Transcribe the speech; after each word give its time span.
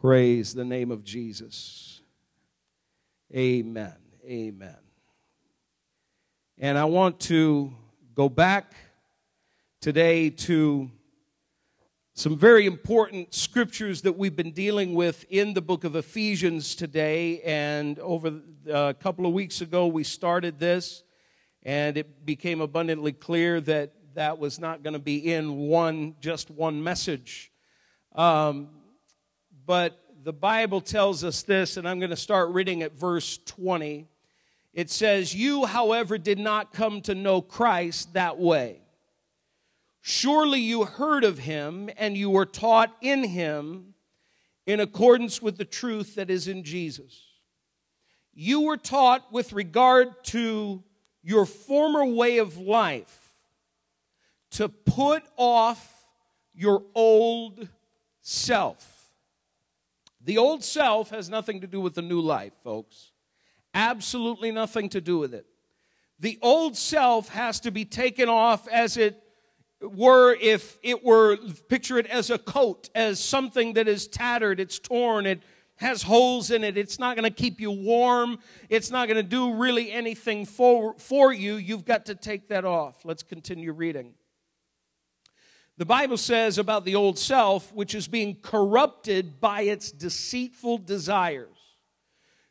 Praise 0.00 0.54
the 0.54 0.64
name 0.64 0.90
of 0.90 1.04
Jesus. 1.04 2.00
Amen. 3.36 3.96
Amen. 4.24 4.78
And 6.56 6.78
I 6.78 6.86
want 6.86 7.20
to 7.20 7.70
go 8.14 8.30
back 8.30 8.72
today 9.82 10.30
to 10.30 10.90
some 12.14 12.34
very 12.34 12.64
important 12.64 13.34
scriptures 13.34 14.00
that 14.00 14.16
we've 14.16 14.34
been 14.34 14.52
dealing 14.52 14.94
with 14.94 15.26
in 15.28 15.52
the 15.52 15.60
book 15.60 15.84
of 15.84 15.94
Ephesians 15.94 16.74
today. 16.74 17.42
And 17.42 17.98
over 17.98 18.40
a 18.72 18.94
couple 18.94 19.26
of 19.26 19.34
weeks 19.34 19.60
ago, 19.60 19.86
we 19.86 20.02
started 20.02 20.58
this, 20.58 21.02
and 21.62 21.98
it 21.98 22.24
became 22.24 22.62
abundantly 22.62 23.12
clear 23.12 23.60
that 23.60 23.92
that 24.14 24.38
was 24.38 24.58
not 24.58 24.82
going 24.82 24.94
to 24.94 24.98
be 24.98 25.30
in 25.30 25.58
one, 25.58 26.14
just 26.22 26.50
one 26.50 26.82
message. 26.82 27.52
Um, 28.14 28.79
but 29.70 30.02
the 30.24 30.32
Bible 30.32 30.80
tells 30.80 31.22
us 31.22 31.42
this, 31.42 31.76
and 31.76 31.88
I'm 31.88 32.00
going 32.00 32.10
to 32.10 32.16
start 32.16 32.50
reading 32.50 32.82
at 32.82 32.90
verse 32.90 33.38
20. 33.46 34.08
It 34.74 34.90
says, 34.90 35.32
You, 35.32 35.64
however, 35.64 36.18
did 36.18 36.40
not 36.40 36.72
come 36.72 37.00
to 37.02 37.14
know 37.14 37.40
Christ 37.40 38.14
that 38.14 38.36
way. 38.36 38.80
Surely 40.00 40.58
you 40.58 40.86
heard 40.86 41.22
of 41.22 41.38
him, 41.38 41.88
and 41.96 42.16
you 42.16 42.30
were 42.30 42.46
taught 42.46 42.92
in 43.00 43.22
him 43.22 43.94
in 44.66 44.80
accordance 44.80 45.40
with 45.40 45.56
the 45.56 45.64
truth 45.64 46.16
that 46.16 46.30
is 46.30 46.48
in 46.48 46.64
Jesus. 46.64 47.28
You 48.34 48.62
were 48.62 48.76
taught 48.76 49.32
with 49.32 49.52
regard 49.52 50.24
to 50.24 50.82
your 51.22 51.46
former 51.46 52.04
way 52.04 52.38
of 52.38 52.58
life 52.58 53.34
to 54.50 54.68
put 54.68 55.22
off 55.36 56.08
your 56.56 56.82
old 56.92 57.68
self. 58.20 58.89
The 60.22 60.38
old 60.38 60.62
self 60.62 61.10
has 61.10 61.30
nothing 61.30 61.60
to 61.60 61.66
do 61.66 61.80
with 61.80 61.94
the 61.94 62.02
new 62.02 62.20
life, 62.20 62.54
folks. 62.62 63.12
Absolutely 63.72 64.50
nothing 64.50 64.88
to 64.90 65.00
do 65.00 65.18
with 65.18 65.32
it. 65.32 65.46
The 66.18 66.38
old 66.42 66.76
self 66.76 67.30
has 67.30 67.60
to 67.60 67.70
be 67.70 67.84
taken 67.84 68.28
off 68.28 68.68
as 68.68 68.96
it 68.96 69.22
were 69.80 70.34
if 70.34 70.78
it 70.82 71.02
were, 71.02 71.38
picture 71.68 71.98
it 71.98 72.06
as 72.06 72.28
a 72.28 72.38
coat, 72.38 72.90
as 72.94 73.18
something 73.18 73.74
that 73.74 73.88
is 73.88 74.06
tattered, 74.06 74.60
it's 74.60 74.78
torn, 74.78 75.24
it 75.24 75.40
has 75.76 76.02
holes 76.02 76.50
in 76.50 76.62
it, 76.62 76.76
it's 76.76 76.98
not 76.98 77.16
going 77.16 77.24
to 77.24 77.34
keep 77.34 77.58
you 77.58 77.70
warm, 77.70 78.38
it's 78.68 78.90
not 78.90 79.08
going 79.08 79.16
to 79.16 79.22
do 79.22 79.54
really 79.54 79.90
anything 79.90 80.44
for, 80.44 80.94
for 80.98 81.32
you. 81.32 81.54
You've 81.54 81.86
got 81.86 82.04
to 82.06 82.14
take 82.14 82.48
that 82.48 82.66
off. 82.66 83.02
Let's 83.04 83.22
continue 83.22 83.72
reading. 83.72 84.12
The 85.80 85.86
Bible 85.86 86.18
says 86.18 86.58
about 86.58 86.84
the 86.84 86.94
old 86.94 87.18
self, 87.18 87.72
which 87.72 87.94
is 87.94 88.06
being 88.06 88.36
corrupted 88.42 89.40
by 89.40 89.62
its 89.62 89.90
deceitful 89.90 90.76
desires, 90.76 91.56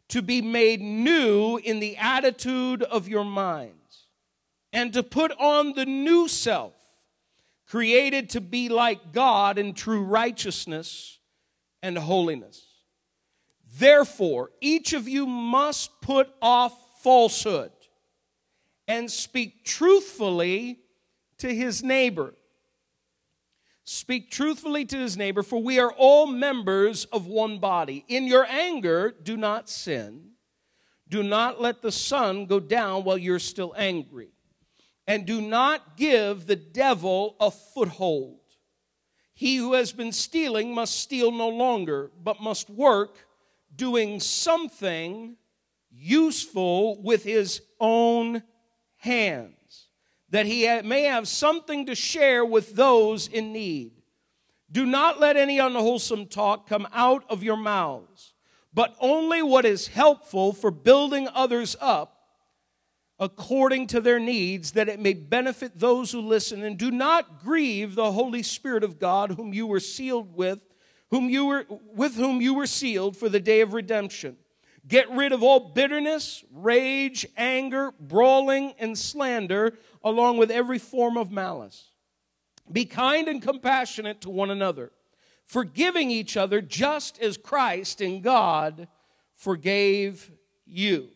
to 0.07 0.23
be 0.23 0.41
made 0.41 0.81
new 0.81 1.57
in 1.57 1.79
the 1.79 1.95
attitude 1.97 2.81
of 2.81 3.07
your 3.07 3.23
minds, 3.23 4.07
and 4.73 4.91
to 4.93 5.03
put 5.03 5.31
on 5.33 5.73
the 5.73 5.85
new 5.85 6.27
self, 6.27 6.73
created 7.67 8.31
to 8.31 8.41
be 8.41 8.67
like 8.67 9.13
God 9.13 9.59
in 9.59 9.75
true 9.75 10.01
righteousness 10.01 11.19
and 11.83 11.99
holiness. 11.99 12.65
Therefore, 13.77 14.49
each 14.59 14.91
of 14.93 15.07
you 15.07 15.27
must 15.27 16.01
put 16.01 16.29
off 16.41 16.73
falsehood 17.03 17.73
and 18.87 19.11
speak 19.11 19.65
truthfully 19.65 20.79
to 21.37 21.53
his 21.53 21.83
neighbor 21.83 22.33
Speak 23.91 24.29
truthfully 24.29 24.85
to 24.85 24.99
his 24.99 25.17
neighbor, 25.17 25.41
for 25.41 25.59
we 25.63 25.79
are 25.79 25.91
all 25.91 26.27
members 26.27 27.05
of 27.05 27.25
one 27.25 27.57
body. 27.57 28.05
In 28.07 28.27
your 28.27 28.45
anger, 28.45 29.09
do 29.23 29.35
not 29.35 29.67
sin. 29.67 30.33
Do 31.07 31.23
not 31.23 31.59
let 31.59 31.81
the 31.81 31.91
sun 31.91 32.45
go 32.45 32.59
down 32.59 33.03
while 33.03 33.17
you're 33.17 33.39
still 33.39 33.73
angry. 33.75 34.29
And 35.07 35.25
do 35.25 35.41
not 35.41 35.97
give 35.97 36.45
the 36.45 36.55
devil 36.55 37.35
a 37.39 37.49
foothold. 37.49 38.41
He 39.33 39.55
who 39.55 39.73
has 39.73 39.91
been 39.91 40.11
stealing 40.11 40.75
must 40.75 40.99
steal 40.99 41.31
no 41.31 41.49
longer, 41.49 42.11
but 42.23 42.39
must 42.39 42.69
work 42.69 43.17
doing 43.75 44.19
something 44.19 45.35
useful 45.89 47.01
with 47.01 47.23
his 47.23 47.63
own 47.79 48.43
hands 48.97 49.58
that 50.31 50.45
he 50.45 50.67
may 50.83 51.03
have 51.03 51.27
something 51.27 51.85
to 51.85 51.95
share 51.95 52.45
with 52.45 52.75
those 52.75 53.27
in 53.27 53.51
need. 53.51 53.93
Do 54.71 54.85
not 54.85 55.19
let 55.19 55.35
any 55.35 55.57
unwholesome 55.59 56.27
talk 56.27 56.67
come 56.67 56.87
out 56.93 57.23
of 57.29 57.43
your 57.43 57.57
mouths, 57.57 58.33
but 58.73 58.95
only 58.99 59.41
what 59.41 59.65
is 59.65 59.87
helpful 59.87 60.53
for 60.53 60.69
building 60.69 61.27
others 61.33 61.75
up 61.81 62.15
according 63.19 63.85
to 63.87 63.99
their 63.99 64.19
needs, 64.19 64.71
that 64.71 64.87
it 64.87 64.99
may 64.99 65.13
benefit 65.13 65.77
those 65.77 66.11
who 66.11 66.21
listen. 66.21 66.63
And 66.63 66.77
do 66.77 66.89
not 66.89 67.43
grieve 67.43 67.95
the 67.95 68.11
Holy 68.11 68.43
Spirit 68.43 68.83
of 68.83 68.97
God, 68.97 69.31
whom 69.31 69.53
you 69.53 69.67
were 69.67 69.81
sealed 69.81 70.35
with, 70.35 70.65
whom 71.11 71.29
you 71.29 71.45
were 71.45 71.65
with 71.93 72.15
whom 72.15 72.39
you 72.39 72.53
were 72.53 72.67
sealed 72.67 73.17
for 73.17 73.27
the 73.27 73.39
day 73.39 73.61
of 73.61 73.73
redemption. 73.73 74.37
Get 74.89 75.09
rid 75.11 75.31
of 75.31 75.43
all 75.43 75.59
bitterness, 75.59 76.43
rage, 76.51 77.25
anger, 77.37 77.93
brawling, 77.99 78.73
and 78.79 78.97
slander 78.97 79.77
along 80.03 80.37
with 80.37 80.49
every 80.49 80.79
form 80.79 81.15
of 81.15 81.31
malice. 81.31 81.91
Be 82.71 82.85
kind 82.85 83.27
and 83.27 83.39
compassionate 83.39 84.21
to 84.21 84.31
one 84.31 84.49
another, 84.49 84.91
forgiving 85.45 86.09
each 86.09 86.35
other 86.35 86.59
just 86.59 87.19
as 87.19 87.37
Christ 87.37 88.01
in 88.01 88.21
God 88.21 88.87
forgave 89.35 90.31
you. 90.65 91.09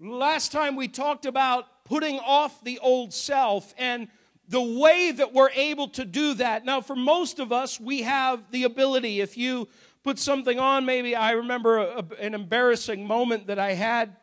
Last 0.00 0.50
time 0.50 0.74
we 0.74 0.88
talked 0.88 1.26
about 1.26 1.84
putting 1.84 2.18
off 2.20 2.64
the 2.64 2.78
old 2.78 3.12
self 3.12 3.74
and 3.76 4.08
the 4.48 4.62
way 4.62 5.12
that 5.12 5.32
we're 5.32 5.50
able 5.50 5.88
to 5.88 6.04
do 6.04 6.34
that. 6.34 6.64
Now, 6.64 6.80
for 6.80 6.96
most 6.96 7.38
of 7.38 7.52
us, 7.52 7.78
we 7.78 8.02
have 8.02 8.50
the 8.50 8.64
ability. 8.64 9.20
If 9.20 9.36
you 9.36 9.68
put 10.02 10.18
something 10.18 10.58
on, 10.58 10.84
maybe 10.84 11.14
I 11.14 11.32
remember 11.32 11.78
a, 11.78 12.04
an 12.20 12.34
embarrassing 12.34 13.06
moment 13.06 13.46
that 13.46 13.58
I 13.58 13.72
had 13.72 14.16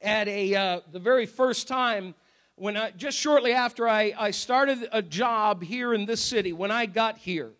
at 0.00 0.28
a 0.28 0.54
uh, 0.54 0.80
the 0.90 0.98
very 0.98 1.26
first 1.26 1.68
time 1.68 2.14
when 2.60 2.76
I, 2.76 2.90
just 2.90 3.16
shortly 3.18 3.52
after 3.52 3.88
I, 3.88 4.12
I 4.18 4.30
started 4.32 4.86
a 4.92 5.00
job 5.00 5.62
here 5.62 5.94
in 5.94 6.04
this 6.04 6.20
city, 6.20 6.52
when 6.52 6.70
I 6.70 6.84
got 6.84 7.16
here, 7.16 7.52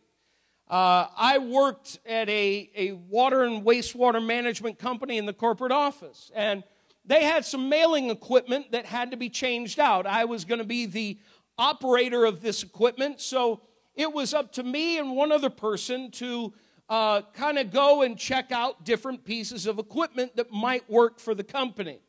uh, 0.68 1.06
I 1.16 1.38
worked 1.38 1.98
at 2.04 2.28
a, 2.28 2.70
a 2.76 2.92
water 2.92 3.44
and 3.44 3.64
wastewater 3.64 4.24
management 4.24 4.78
company 4.78 5.16
in 5.16 5.24
the 5.24 5.32
corporate 5.32 5.72
office. 5.72 6.30
And 6.34 6.62
they 7.06 7.24
had 7.24 7.46
some 7.46 7.70
mailing 7.70 8.10
equipment 8.10 8.72
that 8.72 8.84
had 8.84 9.10
to 9.10 9.16
be 9.16 9.30
changed 9.30 9.80
out. 9.80 10.06
I 10.06 10.26
was 10.26 10.44
going 10.44 10.58
to 10.60 10.66
be 10.66 10.84
the 10.84 11.18
operator 11.56 12.26
of 12.26 12.42
this 12.42 12.62
equipment. 12.62 13.22
So 13.22 13.62
it 13.94 14.12
was 14.12 14.34
up 14.34 14.52
to 14.52 14.62
me 14.62 14.98
and 14.98 15.16
one 15.16 15.32
other 15.32 15.50
person 15.50 16.10
to 16.12 16.52
uh, 16.90 17.22
kind 17.34 17.56
of 17.56 17.70
go 17.70 18.02
and 18.02 18.18
check 18.18 18.50
out 18.50 18.84
different 18.84 19.24
pieces 19.24 19.66
of 19.66 19.78
equipment 19.78 20.34
that 20.34 20.50
might 20.50 20.90
work 20.90 21.20
for 21.20 21.36
the 21.36 21.44
company. 21.44 22.00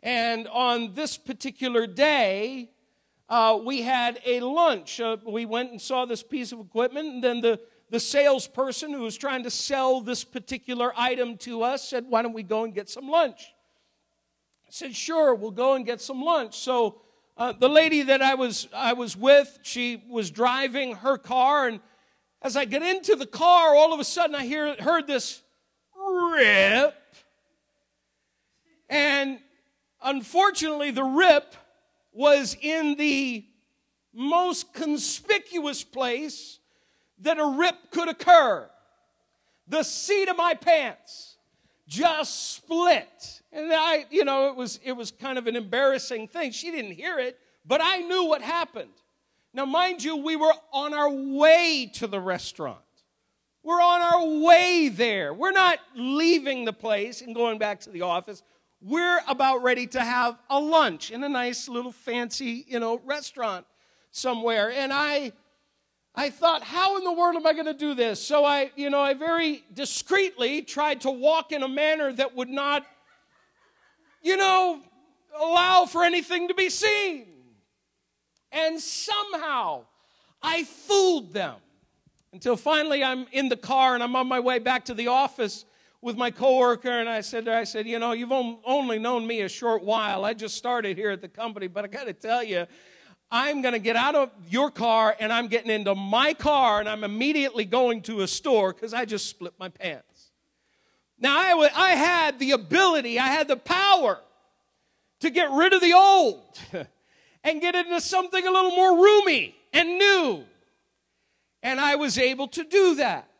And 0.00 0.46
on 0.46 0.94
this 0.94 1.18
particular 1.18 1.88
day, 1.88 2.70
uh, 3.28 3.58
we 3.62 3.82
had 3.82 4.20
a 4.24 4.38
lunch. 4.38 5.00
Uh, 5.00 5.16
we 5.26 5.44
went 5.44 5.72
and 5.72 5.82
saw 5.82 6.04
this 6.04 6.22
piece 6.22 6.52
of 6.52 6.60
equipment, 6.60 7.14
and 7.14 7.24
then 7.24 7.40
the, 7.40 7.58
the 7.90 7.98
salesperson 7.98 8.92
who 8.92 9.00
was 9.00 9.16
trying 9.16 9.42
to 9.42 9.50
sell 9.50 10.00
this 10.00 10.22
particular 10.22 10.92
item 10.96 11.36
to 11.38 11.64
us 11.64 11.88
said, 11.88 12.06
Why 12.08 12.22
don't 12.22 12.32
we 12.32 12.44
go 12.44 12.62
and 12.62 12.72
get 12.72 12.88
some 12.88 13.08
lunch? 13.08 13.52
I 14.68 14.70
said, 14.70 14.94
Sure, 14.94 15.34
we'll 15.34 15.50
go 15.50 15.74
and 15.74 15.84
get 15.84 16.00
some 16.00 16.22
lunch. 16.22 16.56
So 16.56 17.00
uh, 17.36 17.52
the 17.52 17.68
lady 17.68 18.02
that 18.02 18.22
I 18.22 18.36
was, 18.36 18.68
I 18.72 18.92
was 18.92 19.16
with, 19.16 19.58
she 19.62 20.04
was 20.08 20.30
driving 20.30 20.94
her 20.96 21.18
car, 21.18 21.66
and 21.66 21.80
as 22.42 22.56
I 22.56 22.64
get 22.64 22.82
into 22.82 23.16
the 23.16 23.26
car, 23.26 23.74
all 23.74 23.92
of 23.92 24.00
a 24.00 24.04
sudden 24.04 24.34
I 24.34 24.46
hear, 24.46 24.74
heard 24.76 25.06
this 25.06 25.42
rip. 25.96 26.94
And 28.88 29.40
Unfortunately, 30.06 30.92
the 30.92 31.02
rip 31.02 31.56
was 32.12 32.56
in 32.60 32.94
the 32.94 33.44
most 34.12 34.72
conspicuous 34.72 35.82
place 35.82 36.60
that 37.18 37.38
a 37.38 37.44
rip 37.44 37.90
could 37.90 38.08
occur. 38.08 38.70
The 39.66 39.82
seat 39.82 40.28
of 40.28 40.36
my 40.36 40.54
pants 40.54 41.38
just 41.88 42.54
split. 42.54 43.42
And 43.52 43.72
I, 43.72 44.06
you 44.10 44.24
know, 44.24 44.48
it 44.48 44.54
was 44.54 44.78
it 44.84 44.92
was 44.92 45.10
kind 45.10 45.38
of 45.38 45.48
an 45.48 45.56
embarrassing 45.56 46.28
thing. 46.28 46.52
She 46.52 46.70
didn't 46.70 46.92
hear 46.92 47.18
it, 47.18 47.36
but 47.66 47.80
I 47.82 47.98
knew 47.98 48.26
what 48.26 48.42
happened. 48.42 48.90
Now, 49.56 49.64
mind 49.64 50.04
you, 50.04 50.16
we 50.18 50.36
were 50.36 50.52
on 50.72 50.94
our 50.94 51.10
way 51.10 51.90
to 51.94 52.06
the 52.06 52.20
restaurant. 52.20 52.78
We're 53.64 53.82
on 53.82 54.00
our 54.00 54.44
way 54.44 54.88
there. 54.88 55.34
We're 55.34 55.50
not 55.50 55.80
leaving 55.96 56.64
the 56.64 56.72
place 56.72 57.20
and 57.22 57.34
going 57.34 57.58
back 57.58 57.80
to 57.80 57.90
the 57.90 58.02
office 58.02 58.44
we're 58.80 59.20
about 59.26 59.62
ready 59.62 59.86
to 59.86 60.00
have 60.00 60.38
a 60.50 60.60
lunch 60.60 61.10
in 61.10 61.24
a 61.24 61.28
nice 61.28 61.68
little 61.68 61.92
fancy, 61.92 62.64
you 62.68 62.78
know, 62.78 63.00
restaurant 63.04 63.66
somewhere. 64.10 64.70
And 64.70 64.92
I, 64.92 65.32
I 66.14 66.30
thought, 66.30 66.62
how 66.62 66.96
in 66.98 67.04
the 67.04 67.12
world 67.12 67.36
am 67.36 67.46
I 67.46 67.52
going 67.52 67.66
to 67.66 67.74
do 67.74 67.94
this? 67.94 68.24
So 68.24 68.44
I, 68.44 68.70
you 68.76 68.90
know, 68.90 69.00
I 69.00 69.14
very 69.14 69.64
discreetly 69.72 70.62
tried 70.62 71.00
to 71.02 71.10
walk 71.10 71.52
in 71.52 71.62
a 71.62 71.68
manner 71.68 72.12
that 72.12 72.36
would 72.36 72.48
not, 72.48 72.86
you 74.22 74.36
know, 74.36 74.80
allow 75.40 75.86
for 75.86 76.04
anything 76.04 76.48
to 76.48 76.54
be 76.54 76.70
seen. 76.70 77.26
And 78.52 78.80
somehow 78.80 79.84
I 80.42 80.64
fooled 80.64 81.32
them 81.32 81.56
until 82.32 82.56
finally 82.56 83.02
I'm 83.02 83.26
in 83.32 83.48
the 83.48 83.56
car 83.56 83.94
and 83.94 84.02
I'm 84.02 84.14
on 84.16 84.26
my 84.26 84.40
way 84.40 84.58
back 84.58 84.84
to 84.86 84.94
the 84.94 85.08
office 85.08 85.64
with 86.02 86.16
my 86.16 86.30
coworker 86.30 86.90
and 86.90 87.08
I 87.08 87.20
said 87.20 87.48
I 87.48 87.64
said, 87.64 87.86
you 87.86 87.98
know, 87.98 88.12
you've 88.12 88.32
only 88.32 88.98
known 88.98 89.26
me 89.26 89.40
a 89.40 89.48
short 89.48 89.82
while. 89.82 90.24
I 90.24 90.34
just 90.34 90.56
started 90.56 90.96
here 90.96 91.10
at 91.10 91.20
the 91.20 91.28
company, 91.28 91.66
but 91.66 91.84
I 91.84 91.88
got 91.88 92.06
to 92.06 92.12
tell 92.12 92.44
you, 92.44 92.66
I'm 93.30 93.60
going 93.60 93.72
to 93.72 93.80
get 93.80 93.96
out 93.96 94.14
of 94.14 94.30
your 94.48 94.70
car 94.70 95.16
and 95.18 95.32
I'm 95.32 95.48
getting 95.48 95.70
into 95.70 95.94
my 95.94 96.32
car 96.32 96.78
and 96.78 96.88
I'm 96.88 97.02
immediately 97.02 97.64
going 97.64 98.02
to 98.02 98.20
a 98.20 98.28
store 98.28 98.72
because 98.72 98.94
I 98.94 99.04
just 99.04 99.26
split 99.26 99.54
my 99.58 99.68
pants. 99.68 100.30
Now, 101.18 101.38
I, 101.38 101.50
w- 101.50 101.70
I 101.74 101.90
had 101.90 102.38
the 102.38 102.52
ability, 102.52 103.18
I 103.18 103.28
had 103.28 103.48
the 103.48 103.56
power 103.56 104.20
to 105.20 105.30
get 105.30 105.50
rid 105.50 105.72
of 105.72 105.80
the 105.80 105.94
old 105.94 106.44
and 107.46 107.60
get 107.60 107.76
into 107.76 108.00
something 108.00 108.44
a 108.44 108.50
little 108.50 108.72
more 108.72 108.96
roomy 108.96 109.54
and 109.72 109.98
new. 109.98 110.44
And 111.62 111.80
I 111.80 111.94
was 111.94 112.18
able 112.18 112.48
to 112.48 112.64
do 112.64 112.96
that. 112.96 113.30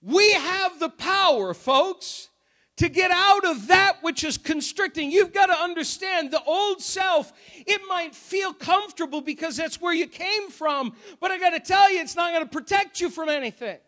We 0.00 0.32
have 0.32 0.78
the 0.78 0.88
power, 0.88 1.52
folks, 1.52 2.28
to 2.76 2.88
get 2.88 3.10
out 3.10 3.44
of 3.44 3.66
that 3.66 4.02
which 4.02 4.22
is 4.22 4.38
constricting. 4.38 5.10
You've 5.10 5.32
got 5.32 5.46
to 5.46 5.58
understand 5.58 6.30
the 6.30 6.42
old 6.44 6.80
self, 6.80 7.32
it 7.66 7.80
might 7.88 8.14
feel 8.14 8.52
comfortable 8.52 9.20
because 9.20 9.56
that's 9.56 9.80
where 9.80 9.94
you 9.94 10.06
came 10.06 10.50
from, 10.50 10.94
but 11.20 11.32
I 11.32 11.38
got 11.38 11.50
to 11.50 11.60
tell 11.60 11.90
you, 11.90 12.00
it's 12.00 12.14
not 12.14 12.32
going 12.32 12.44
to 12.44 12.50
protect 12.50 13.00
you 13.00 13.10
from 13.10 13.28
anything. 13.28 13.78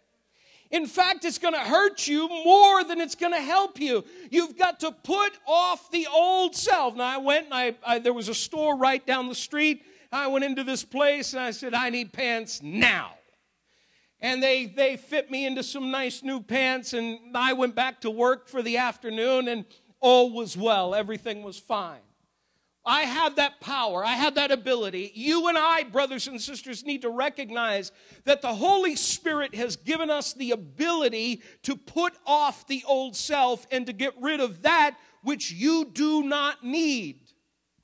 In 0.70 0.86
fact, 0.86 1.24
it's 1.24 1.38
going 1.38 1.54
to 1.54 1.60
hurt 1.60 2.06
you 2.06 2.28
more 2.28 2.84
than 2.84 3.00
it's 3.00 3.14
going 3.14 3.32
to 3.32 3.40
help 3.40 3.80
you. 3.80 4.04
You've 4.30 4.58
got 4.58 4.80
to 4.80 4.92
put 4.92 5.32
off 5.46 5.90
the 5.90 6.06
old 6.12 6.54
self. 6.54 6.94
Now, 6.94 7.04
I 7.04 7.16
went 7.16 7.46
and 7.46 7.54
I, 7.54 7.74
I, 7.86 7.98
there 7.98 8.12
was 8.12 8.28
a 8.28 8.34
store 8.34 8.76
right 8.76 9.04
down 9.06 9.28
the 9.28 9.34
street. 9.34 9.82
I 10.12 10.26
went 10.26 10.44
into 10.44 10.64
this 10.64 10.84
place 10.84 11.32
and 11.32 11.42
I 11.42 11.52
said, 11.52 11.74
I 11.74 11.90
need 11.90 12.12
pants 12.12 12.62
now 12.62 13.14
and 14.20 14.42
they 14.42 14.66
they 14.66 14.96
fit 14.96 15.30
me 15.30 15.46
into 15.46 15.62
some 15.62 15.90
nice 15.90 16.22
new 16.22 16.40
pants 16.40 16.92
and 16.92 17.18
i 17.34 17.52
went 17.52 17.74
back 17.74 18.00
to 18.00 18.10
work 18.10 18.48
for 18.48 18.62
the 18.62 18.76
afternoon 18.76 19.48
and 19.48 19.64
all 20.00 20.32
was 20.32 20.56
well 20.56 20.94
everything 20.94 21.42
was 21.42 21.58
fine 21.58 22.00
i 22.88 23.02
have 23.02 23.36
that 23.36 23.60
power. 23.60 24.04
I 24.04 24.14
have 24.14 24.34
that 24.36 24.50
ability. 24.50 25.12
You 25.14 25.48
and 25.48 25.58
i 25.58 25.84
brothers 25.84 26.26
and 26.26 26.40
sisters 26.40 26.84
need 26.84 27.02
to 27.02 27.10
recognize 27.10 27.92
that 28.24 28.42
the 28.42 28.54
holy 28.54 28.96
spirit 28.96 29.54
has 29.54 29.76
given 29.76 30.10
us 30.10 30.32
the 30.32 30.52
ability 30.52 31.42
to 31.62 31.76
put 31.76 32.14
off 32.26 32.66
the 32.66 32.82
old 32.86 33.14
self 33.14 33.66
and 33.70 33.86
to 33.86 33.92
get 33.92 34.14
rid 34.20 34.40
of 34.40 34.62
that 34.62 34.96
which 35.22 35.52
you 35.52 35.90
do 35.92 36.22
not 36.22 36.64
need. 36.64 37.20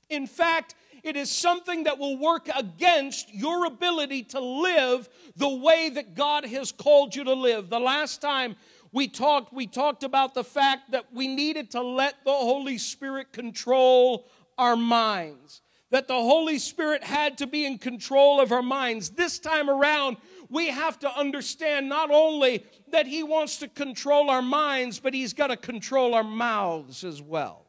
In 0.09 0.25
fact 0.27 0.75
it 1.03 1.15
is 1.15 1.29
something 1.29 1.83
that 1.83 1.99
will 1.99 2.17
work 2.17 2.49
against 2.57 3.31
your 3.31 3.67
ability 3.67 4.23
to 4.23 4.39
live 4.39 5.07
the 5.37 5.47
way 5.47 5.89
that 5.89 6.15
God 6.15 6.45
has 6.45 6.71
called 6.71 7.15
you 7.15 7.23
to 7.25 7.33
live. 7.33 7.69
The 7.69 7.79
last 7.79 8.21
time 8.21 8.55
we 8.91 9.07
talked, 9.07 9.53
we 9.53 9.67
talked 9.67 10.03
about 10.03 10.33
the 10.33 10.43
fact 10.43 10.91
that 10.91 11.13
we 11.13 11.27
needed 11.27 11.69
to 11.71 11.81
let 11.81 12.15
the 12.23 12.31
Holy 12.31 12.79
Spirit 12.79 13.33
control 13.33 14.25
our 14.57 14.75
minds. 14.75 15.61
That 15.91 16.07
the 16.07 16.15
Holy 16.15 16.57
Spirit 16.57 17.03
had 17.03 17.37
to 17.37 17.47
be 17.47 17.65
in 17.65 17.77
control 17.77 18.41
of 18.41 18.51
our 18.51 18.63
minds. 18.63 19.11
This 19.11 19.39
time 19.39 19.69
around, 19.69 20.17
we 20.49 20.67
have 20.67 20.99
to 20.99 21.17
understand 21.17 21.87
not 21.87 22.09
only 22.11 22.65
that 22.91 23.07
He 23.07 23.23
wants 23.23 23.57
to 23.57 23.67
control 23.67 24.29
our 24.29 24.41
minds, 24.41 24.99
but 24.99 25.13
He's 25.13 25.33
got 25.33 25.47
to 25.47 25.57
control 25.57 26.15
our 26.15 26.23
mouths 26.23 27.03
as 27.03 27.21
well. 27.21 27.65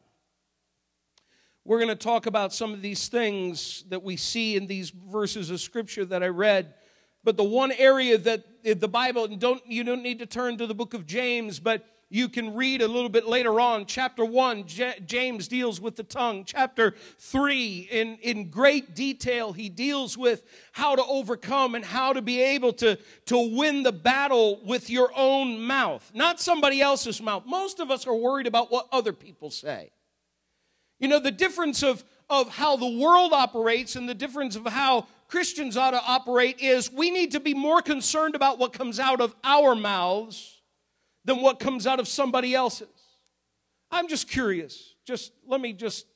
We're 1.65 1.79
going 1.79 1.89
to 1.89 1.95
talk 1.97 2.27
about 2.27 2.55
some 2.55 2.73
of 2.73 2.81
these 2.81 3.09
things 3.09 3.85
that 3.89 4.03
we 4.03 4.17
see 4.17 4.57
in 4.57 4.67
these 4.67 4.91
verses 4.91 5.51
of 5.51 5.61
scripture 5.61 6.05
that 6.05 6.23
I 6.23 6.29
read. 6.29 6.75
But 7.27 7.37
the 7.37 7.43
one 7.43 7.73
area 7.73 8.19
that 8.19 8.45
the 8.63 8.87
Bible, 8.87 9.27
don't, 9.27 9.61
you 9.67 9.83
don't 9.83 10.05
need 10.05 10.21
to 10.21 10.27
turn 10.27 10.59
to 10.59 10.67
the 10.69 10.77
book 10.77 10.95
of 10.95 11.07
James, 11.07 11.59
but 11.59 11.85
you 12.09 12.29
can 12.29 12.55
read 12.55 12.83
a 12.83 12.87
little 12.87 13.09
bit 13.09 13.27
later 13.27 13.59
on. 13.59 13.85
Chapter 13.85 14.25
1, 14.25 14.69
J- 14.69 14.95
James 15.05 15.49
deals 15.49 15.81
with 15.81 15.97
the 15.97 16.05
tongue. 16.05 16.45
Chapter 16.45 16.95
3, 17.19 17.89
in, 17.91 18.19
in 18.23 18.49
great 18.49 18.95
detail, 18.95 19.53
he 19.53 19.69
deals 19.69 20.17
with 20.17 20.45
how 20.71 20.95
to 20.95 21.05
overcome 21.05 21.75
and 21.75 21.85
how 21.85 22.13
to 22.13 22.23
be 22.23 22.41
able 22.41 22.73
to, 22.75 22.97
to 23.25 23.57
win 23.57 23.83
the 23.83 23.91
battle 23.91 24.61
with 24.65 24.89
your 24.89 25.11
own 25.17 25.61
mouth, 25.61 26.09
not 26.15 26.41
somebody 26.41 26.81
else's 26.81 27.21
mouth. 27.21 27.43
Most 27.45 27.81
of 27.81 27.91
us 27.91 28.07
are 28.07 28.15
worried 28.15 28.47
about 28.47 28.71
what 28.71 28.87
other 28.93 29.13
people 29.13 29.51
say. 29.51 29.91
You 31.01 31.09
know, 31.09 31.19
the 31.19 31.33
difference 31.33 31.83
of, 31.83 32.05
of 32.31 32.51
how 32.51 32.77
the 32.77 32.99
world 33.01 33.33
operates 33.33 33.97
and 33.97 34.09
the 34.09 34.15
difference 34.15 34.55
of 34.55 34.65
how 34.67 35.09
Christians 35.29 35.77
ought 35.77 35.91
to 35.91 36.03
operate 36.03 36.61
is 36.61 36.93
we 36.93 37.11
need 37.11 37.33
to 37.33 37.41
be 37.41 37.55
more 37.55 37.83
concerned 37.83 38.35
about 38.35 38.59
what 38.59 38.73
comes 38.73 39.01
out 39.01 39.21
of 39.21 39.35
our 39.43 39.75
mouths 39.75 40.61
than 41.25 41.43
what 41.43 41.59
comes 41.59 41.87
out 41.87 41.99
of 41.99 42.07
somebody 42.07 42.55
else's. 42.55 42.89
I'm 43.91 44.09
just 44.09 44.29
curious. 44.29 44.95
Just 45.05 45.33
let 45.47 45.61
me 45.61 45.73
just 45.73 46.07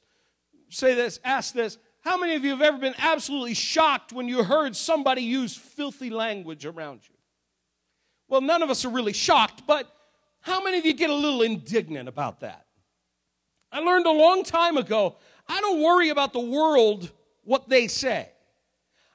say 0.68 0.94
this, 0.94 1.18
ask 1.24 1.54
this. 1.54 1.78
How 2.02 2.16
many 2.16 2.34
of 2.34 2.44
you 2.44 2.50
have 2.50 2.62
ever 2.62 2.78
been 2.78 2.94
absolutely 2.98 3.54
shocked 3.54 4.12
when 4.12 4.28
you 4.28 4.42
heard 4.42 4.74
somebody 4.74 5.22
use 5.22 5.54
filthy 5.54 6.10
language 6.10 6.64
around 6.64 7.00
you? 7.08 7.14
Well, 8.28 8.40
none 8.40 8.62
of 8.62 8.70
us 8.70 8.84
are 8.84 8.90
really 8.90 9.12
shocked, 9.12 9.64
but 9.66 9.92
how 10.40 10.62
many 10.62 10.78
of 10.78 10.86
you 10.86 10.94
get 10.94 11.10
a 11.10 11.14
little 11.14 11.42
indignant 11.42 12.08
about 12.08 12.40
that? 12.40 12.66
I 13.72 13.80
learned 13.80 14.06
a 14.06 14.12
long 14.12 14.44
time 14.44 14.76
ago 14.76 15.16
I 15.48 15.60
don't 15.60 15.82
worry 15.82 16.10
about 16.10 16.32
the 16.32 16.40
world, 16.40 17.10
what 17.42 17.68
they 17.68 17.88
say. 17.88 18.30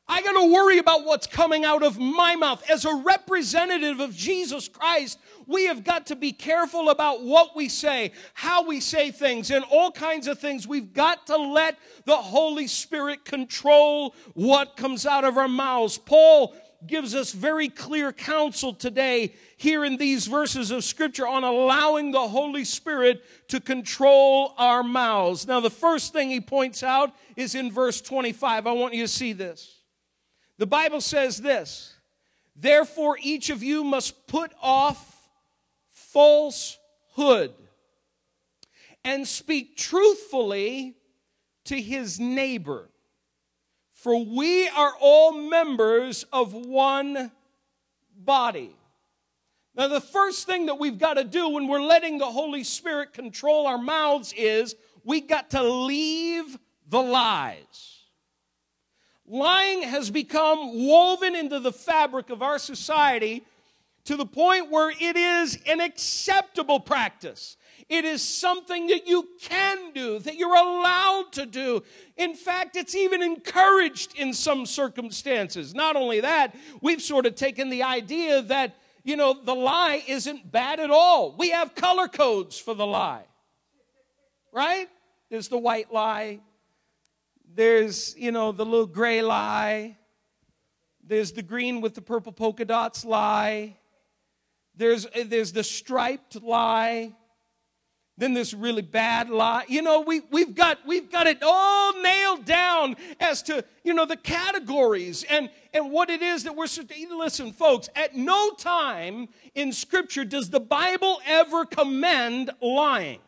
I 0.07 0.21
got 0.21 0.33
to 0.33 0.53
worry 0.53 0.77
about 0.77 1.03
what's 1.03 1.25
coming 1.25 1.65
out 1.65 1.81
of 1.81 1.97
my 1.97 2.35
mouth. 2.35 2.63
As 2.69 2.85
a 2.85 2.93
representative 2.93 3.99
of 3.99 4.15
Jesus 4.15 4.67
Christ, 4.67 5.17
we 5.47 5.65
have 5.65 5.83
got 5.83 6.07
to 6.07 6.15
be 6.15 6.31
careful 6.31 6.89
about 6.91 7.23
what 7.23 7.55
we 7.55 7.69
say, 7.69 8.11
how 8.35 8.67
we 8.67 8.79
say 8.79 9.09
things, 9.09 9.49
and 9.49 9.65
all 9.71 9.91
kinds 9.91 10.27
of 10.27 10.37
things. 10.37 10.67
We've 10.67 10.93
got 10.93 11.25
to 11.27 11.37
let 11.37 11.79
the 12.05 12.17
Holy 12.17 12.67
Spirit 12.67 13.25
control 13.25 14.13
what 14.35 14.77
comes 14.77 15.07
out 15.07 15.23
of 15.23 15.37
our 15.37 15.47
mouths. 15.47 15.97
Paul 15.97 16.55
gives 16.85 17.15
us 17.15 17.31
very 17.31 17.67
clear 17.67 18.13
counsel 18.13 18.73
today 18.73 19.33
here 19.57 19.83
in 19.83 19.97
these 19.97 20.27
verses 20.27 20.69
of 20.69 20.83
Scripture 20.83 21.27
on 21.27 21.43
allowing 21.43 22.11
the 22.11 22.27
Holy 22.27 22.63
Spirit 22.63 23.23
to 23.47 23.59
control 23.59 24.53
our 24.57 24.83
mouths. 24.83 25.47
Now, 25.47 25.61
the 25.61 25.71
first 25.71 26.13
thing 26.13 26.29
he 26.29 26.41
points 26.41 26.83
out 26.83 27.15
is 27.35 27.55
in 27.55 27.71
verse 27.71 28.01
25. 28.01 28.67
I 28.67 28.71
want 28.71 28.93
you 28.93 29.03
to 29.03 29.07
see 29.07 29.33
this. 29.33 29.74
The 30.57 30.65
Bible 30.67 31.01
says 31.01 31.37
this 31.37 31.95
Therefore, 32.55 33.17
each 33.21 33.49
of 33.49 33.63
you 33.63 33.83
must 33.83 34.27
put 34.27 34.51
off 34.61 35.29
falsehood 35.89 37.53
and 39.03 39.27
speak 39.27 39.75
truthfully 39.77 40.95
to 41.65 41.79
his 41.79 42.19
neighbor. 42.19 42.89
For 43.93 44.23
we 44.23 44.67
are 44.69 44.93
all 44.99 45.33
members 45.33 46.25
of 46.31 46.53
one 46.53 47.31
body. 48.15 48.75
Now, 49.75 49.89
the 49.89 49.99
first 49.99 50.45
thing 50.45 50.67
that 50.67 50.79
we've 50.79 50.97
got 50.97 51.15
to 51.15 51.23
do 51.25 51.49
when 51.49 51.67
we're 51.67 51.81
letting 51.81 52.17
the 52.17 52.25
Holy 52.25 52.63
Spirit 52.63 53.13
control 53.13 53.67
our 53.67 53.77
mouths 53.77 54.33
is 54.37 54.75
we 55.03 55.19
got 55.19 55.49
to 55.49 55.63
leave 55.63 56.57
the 56.87 57.01
lies. 57.01 57.94
Lying 59.27 59.83
has 59.83 60.09
become 60.09 60.87
woven 60.87 61.35
into 61.35 61.59
the 61.59 61.71
fabric 61.71 62.29
of 62.29 62.41
our 62.41 62.59
society 62.59 63.43
to 64.05 64.15
the 64.15 64.25
point 64.25 64.69
where 64.69 64.91
it 64.91 65.15
is 65.15 65.57
an 65.65 65.81
acceptable 65.81 66.79
practice. 66.79 67.57
It 67.89 68.05
is 68.05 68.21
something 68.21 68.87
that 68.87 69.07
you 69.07 69.27
can 69.41 69.91
do, 69.93 70.19
that 70.19 70.37
you're 70.37 70.55
allowed 70.55 71.31
to 71.33 71.45
do. 71.45 71.83
In 72.17 72.35
fact, 72.35 72.75
it's 72.75 72.95
even 72.95 73.21
encouraged 73.21 74.17
in 74.17 74.33
some 74.33 74.65
circumstances. 74.65 75.73
Not 75.73 75.95
only 75.95 76.21
that, 76.21 76.55
we've 76.81 77.01
sort 77.01 77.25
of 77.25 77.35
taken 77.35 77.69
the 77.69 77.83
idea 77.83 78.41
that 78.43 78.75
you 79.05 79.15
know, 79.15 79.39
the 79.39 79.53
lie 79.53 80.03
isn't 80.07 80.51
bad 80.51 80.79
at 80.79 80.89
all. 80.89 81.35
We 81.37 81.51
have 81.51 81.75
color 81.75 82.07
codes 82.07 82.57
for 82.57 82.73
the 82.73 82.87
lie, 82.87 83.25
right? 84.51 84.89
There's 85.29 85.47
the 85.47 85.59
white 85.59 85.93
lie, 85.93 86.39
there's, 87.55 88.13
you 88.17 88.31
know, 88.31 88.51
the 88.51 88.65
little 88.65 88.85
gray 88.85 89.21
lie, 89.21 89.97
there's 91.01 91.31
the 91.31 91.41
green 91.41 91.79
with 91.79 91.95
the 91.95 92.01
purple 92.01 92.33
polka 92.33 92.65
dots 92.65 93.05
lie, 93.05 93.77
there's, 94.75 95.07
there's 95.25 95.53
the 95.53 95.63
striped 95.63 96.41
lie. 96.43 97.13
then 98.17 98.33
this 98.33 98.53
really 98.53 98.81
bad 98.81 99.29
lie. 99.29 99.65
You 99.67 99.81
know, 99.81 100.01
we, 100.01 100.21
we've, 100.31 100.55
got, 100.55 100.79
we've 100.85 101.11
got 101.11 101.27
it 101.27 101.39
all 101.41 102.01
nailed 102.01 102.45
down 102.45 102.95
as 103.19 103.41
to, 103.43 103.63
you 103.83 103.93
know, 103.93 104.05
the 104.05 104.17
categories 104.17 105.25
and, 105.29 105.49
and 105.73 105.91
what 105.91 106.09
it 106.09 106.21
is 106.21 106.43
that 106.45 106.55
we're, 106.55 106.67
listen, 107.11 107.51
folks, 107.51 107.89
at 107.95 108.15
no 108.15 108.51
time 108.51 109.27
in 109.53 109.71
Scripture 109.73 110.23
does 110.23 110.49
the 110.49 110.59
Bible 110.59 111.19
ever 111.25 111.65
commend 111.65 112.51
lying. 112.61 113.19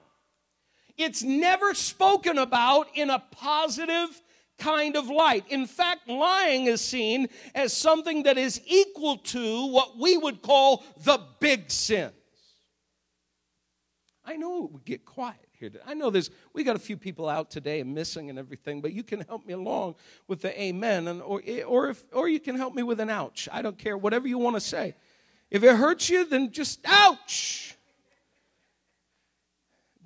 It's 0.98 1.24
never 1.24 1.74
spoken 1.74 2.38
about 2.38 2.88
in 2.96 3.10
a 3.10 3.20
positive 3.32 4.22
kind 4.58 4.96
of 4.96 5.08
light. 5.08 5.46
In 5.50 5.68
fact, 5.68 6.10
lying 6.10 6.66
is 6.66 6.82
seen 6.82 7.28
as 7.54 7.72
something 7.74 8.24
that 8.24 8.38
is 8.38 8.62
equal 8.66 9.18
to 9.18 9.68
what 9.68 9.98
we 9.98 10.18
would 10.18 10.42
call 10.42 10.84
the 11.04 11.20
big 11.40 11.70
sins. 11.70 12.14
I 14.26 14.36
know 14.36 14.66
it 14.66 14.72
would 14.72 14.86
get 14.86 15.06
quiet 15.06 15.48
here. 15.54 15.72
I 15.86 15.94
know 15.94 16.10
there's 16.10 16.30
we 16.54 16.64
got 16.64 16.76
a 16.76 16.80
few 16.80 16.98
people 16.98 17.30
out 17.30 17.50
today 17.50 17.80
and 17.80 17.96
missing 17.96 18.30
and 18.30 18.38
everything, 18.38 18.82
but 18.82 18.92
you 18.92 19.04
can 19.04 19.22
help 19.22 19.46
me 19.46 19.54
along 19.54 19.96
with 20.28 20.42
the 20.42 20.60
amen 20.60 21.08
and 21.08 21.22
or 21.22 21.42
or 21.66 21.90
if 21.90 22.04
or 22.12 22.28
you 22.28 22.40
can 22.40 22.56
help 22.56 22.74
me 22.74 22.84
with 22.84 23.00
an 23.00 23.10
ouch. 23.10 23.48
I 23.52 23.62
don't 23.62 23.78
care 23.78 23.98
whatever 23.98 24.28
you 24.28 24.38
want 24.38 24.56
to 24.58 24.60
say. 24.60 24.96
If 25.50 25.64
it 25.64 25.76
hurts 25.78 26.10
you, 26.10 26.26
then 26.26 26.52
just 26.52 26.80
ouch. 26.86 27.77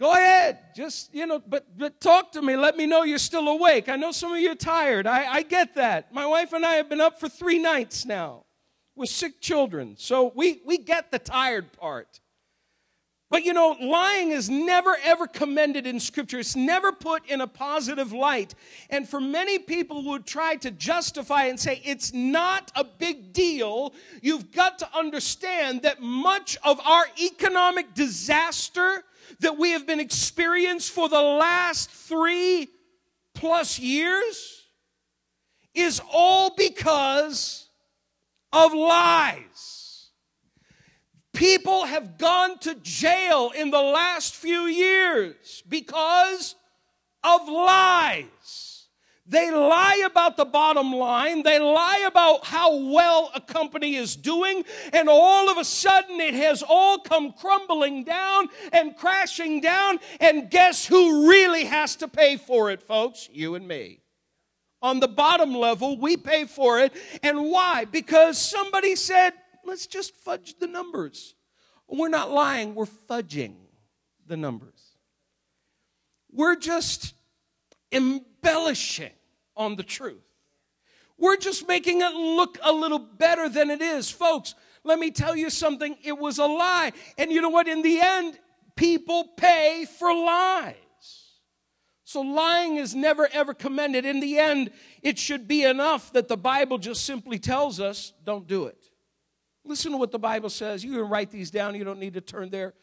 Go 0.01 0.13
ahead. 0.13 0.58
Just, 0.75 1.13
you 1.13 1.27
know, 1.27 1.38
but, 1.38 1.77
but 1.77 2.01
talk 2.01 2.31
to 2.31 2.41
me. 2.41 2.55
Let 2.55 2.75
me 2.75 2.88
know 2.88 3.03
you're 3.03 3.20
still 3.20 3.48
awake. 3.48 3.88
I 3.88 3.98
know 3.98 4.12
some 4.12 4.34
of 4.34 4.39
you 4.39 4.51
are 4.51 4.55
tired. 4.55 5.05
I, 5.05 5.31
I 5.31 5.43
get 5.43 5.75
that. 5.75 6.12
My 6.12 6.25
wife 6.25 6.53
and 6.53 6.65
I 6.65 6.74
have 6.74 6.89
been 6.89 7.00
up 7.00 7.20
for 7.20 7.29
three 7.29 7.60
nights 7.60 8.03
now 8.03 8.46
with 8.96 9.10
sick 9.10 9.39
children. 9.41 9.93
So 10.00 10.34
we, 10.36 10.60
we 10.65 10.79
get 10.79 11.12
the 11.12 11.20
tired 11.20 11.72
part. 11.74 12.20
But 13.29 13.46
you 13.46 13.53
know, 13.53 13.77
lying 13.79 14.31
is 14.31 14.50
never 14.50 14.98
ever 15.03 15.27
commended 15.27 15.86
in 15.86 16.00
Scripture. 16.00 16.39
It's 16.39 16.55
never 16.55 16.91
put 16.91 17.27
in 17.27 17.39
a 17.39 17.48
positive 17.48 18.12
light. 18.12 18.55
And 18.89 19.08
for 19.08 19.22
many 19.22 19.60
people 19.60 20.01
who 20.01 20.10
would 20.10 20.25
try 20.25 20.55
to 20.58 20.72
justify 20.72 21.43
and 21.43 21.60
say 21.60 21.79
it's 21.86 22.12
not 22.12 22.72
a 22.75 22.84
big 22.84 23.34
deal, 23.34 23.93
you've 24.24 24.51
got 24.51 24.79
to 24.79 24.89
understand 24.98 25.84
that 25.84 26.01
much 26.01 26.58
of 26.63 26.79
our 26.81 27.05
economic 27.22 27.93
disaster 27.93 29.03
that 29.40 29.58
we 29.58 29.72
have 29.72 29.88
been 29.88 30.00
experienced 30.00 30.92
for 30.92 31.10
the 31.10 31.22
last 31.22 31.90
three 31.90 32.68
plus 33.34 33.80
years 33.80 34.63
is 35.74 36.01
all 36.12 36.54
because 36.56 37.70
of 38.51 38.74
lies. 38.74 40.10
People 41.34 41.86
have 41.86 42.18
gone 42.18 42.60
to 42.60 42.75
jail 42.75 43.51
in 43.56 43.72
the 43.72 43.82
last 43.82 44.36
few 44.36 44.66
years 44.66 45.63
because 45.68 46.56
of 47.24 47.48
lies. 47.48 48.71
They 49.25 49.51
lie 49.51 50.04
about 50.06 50.36
the 50.36 50.46
bottom 50.46 50.92
line. 50.92 51.44
They 51.44 51.60
lie 51.60 52.06
about 52.08 52.46
how 52.46 52.75
well 52.75 53.32
a 53.36 53.40
company 53.40 53.96
is 53.96 54.16
doing. 54.16 54.66
And 54.92 55.08
all 55.08 55.50
of 55.50 55.58
a 55.58 55.63
sudden, 55.63 56.20
it 56.20 56.34
has 56.34 56.63
all 56.68 57.00
come 57.00 57.32
crumbling 57.34 58.04
down 58.04 58.50
and 58.74 58.98
crashing 58.98 59.62
down. 59.62 60.00
And 60.20 60.50
guess 60.50 60.86
who 60.86 61.30
really 61.30 61.66
has 61.66 61.96
to 61.98 62.08
pay 62.08 62.38
for 62.38 62.72
it, 62.72 62.82
folks? 62.82 63.30
You 63.32 63.56
and 63.56 63.68
me. 63.68 64.00
On 64.82 65.00
the 65.00 65.08
bottom 65.08 65.54
level, 65.54 65.98
we 65.98 66.18
pay 66.18 66.46
for 66.46 66.80
it. 66.80 66.92
And 67.22 67.51
why? 67.51 67.86
Because 67.86 68.40
somebody 68.40 68.96
said, 68.96 69.34
let's 69.63 69.86
just 69.86 70.16
fudge 70.16 70.58
the 70.60 70.68
numbers. 70.68 71.36
We're 71.88 72.10
not 72.10 72.32
lying, 72.32 72.74
we're 72.74 72.86
fudging 72.86 73.56
the 74.25 74.38
numbers. 74.38 74.98
We're 76.32 76.56
just 76.56 77.13
embellishing 77.91 79.12
on 79.55 79.75
the 79.75 79.83
truth. 79.83 80.24
We're 81.17 81.38
just 81.38 81.67
making 81.67 82.01
it 82.01 82.13
look 82.13 82.57
a 82.63 82.71
little 82.71 83.00
better 83.00 83.48
than 83.48 83.69
it 83.69 83.81
is. 83.81 84.10
Folks, 84.10 84.55
let 84.83 84.98
me 84.98 85.12
tell 85.12 85.36
you 85.36 85.50
something. 85.50 85.95
It 86.03 86.17
was 86.17 86.39
a 86.39 86.45
lie. 86.45 86.93
And 87.17 87.31
you 87.31 87.41
know 87.41 87.50
what? 87.50 87.67
In 87.67 87.83
the 87.83 88.00
end, 88.01 88.39
people 88.75 89.25
pay 89.38 89.86
for 90.00 90.13
lies. 90.13 90.75
So 92.03 92.21
lying 92.21 92.75
is 92.75 92.93
never 92.93 93.29
ever 93.31 93.53
commended. 93.53 94.03
In 94.03 94.19
the 94.19 94.38
end, 94.38 94.71
it 95.01 95.17
should 95.17 95.48
be 95.48 95.63
enough 95.63 96.12
that 96.12 96.27
the 96.27 96.36
Bible 96.36 96.77
just 96.77 97.05
simply 97.05 97.39
tells 97.39 97.79
us 97.79 98.12
don't 98.25 98.48
do 98.48 98.65
it. 98.65 98.89
Listen 99.63 99.91
to 99.91 99.98
what 99.98 100.12
the 100.12 100.19
Bible 100.19 100.50
says. 100.50 100.83
You 100.83 100.91
can 100.91 101.07
write 101.07 101.31
these 101.31 101.51
down, 101.51 101.75
you 101.75 101.83
don't 101.83 102.00
need 102.00 102.15
to 102.15 102.21
turn 102.21 102.50
there. 102.50 102.74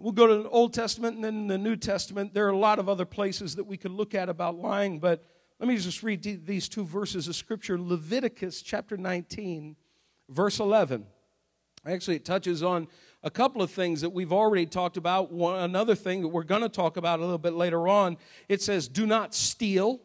We'll 0.00 0.12
go 0.12 0.28
to 0.28 0.42
the 0.44 0.48
Old 0.48 0.74
Testament 0.74 1.16
and 1.16 1.24
then 1.24 1.48
the 1.48 1.58
New 1.58 1.74
Testament. 1.74 2.32
There 2.32 2.46
are 2.46 2.50
a 2.50 2.56
lot 2.56 2.78
of 2.78 2.88
other 2.88 3.04
places 3.04 3.56
that 3.56 3.64
we 3.64 3.76
could 3.76 3.90
look 3.90 4.14
at 4.14 4.28
about 4.28 4.56
lying, 4.56 5.00
but 5.00 5.24
let 5.58 5.68
me 5.68 5.76
just 5.76 6.04
read 6.04 6.22
these 6.46 6.68
two 6.68 6.84
verses 6.84 7.26
of 7.26 7.34
Scripture 7.34 7.80
Leviticus 7.80 8.62
chapter 8.62 8.96
19, 8.96 9.74
verse 10.28 10.60
11. 10.60 11.04
Actually, 11.84 12.16
it 12.16 12.24
touches 12.24 12.62
on 12.62 12.86
a 13.24 13.30
couple 13.30 13.60
of 13.60 13.72
things 13.72 14.00
that 14.02 14.10
we've 14.10 14.32
already 14.32 14.66
talked 14.66 14.96
about. 14.96 15.32
One, 15.32 15.58
another 15.60 15.96
thing 15.96 16.22
that 16.22 16.28
we're 16.28 16.44
going 16.44 16.62
to 16.62 16.68
talk 16.68 16.96
about 16.96 17.18
a 17.18 17.22
little 17.22 17.38
bit 17.38 17.54
later 17.54 17.88
on. 17.88 18.18
It 18.48 18.62
says, 18.62 18.86
Do 18.86 19.04
not 19.04 19.34
steal. 19.34 20.00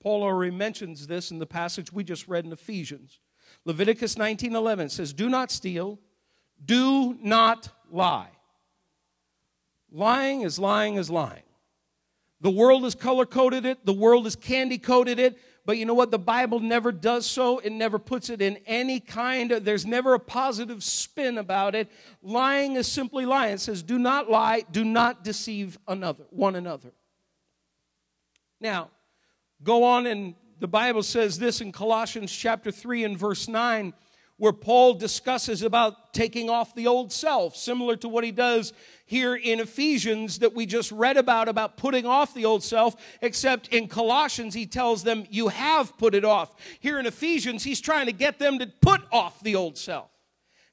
Paul 0.00 0.22
already 0.22 0.54
mentions 0.54 1.08
this 1.08 1.32
in 1.32 1.40
the 1.40 1.46
passage 1.46 1.92
we 1.92 2.04
just 2.04 2.28
read 2.28 2.44
in 2.44 2.52
Ephesians. 2.52 3.18
Leviticus 3.64 4.16
19 4.16 4.54
11 4.54 4.88
says, 4.88 5.12
Do 5.12 5.28
not 5.28 5.50
steal, 5.50 5.98
do 6.64 7.16
not 7.20 7.70
lie. 7.90 8.31
Lying 9.92 10.40
is 10.40 10.58
lying 10.58 10.96
is 10.96 11.10
lying. 11.10 11.42
The 12.40 12.50
world 12.50 12.82
has 12.84 12.94
color 12.94 13.26
coded 13.26 13.66
it, 13.66 13.86
the 13.86 13.92
world 13.92 14.24
has 14.24 14.34
candy 14.34 14.78
coated 14.78 15.18
it, 15.18 15.38
but 15.64 15.78
you 15.78 15.86
know 15.86 15.94
what? 15.94 16.10
The 16.10 16.18
Bible 16.18 16.58
never 16.58 16.90
does 16.90 17.24
so. 17.24 17.58
It 17.58 17.70
never 17.70 17.98
puts 18.00 18.30
it 18.30 18.42
in 18.42 18.58
any 18.66 18.98
kind 18.98 19.52
of, 19.52 19.64
there's 19.64 19.86
never 19.86 20.14
a 20.14 20.18
positive 20.18 20.82
spin 20.82 21.38
about 21.38 21.76
it. 21.76 21.88
Lying 22.20 22.74
is 22.74 22.90
simply 22.90 23.26
lying. 23.26 23.54
It 23.54 23.60
says, 23.60 23.82
do 23.82 23.96
not 23.96 24.28
lie, 24.28 24.64
do 24.72 24.84
not 24.84 25.22
deceive 25.22 25.78
another, 25.86 26.24
one 26.30 26.56
another. 26.56 26.90
Now, 28.60 28.90
go 29.62 29.84
on 29.84 30.06
and 30.06 30.34
the 30.58 30.68
Bible 30.68 31.04
says 31.04 31.38
this 31.38 31.60
in 31.60 31.70
Colossians 31.70 32.32
chapter 32.32 32.72
3 32.72 33.04
and 33.04 33.18
verse 33.18 33.46
9 33.46 33.92
where 34.42 34.52
Paul 34.52 34.94
discusses 34.94 35.62
about 35.62 36.12
taking 36.12 36.50
off 36.50 36.74
the 36.74 36.88
old 36.88 37.12
self, 37.12 37.54
similar 37.54 37.94
to 37.98 38.08
what 38.08 38.24
he 38.24 38.32
does 38.32 38.72
here 39.06 39.36
in 39.36 39.60
Ephesians 39.60 40.40
that 40.40 40.52
we 40.52 40.66
just 40.66 40.90
read 40.90 41.16
about, 41.16 41.46
about 41.46 41.76
putting 41.76 42.06
off 42.06 42.34
the 42.34 42.44
old 42.44 42.64
self, 42.64 42.96
except 43.20 43.68
in 43.68 43.86
Colossians, 43.86 44.52
he 44.52 44.66
tells 44.66 45.04
them, 45.04 45.26
You 45.30 45.46
have 45.46 45.96
put 45.96 46.12
it 46.12 46.24
off. 46.24 46.56
Here 46.80 46.98
in 46.98 47.06
Ephesians, 47.06 47.62
he's 47.62 47.80
trying 47.80 48.06
to 48.06 48.12
get 48.12 48.40
them 48.40 48.58
to 48.58 48.66
put 48.66 49.02
off 49.12 49.38
the 49.44 49.54
old 49.54 49.78
self. 49.78 50.10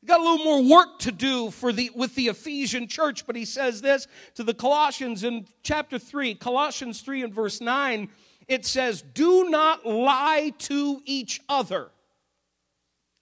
Got 0.03 0.19
a 0.19 0.23
little 0.23 0.43
more 0.43 0.63
work 0.63 0.97
to 1.01 1.11
do 1.11 1.51
for 1.51 1.71
the, 1.71 1.91
with 1.93 2.15
the 2.15 2.29
Ephesian 2.29 2.87
church, 2.87 3.27
but 3.27 3.35
he 3.35 3.45
says 3.45 3.83
this 3.83 4.07
to 4.33 4.43
the 4.43 4.55
Colossians 4.55 5.23
in 5.23 5.45
chapter 5.61 5.99
3, 5.99 6.33
Colossians 6.33 7.01
3 7.01 7.21
and 7.21 7.33
verse 7.35 7.61
9. 7.61 8.09
It 8.47 8.65
says, 8.65 9.03
Do 9.03 9.47
not 9.47 9.85
lie 9.85 10.53
to 10.57 11.03
each 11.05 11.39
other 11.47 11.91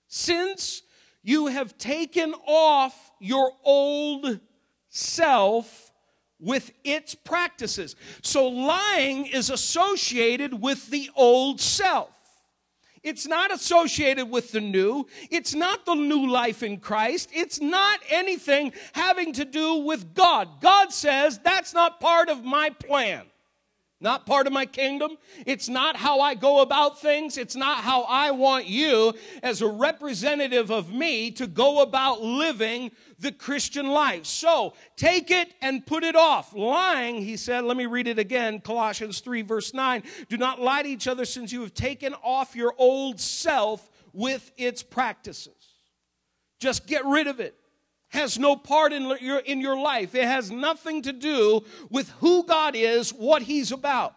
since 0.08 0.84
you 1.24 1.48
have 1.48 1.78
taken 1.78 2.34
off 2.46 3.12
your 3.20 3.52
old 3.64 4.40
self 4.90 5.92
with 6.40 6.72
its 6.84 7.16
practices. 7.16 7.96
So 8.22 8.48
lying 8.48 9.26
is 9.26 9.50
associated 9.50 10.62
with 10.62 10.90
the 10.90 11.10
old 11.16 11.60
self. 11.60 12.14
It's 13.04 13.28
not 13.28 13.54
associated 13.54 14.30
with 14.30 14.52
the 14.52 14.62
new. 14.62 15.08
It's 15.32 15.54
not 15.54 15.86
the 15.86 15.96
new 15.96 16.30
life 16.30 16.62
in 16.64 16.78
Christ. 16.78 17.30
It's 17.34 17.62
not 17.62 18.00
anything 18.10 18.74
having 18.94 19.34
to 19.34 19.46
do 19.46 19.76
with 19.78 20.14
God. 20.14 20.62
God 20.62 20.92
says 20.92 21.40
that's 21.40 21.74
not 21.74 22.00
part 22.00 22.30
of 22.30 22.44
my 22.44 22.70
plan 22.70 23.26
not 24.00 24.27
part 24.27 24.46
of 24.46 24.54
my 24.54 24.66
kingdom. 24.66 25.18
It's 25.46 25.68
not 25.68 25.96
how 25.96 26.20
I 26.20 26.36
go 26.36 26.62
about 26.62 27.01
things. 27.01 27.38
It's 27.38 27.56
not 27.56 27.80
how 27.80 28.04
I 28.04 28.32
want 28.32 28.68
you, 28.68 29.13
as 29.42 29.62
a 29.62 29.68
representative 29.68 30.70
of 30.70 30.94
me, 30.94 31.32
to 31.32 31.48
go 31.48 31.82
about 31.82 32.22
living 32.22 32.92
the 33.18 33.32
Christian 33.32 33.88
life. 33.88 34.25
So 34.25 34.74
take 34.96 35.32
it 35.32 35.54
and 35.62 35.86
put 35.86 36.04
it 36.04 36.16
off. 36.16 36.54
Lying, 36.54 37.24
he 37.24 37.38
said, 37.38 37.63
let 37.63 37.75
me 37.75 37.88
read 37.88 38.08
it 38.08 38.20
again 38.20 38.60
Colossians 38.60 39.20
3, 39.20 39.42
verse 39.42 39.74
9. 39.74 40.04
Do 40.30 40.38
not 40.38 40.62
lie 40.62 40.84
to 40.84 40.89
each 40.89 41.08
other 41.08 41.25
since 41.25 41.51
you 41.51 41.62
have 41.62 41.74
taken 41.74 42.13
off 42.24 42.56
your 42.56 42.75
old 42.77 43.20
self 43.20 43.89
with 44.13 44.51
its 44.58 44.84
practices. 44.84 45.54
Just 46.60 46.86
get 46.86 47.04
rid 47.06 47.27
of 47.27 47.39
it 47.39 47.57
has 48.10 48.40
no 48.40 48.56
part 48.56 48.94
in 48.94 49.18
your, 49.22 49.40
in 49.40 49.60
your 49.60 49.78
life. 49.78 50.16
It 50.16 50.24
has 50.24 50.50
nothing 50.52 51.02
to 51.04 51.14
do 51.14 51.64
with 51.90 52.10
who 52.20 52.46
God 52.46 52.76
is, 52.76 53.12
what 53.12 53.42
He's 53.42 53.72
about. 53.72 54.16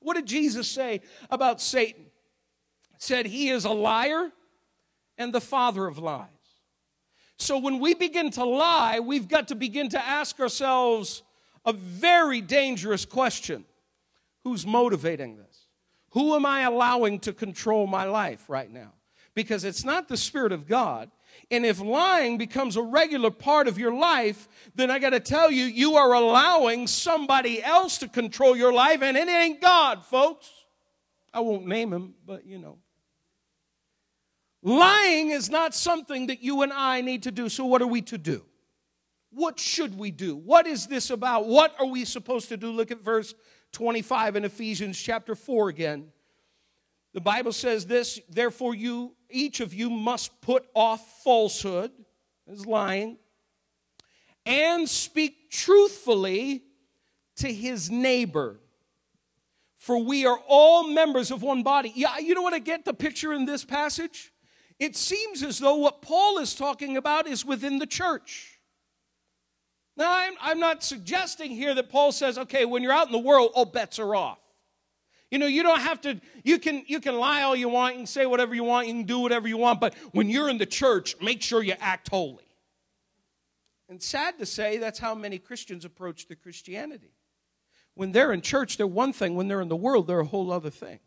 What 0.00 0.14
did 0.14 0.26
Jesus 0.26 0.68
say 0.68 1.00
about 1.30 1.60
Satan? 1.60 2.06
Said 2.98 3.26
he 3.26 3.48
is 3.48 3.64
a 3.64 3.72
liar 3.72 4.30
and 5.18 5.32
the 5.32 5.40
father 5.40 5.86
of 5.86 5.98
lies. 5.98 6.28
So 7.38 7.58
when 7.58 7.80
we 7.80 7.92
begin 7.94 8.30
to 8.30 8.44
lie, 8.44 9.00
we've 9.00 9.28
got 9.28 9.48
to 9.48 9.54
begin 9.54 9.88
to 9.90 10.00
ask 10.00 10.38
ourselves 10.40 11.24
A 11.64 11.72
very 11.72 12.40
dangerous 12.40 13.04
question. 13.04 13.64
Who's 14.44 14.64
motivating 14.64 15.36
this? 15.36 15.66
Who 16.10 16.36
am 16.36 16.46
I 16.46 16.60
allowing 16.60 17.18
to 17.20 17.32
control 17.32 17.88
my 17.88 18.04
life 18.04 18.48
right 18.48 18.70
now? 18.70 18.92
Because 19.34 19.64
it's 19.64 19.84
not 19.84 20.06
the 20.06 20.16
Spirit 20.16 20.52
of 20.52 20.68
God. 20.68 21.10
And 21.50 21.64
if 21.64 21.80
lying 21.80 22.38
becomes 22.38 22.76
a 22.76 22.82
regular 22.82 23.30
part 23.30 23.68
of 23.68 23.78
your 23.78 23.94
life, 23.94 24.48
then 24.74 24.90
I 24.90 24.98
got 24.98 25.10
to 25.10 25.20
tell 25.20 25.50
you, 25.50 25.64
you 25.64 25.94
are 25.94 26.12
allowing 26.12 26.88
somebody 26.88 27.62
else 27.62 27.98
to 27.98 28.08
control 28.08 28.56
your 28.56 28.72
life, 28.72 29.00
and 29.00 29.16
it 29.16 29.28
ain't 29.28 29.60
God, 29.60 30.04
folks. 30.04 30.50
I 31.32 31.40
won't 31.40 31.66
name 31.66 31.92
him, 31.92 32.14
but 32.24 32.46
you 32.46 32.58
know. 32.58 32.78
Lying 34.62 35.30
is 35.30 35.48
not 35.48 35.74
something 35.74 36.26
that 36.26 36.42
you 36.42 36.62
and 36.62 36.72
I 36.72 37.00
need 37.00 37.22
to 37.24 37.30
do. 37.30 37.48
So, 37.48 37.64
what 37.64 37.80
are 37.82 37.86
we 37.86 38.02
to 38.02 38.18
do? 38.18 38.44
What 39.30 39.60
should 39.60 39.96
we 39.96 40.10
do? 40.10 40.34
What 40.34 40.66
is 40.66 40.86
this 40.86 41.10
about? 41.10 41.46
What 41.46 41.76
are 41.78 41.86
we 41.86 42.04
supposed 42.04 42.48
to 42.48 42.56
do? 42.56 42.72
Look 42.72 42.90
at 42.90 43.04
verse 43.04 43.34
25 43.72 44.36
in 44.36 44.44
Ephesians 44.44 44.98
chapter 44.98 45.36
4 45.36 45.68
again. 45.68 46.10
The 47.16 47.22
Bible 47.22 47.52
says 47.52 47.86
this, 47.86 48.20
therefore 48.28 48.74
you 48.74 49.14
each 49.30 49.60
of 49.60 49.72
you 49.72 49.88
must 49.88 50.38
put 50.42 50.66
off 50.74 51.22
falsehood, 51.24 51.90
is 52.46 52.66
lying, 52.66 53.16
and 54.44 54.86
speak 54.86 55.50
truthfully 55.50 56.62
to 57.36 57.50
his 57.50 57.90
neighbor. 57.90 58.60
For 59.78 59.96
we 59.96 60.26
are 60.26 60.38
all 60.46 60.88
members 60.88 61.30
of 61.30 61.40
one 61.40 61.62
body. 61.62 61.90
Yeah, 61.94 62.18
you 62.18 62.34
know 62.34 62.42
what 62.42 62.52
I 62.52 62.58
get 62.58 62.84
the 62.84 62.92
picture 62.92 63.32
in 63.32 63.46
this 63.46 63.64
passage? 63.64 64.30
It 64.78 64.94
seems 64.94 65.42
as 65.42 65.58
though 65.58 65.76
what 65.76 66.02
Paul 66.02 66.36
is 66.36 66.54
talking 66.54 66.98
about 66.98 67.26
is 67.26 67.46
within 67.46 67.78
the 67.78 67.86
church. 67.86 68.60
Now, 69.96 70.12
I'm, 70.14 70.34
I'm 70.42 70.60
not 70.60 70.84
suggesting 70.84 71.50
here 71.50 71.74
that 71.76 71.88
Paul 71.88 72.12
says, 72.12 72.36
okay, 72.36 72.66
when 72.66 72.82
you're 72.82 72.92
out 72.92 73.06
in 73.06 73.12
the 73.12 73.18
world, 73.18 73.52
all 73.54 73.64
bets 73.64 73.98
are 73.98 74.14
off. 74.14 74.38
You 75.30 75.38
know, 75.38 75.46
you 75.46 75.62
don't 75.62 75.80
have 75.80 76.00
to, 76.02 76.20
you 76.44 76.58
can, 76.58 76.84
you 76.86 77.00
can 77.00 77.16
lie 77.16 77.42
all 77.42 77.56
you 77.56 77.68
want, 77.68 77.94
you 77.94 78.00
can 78.00 78.06
say 78.06 78.26
whatever 78.26 78.54
you 78.54 78.62
want, 78.62 78.86
you 78.86 78.94
can 78.94 79.04
do 79.04 79.18
whatever 79.18 79.48
you 79.48 79.56
want, 79.56 79.80
but 79.80 79.94
when 80.12 80.30
you're 80.30 80.48
in 80.48 80.58
the 80.58 80.66
church, 80.66 81.16
make 81.20 81.42
sure 81.42 81.62
you 81.62 81.74
act 81.80 82.08
holy. 82.08 82.44
And 83.88 84.02
sad 84.02 84.38
to 84.38 84.46
say, 84.46 84.78
that's 84.78 84.98
how 84.98 85.14
many 85.14 85.38
Christians 85.38 85.84
approach 85.84 86.28
their 86.28 86.36
Christianity. 86.36 87.12
When 87.94 88.12
they're 88.12 88.32
in 88.32 88.40
church, 88.40 88.76
they're 88.76 88.86
one 88.86 89.12
thing. 89.12 89.36
When 89.36 89.48
they're 89.48 89.60
in 89.60 89.68
the 89.68 89.76
world, 89.76 90.06
they're 90.06 90.20
a 90.20 90.24
whole 90.24 90.52
other 90.52 90.70
thing. 90.70 90.98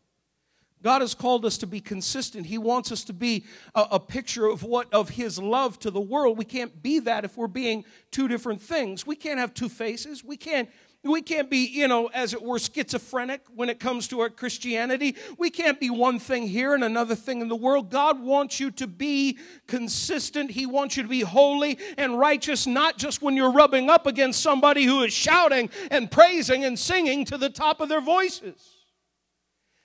God 0.82 1.02
has 1.02 1.14
called 1.14 1.46
us 1.46 1.58
to 1.58 1.68
be 1.68 1.82
consistent. 1.82 2.46
He 2.46 2.58
wants 2.58 2.92
us 2.92 3.04
to 3.06 3.14
be 3.14 3.46
a, 3.76 3.88
a, 3.92 4.00
picture 4.00 4.48
of 4.48 4.64
what 4.64 4.92
of 4.94 5.10
his 5.10 5.38
love 5.38 5.78
to 5.80 5.92
the 5.92 6.00
world. 6.00 6.38
We 6.38 6.46
can't 6.46 6.82
be 6.82 7.00
that 7.00 7.26
if 7.26 7.36
we're 7.36 7.48
being 7.48 7.84
two 8.12 8.30
different 8.30 8.62
things. 8.62 9.06
We 9.06 9.18
can't 9.18 9.40
have 9.40 9.54
two 9.54 9.68
faces. 9.68 10.24
We 10.24 10.38
can't 10.38 10.70
we 11.04 11.22
can't 11.22 11.50
be, 11.50 11.60
you 11.60 11.88
know, 11.88 12.08
as 12.08 12.34
it 12.34 12.42
were, 12.42 12.60
schizophrenic 12.60 13.42
when 13.56 13.70
it 13.70 13.80
comes 13.80 14.10
to 14.10 14.20
our 14.20 14.30
Christianity. 14.30 15.16
We 15.38 15.50
can't 15.50 15.80
be 15.80 15.90
one 15.90 16.20
thing 16.20 16.46
here 16.48 16.74
and 16.74 16.84
another 16.84 17.16
thing 17.16 17.40
in 17.40 17.48
the 17.48 17.56
world. 17.56 17.90
God 17.90 18.22
wants 18.22 18.60
you 18.60 18.70
to 18.72 18.88
be 18.88 19.38
consistent. 19.66 20.52
He 20.52 20.66
wants 20.66 20.98
you 20.98 21.04
to 21.04 21.10
be 21.10 21.22
holy 21.22 21.80
and 21.98 22.20
righteous, 22.20 22.68
not 22.68 22.98
just 22.98 23.22
when 23.22 23.38
you're 23.38 23.52
rubbing 23.52 23.90
up 23.90 24.08
against 24.08 24.42
somebody 24.42 24.84
who 24.84 25.04
is 25.04 25.14
shouting 25.14 25.70
and 25.90 26.12
praising 26.12 26.66
and 26.66 26.78
singing 26.78 27.24
to 27.26 27.38
the 27.38 27.50
top 27.50 27.80
of 27.80 27.88
their 27.88 28.02
voices. 28.02 28.76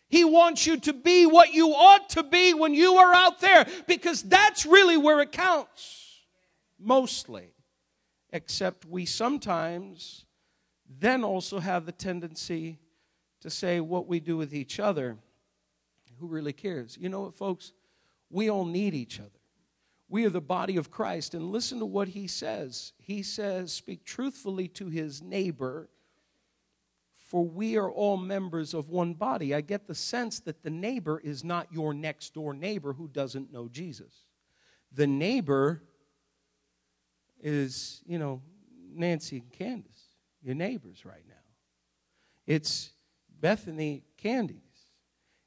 He 0.09 0.25
wants 0.25 0.67
you 0.67 0.79
to 0.81 0.93
be 0.93 1.27
what 1.27 1.55
you 1.55 1.75
ought 1.75 2.11
to 2.11 2.25
be 2.25 2.55
when 2.55 2.75
you 2.75 2.97
are 2.97 3.15
out 3.15 3.41
there 3.41 3.67
because 3.87 4.23
that's 4.23 4.67
really 4.67 4.97
where 4.97 5.21
it 5.21 5.31
counts. 5.31 6.23
Mostly. 6.79 7.53
Except 8.33 8.85
we 8.85 9.07
sometimes 9.07 10.24
then 11.01 11.25
also 11.25 11.59
have 11.59 11.87
the 11.87 11.93
tendency 11.93 12.79
to 13.41 13.51
say 13.51 13.81
what 13.81 14.07
we 14.07 14.21
do 14.21 14.37
with 14.37 14.55
each 14.55 14.81
other. 14.81 15.19
Who 16.19 16.27
really 16.27 16.53
cares? 16.53 16.97
You 16.99 17.09
know 17.09 17.23
what, 17.23 17.35
folks? 17.35 17.73
We 18.31 18.51
all 18.51 18.65
need 18.65 18.95
each 18.95 19.21
other. 19.21 19.31
We 20.09 20.25
are 20.27 20.31
the 20.31 20.41
body 20.41 20.77
of 20.77 20.91
Christ. 20.91 21.35
And 21.35 21.51
listen 21.51 21.79
to 21.81 21.87
what 21.87 22.09
he 22.09 22.27
says. 22.27 22.93
He 22.99 23.23
says, 23.23 23.73
Speak 23.73 24.05
truthfully 24.05 24.69
to 24.69 24.89
his 24.89 25.23
neighbor, 25.23 25.89
for 27.15 27.45
we 27.45 27.77
are 27.77 27.91
all 27.91 28.17
members 28.17 28.75
of 28.75 28.91
one 28.91 29.15
body. 29.15 29.55
I 29.55 29.61
get 29.61 29.87
the 29.87 29.95
sense 29.95 30.41
that 30.41 30.63
the 30.63 30.71
neighbor 30.71 31.21
is 31.23 31.43
not 31.43 31.73
your 31.73 31.93
next 31.93 32.35
door 32.35 32.55
neighbor 32.55 32.93
who 32.93 33.09
doesn't 33.09 33.53
know 33.53 33.69
Jesus. 33.69 34.25
The 34.93 35.07
neighbor 35.07 35.83
is, 37.43 38.03
you 38.07 38.19
know, 38.19 38.41
Nancy 38.95 39.39
and 39.39 39.51
Candace 39.51 39.94
your 40.45 40.55
neighbors 40.55 41.05
right 41.05 41.25
now. 41.27 41.35
It's 42.47 42.91
Bethany 43.41 44.05
Candies. 44.19 44.61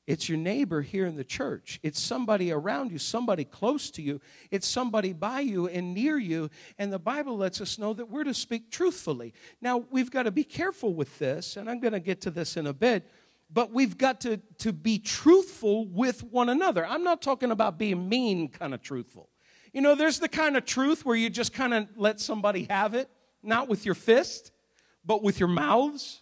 It's 0.07 0.29
your 0.29 0.37
neighbor 0.37 0.81
here 0.81 1.05
in 1.05 1.17
the 1.17 1.23
church. 1.25 1.81
It's 1.83 1.99
somebody 1.99 2.49
around 2.51 2.91
you, 2.91 2.97
somebody 2.97 3.43
close 3.43 3.91
to 3.91 4.01
you. 4.01 4.21
It's 4.51 4.65
somebody 4.65 5.11
by 5.11 5.41
you 5.41 5.67
and 5.67 5.93
near 5.93 6.17
you. 6.17 6.49
And 6.77 6.93
the 6.93 6.99
Bible 6.99 7.35
lets 7.37 7.59
us 7.59 7.77
know 7.77 7.93
that 7.93 8.09
we're 8.09 8.23
to 8.23 8.33
speak 8.33 8.71
truthfully. 8.71 9.33
Now, 9.61 9.83
we've 9.91 10.09
got 10.09 10.23
to 10.23 10.31
be 10.31 10.45
careful 10.45 10.93
with 10.93 11.19
this, 11.19 11.57
and 11.57 11.69
I'm 11.69 11.81
going 11.81 11.91
to 11.91 11.99
get 11.99 12.21
to 12.21 12.31
this 12.31 12.55
in 12.55 12.67
a 12.67 12.73
bit, 12.73 13.11
but 13.51 13.73
we've 13.73 13.97
got 13.97 14.21
to, 14.21 14.37
to 14.59 14.71
be 14.71 14.97
truthful 14.97 15.85
with 15.87 16.23
one 16.23 16.47
another. 16.47 16.85
I'm 16.85 17.03
not 17.03 17.21
talking 17.21 17.51
about 17.51 17.77
being 17.77 18.07
mean 18.07 18.47
kind 18.47 18.73
of 18.73 18.81
truthful. 18.81 19.29
You 19.73 19.81
know, 19.81 19.93
there's 19.93 20.19
the 20.19 20.29
kind 20.29 20.55
of 20.55 20.65
truth 20.65 21.05
where 21.05 21.17
you 21.17 21.29
just 21.29 21.51
kind 21.51 21.73
of 21.73 21.87
let 21.97 22.21
somebody 22.21 22.65
have 22.69 22.93
it, 22.93 23.09
not 23.43 23.67
with 23.67 23.85
your 23.85 23.95
fist 23.95 24.51
but 25.07 25.23
with 25.23 25.39
your 25.39 25.49
mouths. 25.49 26.21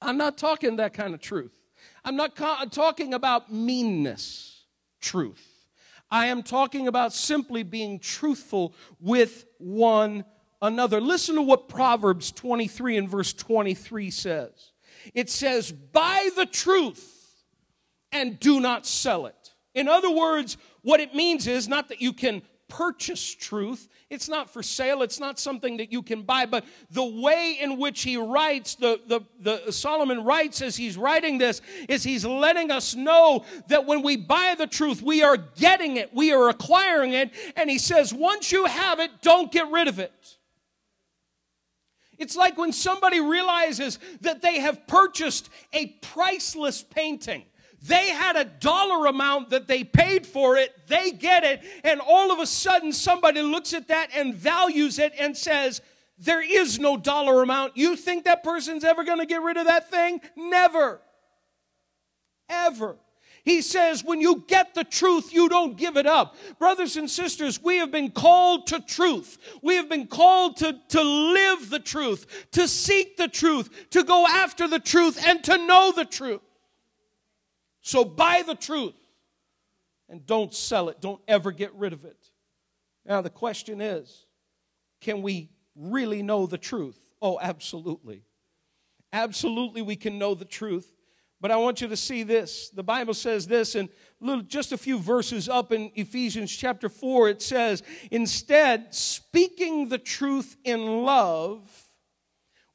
I'm 0.00 0.18
not 0.18 0.38
talking 0.38 0.76
that 0.76 0.92
kind 0.94 1.14
of 1.14 1.20
truth. 1.20 1.58
I'm 2.04 2.14
not 2.14 2.36
co- 2.36 2.64
talking 2.70 3.14
about 3.14 3.52
meanness, 3.52 4.64
truth. 5.00 5.44
I 6.10 6.26
am 6.26 6.42
talking 6.42 6.86
about 6.86 7.12
simply 7.12 7.62
being 7.62 7.98
truthful 7.98 8.74
with 9.00 9.46
one 9.58 10.24
another. 10.62 11.00
Listen 11.00 11.34
to 11.36 11.42
what 11.42 11.68
Proverbs 11.68 12.30
23 12.30 12.96
and 12.96 13.08
verse 13.08 13.32
23 13.32 14.10
says. 14.10 14.72
It 15.14 15.30
says, 15.30 15.72
Buy 15.72 16.30
the 16.36 16.46
truth 16.46 17.44
and 18.12 18.38
do 18.38 18.60
not 18.60 18.86
sell 18.86 19.26
it. 19.26 19.34
In 19.74 19.88
other 19.88 20.10
words, 20.10 20.56
what 20.82 21.00
it 21.00 21.14
means 21.14 21.46
is 21.46 21.68
not 21.68 21.88
that 21.88 22.00
you 22.00 22.12
can 22.12 22.42
purchase 22.68 23.34
truth. 23.34 23.88
It's 24.10 24.28
not 24.28 24.50
for 24.50 24.62
sale. 24.62 25.02
It's 25.02 25.18
not 25.18 25.38
something 25.38 25.78
that 25.78 25.90
you 25.90 26.02
can 26.02 26.22
buy. 26.22 26.46
But 26.46 26.64
the 26.90 27.04
way 27.04 27.58
in 27.60 27.78
which 27.78 28.02
he 28.02 28.16
writes, 28.16 28.74
the, 28.74 29.00
the, 29.06 29.20
the 29.40 29.72
Solomon 29.72 30.24
writes 30.24 30.62
as 30.62 30.76
he's 30.76 30.96
writing 30.96 31.38
this, 31.38 31.60
is 31.88 32.04
he's 32.04 32.24
letting 32.24 32.70
us 32.70 32.94
know 32.94 33.44
that 33.68 33.86
when 33.86 34.02
we 34.02 34.16
buy 34.16 34.54
the 34.56 34.66
truth, 34.66 35.02
we 35.02 35.22
are 35.22 35.36
getting 35.36 35.96
it, 35.96 36.14
we 36.14 36.32
are 36.32 36.48
acquiring 36.48 37.12
it. 37.12 37.32
And 37.56 37.68
he 37.68 37.78
says, 37.78 38.14
once 38.14 38.52
you 38.52 38.66
have 38.66 39.00
it, 39.00 39.10
don't 39.22 39.50
get 39.50 39.70
rid 39.70 39.88
of 39.88 39.98
it. 39.98 40.36
It's 42.18 42.36
like 42.36 42.58
when 42.58 42.72
somebody 42.72 43.20
realizes 43.20 43.98
that 44.22 44.42
they 44.42 44.58
have 44.58 44.86
purchased 44.86 45.48
a 45.72 45.86
priceless 46.02 46.82
painting. 46.82 47.44
They 47.82 48.08
had 48.10 48.36
a 48.36 48.44
dollar 48.44 49.06
amount 49.06 49.50
that 49.50 49.68
they 49.68 49.84
paid 49.84 50.26
for 50.26 50.56
it, 50.56 50.74
they 50.88 51.12
get 51.12 51.44
it, 51.44 51.62
and 51.84 52.00
all 52.00 52.32
of 52.32 52.40
a 52.40 52.46
sudden 52.46 52.92
somebody 52.92 53.40
looks 53.40 53.72
at 53.72 53.88
that 53.88 54.10
and 54.14 54.34
values 54.34 54.98
it 54.98 55.12
and 55.18 55.36
says, 55.36 55.80
There 56.18 56.42
is 56.42 56.78
no 56.80 56.96
dollar 56.96 57.42
amount. 57.42 57.76
You 57.76 57.94
think 57.94 58.24
that 58.24 58.42
person's 58.42 58.82
ever 58.82 59.04
going 59.04 59.18
to 59.18 59.26
get 59.26 59.42
rid 59.42 59.56
of 59.56 59.66
that 59.66 59.90
thing? 59.90 60.20
Never. 60.36 61.00
Ever. 62.48 62.96
He 63.44 63.62
says, 63.62 64.04
when 64.04 64.20
you 64.20 64.44
get 64.46 64.74
the 64.74 64.84
truth, 64.84 65.32
you 65.32 65.48
don't 65.48 65.78
give 65.78 65.96
it 65.96 66.06
up. 66.06 66.36
Brothers 66.58 66.98
and 66.98 67.08
sisters, 67.08 67.62
we 67.62 67.76
have 67.76 67.90
been 67.90 68.10
called 68.10 68.66
to 68.66 68.80
truth. 68.80 69.38
We 69.62 69.76
have 69.76 69.88
been 69.88 70.06
called 70.06 70.58
to, 70.58 70.78
to 70.88 71.02
live 71.02 71.70
the 71.70 71.78
truth, 71.78 72.46
to 72.52 72.68
seek 72.68 73.16
the 73.16 73.28
truth, 73.28 73.70
to 73.90 74.04
go 74.04 74.26
after 74.26 74.68
the 74.68 74.78
truth, 74.78 75.18
and 75.26 75.42
to 75.44 75.56
know 75.66 75.92
the 75.92 76.04
truth. 76.04 76.42
So 77.88 78.04
buy 78.04 78.42
the 78.46 78.54
truth 78.54 79.00
and 80.10 80.26
don't 80.26 80.52
sell 80.52 80.90
it. 80.90 81.00
Don't 81.00 81.22
ever 81.26 81.50
get 81.50 81.72
rid 81.72 81.94
of 81.94 82.04
it. 82.04 82.18
Now, 83.06 83.22
the 83.22 83.30
question 83.30 83.80
is 83.80 84.26
can 85.00 85.22
we 85.22 85.48
really 85.74 86.22
know 86.22 86.44
the 86.44 86.58
truth? 86.58 86.98
Oh, 87.22 87.38
absolutely. 87.40 88.24
Absolutely, 89.10 89.80
we 89.80 89.96
can 89.96 90.18
know 90.18 90.34
the 90.34 90.44
truth. 90.44 90.92
But 91.40 91.50
I 91.50 91.56
want 91.56 91.80
you 91.80 91.88
to 91.88 91.96
see 91.96 92.24
this. 92.24 92.68
The 92.68 92.82
Bible 92.82 93.14
says 93.14 93.46
this, 93.46 93.74
and 93.74 93.88
just 94.48 94.72
a 94.72 94.76
few 94.76 94.98
verses 94.98 95.48
up 95.48 95.72
in 95.72 95.90
Ephesians 95.94 96.54
chapter 96.54 96.90
4, 96.90 97.30
it 97.30 97.40
says, 97.40 97.82
Instead, 98.10 98.94
speaking 98.94 99.88
the 99.88 99.96
truth 99.96 100.58
in 100.62 101.04
love, 101.04 101.87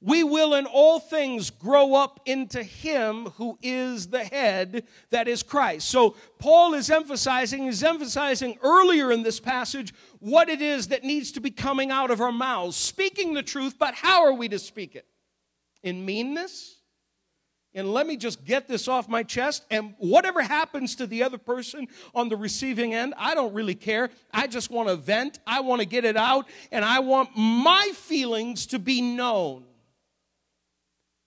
we 0.04 0.24
will 0.24 0.54
in 0.54 0.66
all 0.66 1.00
things 1.00 1.50
grow 1.50 1.96
up 1.96 2.20
into 2.26 2.62
him 2.62 3.28
who 3.38 3.58
is 3.62 4.08
the 4.08 4.24
head, 4.24 4.86
that 5.10 5.28
is 5.28 5.42
Christ. 5.42 5.90
So 5.90 6.16
Paul 6.38 6.74
is 6.74 6.90
emphasizing, 6.90 7.64
he's 7.64 7.84
emphasizing 7.84 8.58
earlier 8.62 9.12
in 9.12 9.24
this 9.24 9.40
passage 9.40 9.94
what 10.20 10.50
it 10.50 10.62
is 10.62 10.90
that 10.90 11.04
needs 11.04 11.32
to 11.32 11.42
be 11.42 11.52
coming 11.52 11.90
out 11.90 12.12
of 12.12 12.22
our 12.22 12.32
mouths. 12.32 12.76
Speaking 12.76 13.34
the 13.34 13.44
truth, 13.44 13.80
but 13.80 13.96
how 13.96 14.24
are 14.24 14.34
we 14.34 14.48
to 14.50 14.60
speak 14.60 14.96
it? 14.96 15.08
in 15.84 16.06
meanness, 16.06 16.78
and 17.76 17.92
let 17.92 18.08
me 18.08 18.16
just 18.18 18.46
get 18.46 18.68
this 18.68 18.88
off 18.88 19.10
my 19.10 19.24
chest. 19.24 19.66
And 19.70 19.96
whatever 19.98 20.42
happens 20.42 20.96
to 20.96 21.08
the 21.08 21.24
other 21.24 21.38
person 21.38 21.88
on 22.16 22.30
the 22.30 22.38
receiving 22.38 22.94
end, 22.94 23.14
I 23.18 23.36
don't 23.36 23.54
really 23.54 23.76
care. 23.76 24.10
I 24.32 24.48
just 24.48 24.72
want 24.72 24.90
to 24.90 24.96
vent, 24.96 25.40
I 25.46 25.62
want 25.62 25.82
to 25.82 25.88
get 25.88 26.06
it 26.06 26.16
out, 26.16 26.48
and 26.72 26.86
I 26.86 27.00
want 27.00 27.32
my 27.36 27.92
feelings 27.96 28.68
to 28.68 28.80
be 28.80 29.02
known. 29.02 29.66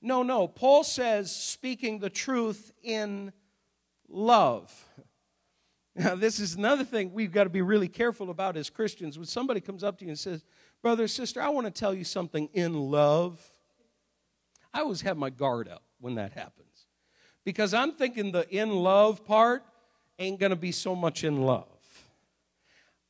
No, 0.07 0.23
no. 0.23 0.47
Paul 0.47 0.85
says 0.85 1.35
speaking 1.35 1.99
the 1.99 2.09
truth 2.09 2.71
in 2.85 3.33
love. 4.09 4.73
Now, 5.97 6.14
this 6.14 6.38
is 6.38 6.55
another 6.55 6.85
thing 6.85 7.12
we've 7.12 7.33
got 7.33 7.45
to 7.45 7.51
be 7.51 7.61
really 7.61 7.88
careful 7.88 8.31
about 8.31 8.57
as 8.57 8.71
Christians. 8.71 9.19
When 9.19 9.27
somebody 9.27 9.61
comes 9.61 9.83
up 9.83 9.99
to 9.99 10.05
you 10.05 10.11
and 10.11 10.19
says, 10.19 10.45
Brother, 10.81 11.09
sister, 11.09 11.42
I 11.42 11.49
want 11.49 11.66
to 11.66 11.73
tell 11.73 11.92
you 11.92 12.05
something 12.05 12.49
in 12.53 12.75
love, 12.75 13.40
I 14.73 14.83
always 14.83 15.01
have 15.01 15.16
my 15.16 15.31
guard 15.31 15.69
up 15.69 15.83
when 15.99 16.14
that 16.14 16.35
happens. 16.35 16.87
Because 17.45 17.75
I'm 17.75 17.90
thinking 17.92 18.31
the 18.31 18.49
in 18.55 18.71
love 18.71 19.25
part 19.25 19.64
ain't 20.21 20.38
going 20.38 20.51
to 20.51 20.57
be 20.57 20.71
so 20.71 20.95
much 20.95 21.25
in 21.25 21.42
love. 21.42 21.76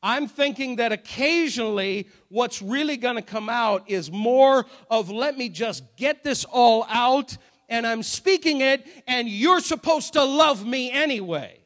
I'm 0.07 0.29
thinking 0.29 0.77
that 0.77 0.93
occasionally 0.93 2.07
what's 2.29 2.63
really 2.63 2.97
going 2.97 3.17
to 3.17 3.23
come 3.23 3.49
out 3.49 3.91
is 3.91 4.09
more 4.09 4.65
of 4.89 5.11
let 5.11 5.37
me 5.37 5.49
just 5.49 5.83
get 5.97 6.23
this 6.23 6.45
all 6.45 6.87
out 6.89 7.37
and 7.69 7.85
I'm 7.85 8.05
speaking 8.05 8.61
it 8.61 8.87
and 9.09 9.29
you're 9.29 9.59
supposed 9.59 10.13
to 10.13 10.23
love 10.23 10.65
me 10.65 10.93
anyway. 10.93 11.59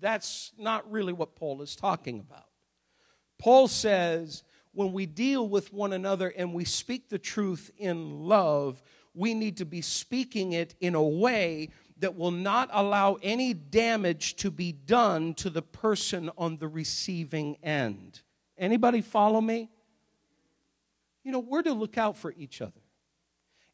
That's 0.00 0.50
not 0.58 0.90
really 0.90 1.12
what 1.12 1.36
Paul 1.36 1.62
is 1.62 1.76
talking 1.76 2.18
about. 2.18 2.48
Paul 3.38 3.68
says 3.68 4.42
when 4.72 4.92
we 4.92 5.06
deal 5.06 5.48
with 5.48 5.72
one 5.72 5.92
another 5.92 6.34
and 6.36 6.52
we 6.52 6.64
speak 6.64 7.10
the 7.10 7.18
truth 7.20 7.70
in 7.78 8.24
love, 8.26 8.82
we 9.14 9.34
need 9.34 9.58
to 9.58 9.64
be 9.64 9.82
speaking 9.82 10.50
it 10.50 10.74
in 10.80 10.96
a 10.96 11.02
way 11.02 11.70
that 12.00 12.16
will 12.16 12.30
not 12.30 12.68
allow 12.72 13.18
any 13.22 13.52
damage 13.54 14.36
to 14.36 14.50
be 14.50 14.72
done 14.72 15.34
to 15.34 15.50
the 15.50 15.62
person 15.62 16.30
on 16.38 16.58
the 16.58 16.68
receiving 16.68 17.56
end. 17.62 18.22
Anybody 18.56 19.00
follow 19.00 19.40
me? 19.40 19.70
You 21.24 21.32
know, 21.32 21.40
we're 21.40 21.62
to 21.62 21.72
look 21.72 21.98
out 21.98 22.16
for 22.16 22.32
each 22.36 22.62
other. 22.62 22.80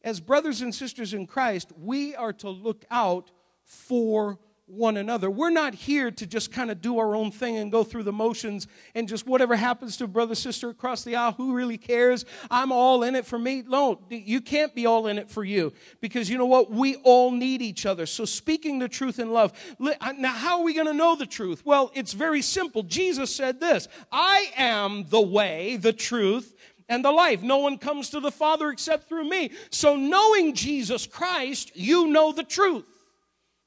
As 0.02 0.20
brothers 0.20 0.60
and 0.60 0.74
sisters 0.74 1.14
in 1.14 1.26
Christ, 1.26 1.72
we 1.78 2.14
are 2.14 2.32
to 2.34 2.50
look 2.50 2.84
out 2.90 3.30
for 3.62 4.38
one 4.66 4.96
another. 4.96 5.31
We're 5.31 5.50
not 5.50 5.74
here 5.74 6.11
to 6.11 6.27
just 6.27 6.50
kind 6.50 6.70
of 6.70 6.81
do 6.81 6.98
our 6.98 7.14
own 7.14 7.31
thing 7.31 7.57
and 7.57 7.70
go 7.70 7.85
through 7.85 8.05
the 8.05 8.12
motions 8.12 8.66
and 8.94 9.07
just 9.07 9.27
whatever 9.27 9.57
happens 9.57 9.98
to 9.98 10.05
a 10.05 10.09
brother, 10.09 10.35
sister 10.35 10.70
across 10.70 11.05
the 11.05 11.16
aisle, 11.16 11.33
who 11.33 11.55
really 11.55 11.77
cares? 11.77 12.24
I'm 12.50 12.72
all 12.72 13.03
in 13.03 13.14
it 13.14 13.27
for 13.27 13.38
me. 13.38 13.62
No, 13.66 14.00
you 14.09 14.40
can't 14.40 14.74
be 14.74 14.87
all 14.87 15.07
in 15.07 15.18
it 15.18 15.29
for 15.29 15.44
you 15.44 15.72
because 16.00 16.31
you 16.31 16.38
know 16.38 16.46
what? 16.46 16.70
We 16.70 16.96
all 16.96 17.31
need 17.31 17.61
each 17.61 17.85
other. 17.85 18.07
So 18.07 18.24
speaking 18.24 18.79
the 18.79 18.88
truth 18.88 19.18
in 19.18 19.33
love. 19.33 19.53
Now, 19.79 20.33
how 20.33 20.59
are 20.59 20.64
we 20.64 20.72
going 20.72 20.87
to 20.87 20.94
know 20.94 21.14
the 21.14 21.27
truth? 21.27 21.62
Well, 21.66 21.90
it's 21.94 22.14
very 22.14 22.40
simple. 22.40 22.83
Jesus 22.83 23.35
said 23.35 23.61
this 23.61 23.87
I 24.11 24.50
am 24.57 25.05
the 25.09 25.20
way, 25.20 25.77
the 25.77 25.92
truth, 25.92 26.55
and 26.88 27.05
the 27.05 27.12
life. 27.12 27.42
No 27.42 27.59
one 27.59 27.77
comes 27.77 28.11
to 28.11 28.20
the 28.20 28.33
Father 28.33 28.70
except 28.70 29.09
through 29.09 29.29
me. 29.29 29.50
So 29.70 29.96
knowing 29.96 30.55
Jesus 30.55 31.07
Christ, 31.07 31.72
you 31.74 32.07
know 32.07 32.33
the 32.33 32.44
truth. 32.44 32.88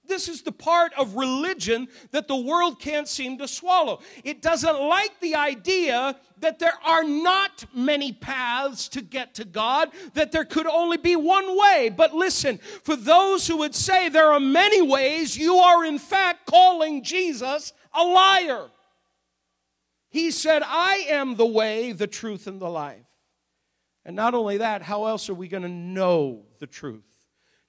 This 0.07 0.27
is 0.27 0.41
the 0.41 0.51
part 0.51 0.93
of 0.97 1.15
religion 1.15 1.87
that 2.11 2.27
the 2.27 2.35
world 2.35 2.79
can't 2.79 3.07
seem 3.07 3.37
to 3.37 3.47
swallow. 3.47 4.01
It 4.23 4.41
doesn't 4.41 4.81
like 4.81 5.19
the 5.19 5.35
idea 5.35 6.15
that 6.39 6.59
there 6.59 6.77
are 6.85 7.03
not 7.03 7.65
many 7.73 8.13
paths 8.13 8.87
to 8.89 9.01
get 9.01 9.35
to 9.35 9.45
God, 9.45 9.89
that 10.13 10.31
there 10.31 10.45
could 10.45 10.67
only 10.67 10.97
be 10.97 11.15
one 11.15 11.57
way. 11.57 11.89
But 11.95 12.13
listen, 12.13 12.59
for 12.83 12.95
those 12.95 13.47
who 13.47 13.57
would 13.57 13.75
say 13.75 14.09
there 14.09 14.31
are 14.31 14.39
many 14.39 14.81
ways, 14.81 15.37
you 15.37 15.55
are 15.55 15.83
in 15.83 15.99
fact 15.99 16.45
calling 16.45 17.03
Jesus 17.03 17.73
a 17.93 18.03
liar. 18.03 18.67
He 20.09 20.31
said, 20.31 20.63
I 20.65 21.05
am 21.09 21.35
the 21.35 21.45
way, 21.45 21.91
the 21.91 22.07
truth, 22.07 22.47
and 22.47 22.61
the 22.61 22.69
life. 22.69 23.05
And 24.05 24.15
not 24.15 24.33
only 24.33 24.57
that, 24.57 24.81
how 24.81 25.05
else 25.05 25.29
are 25.29 25.33
we 25.33 25.47
going 25.47 25.63
to 25.63 25.69
know 25.69 26.45
the 26.59 26.67
truth? 26.67 27.06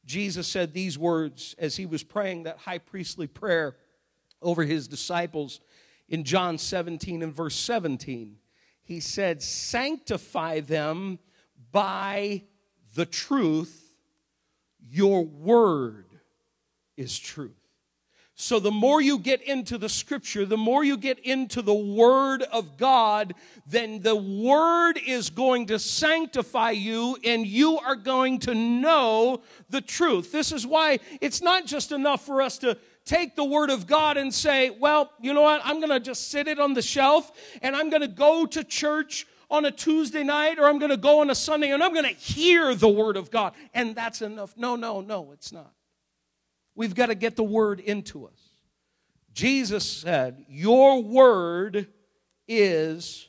Jesus 0.08 0.48
said 0.48 0.72
these 0.72 0.98
words 0.98 1.54
as 1.58 1.76
he 1.76 1.84
was 1.84 2.02
praying 2.02 2.44
that 2.44 2.56
high 2.56 2.78
priestly 2.78 3.26
prayer 3.26 3.76
over 4.40 4.64
his 4.64 4.88
disciples 4.88 5.60
in 6.08 6.24
John 6.24 6.56
17 6.56 7.22
and 7.22 7.34
verse 7.34 7.54
17. 7.54 8.36
He 8.82 9.00
said, 9.00 9.42
Sanctify 9.42 10.60
them 10.60 11.18
by 11.70 12.44
the 12.94 13.04
truth, 13.04 13.94
your 14.80 15.26
word 15.26 16.06
is 16.96 17.18
truth. 17.18 17.57
So, 18.40 18.60
the 18.60 18.70
more 18.70 19.00
you 19.00 19.18
get 19.18 19.42
into 19.42 19.78
the 19.78 19.88
scripture, 19.88 20.46
the 20.46 20.56
more 20.56 20.84
you 20.84 20.96
get 20.96 21.18
into 21.18 21.60
the 21.60 21.74
word 21.74 22.44
of 22.44 22.76
God, 22.76 23.34
then 23.66 24.00
the 24.00 24.14
word 24.14 24.92
is 25.04 25.28
going 25.28 25.66
to 25.66 25.78
sanctify 25.80 26.70
you 26.70 27.18
and 27.24 27.44
you 27.44 27.80
are 27.80 27.96
going 27.96 28.38
to 28.40 28.54
know 28.54 29.42
the 29.70 29.80
truth. 29.80 30.30
This 30.30 30.52
is 30.52 30.64
why 30.64 31.00
it's 31.20 31.42
not 31.42 31.66
just 31.66 31.90
enough 31.90 32.24
for 32.24 32.40
us 32.40 32.58
to 32.58 32.78
take 33.04 33.34
the 33.34 33.42
word 33.42 33.70
of 33.70 33.88
God 33.88 34.16
and 34.16 34.32
say, 34.32 34.70
well, 34.70 35.10
you 35.20 35.34
know 35.34 35.42
what? 35.42 35.60
I'm 35.64 35.80
going 35.80 35.90
to 35.90 35.98
just 35.98 36.30
sit 36.30 36.46
it 36.46 36.60
on 36.60 36.74
the 36.74 36.82
shelf 36.82 37.32
and 37.60 37.74
I'm 37.74 37.90
going 37.90 38.02
to 38.02 38.08
go 38.08 38.46
to 38.46 38.62
church 38.62 39.26
on 39.50 39.64
a 39.64 39.72
Tuesday 39.72 40.22
night 40.22 40.60
or 40.60 40.66
I'm 40.66 40.78
going 40.78 40.92
to 40.92 40.96
go 40.96 41.22
on 41.22 41.30
a 41.30 41.34
Sunday 41.34 41.72
and 41.72 41.82
I'm 41.82 41.92
going 41.92 42.06
to 42.06 42.14
hear 42.14 42.72
the 42.76 42.88
word 42.88 43.16
of 43.16 43.32
God. 43.32 43.54
And 43.74 43.96
that's 43.96 44.22
enough. 44.22 44.56
No, 44.56 44.76
no, 44.76 45.00
no, 45.00 45.32
it's 45.32 45.50
not. 45.50 45.72
We've 46.78 46.94
got 46.94 47.06
to 47.06 47.16
get 47.16 47.34
the 47.34 47.42
word 47.42 47.80
into 47.80 48.24
us. 48.24 48.38
Jesus 49.32 49.84
said, 49.84 50.44
Your 50.48 51.02
word 51.02 51.88
is 52.46 53.28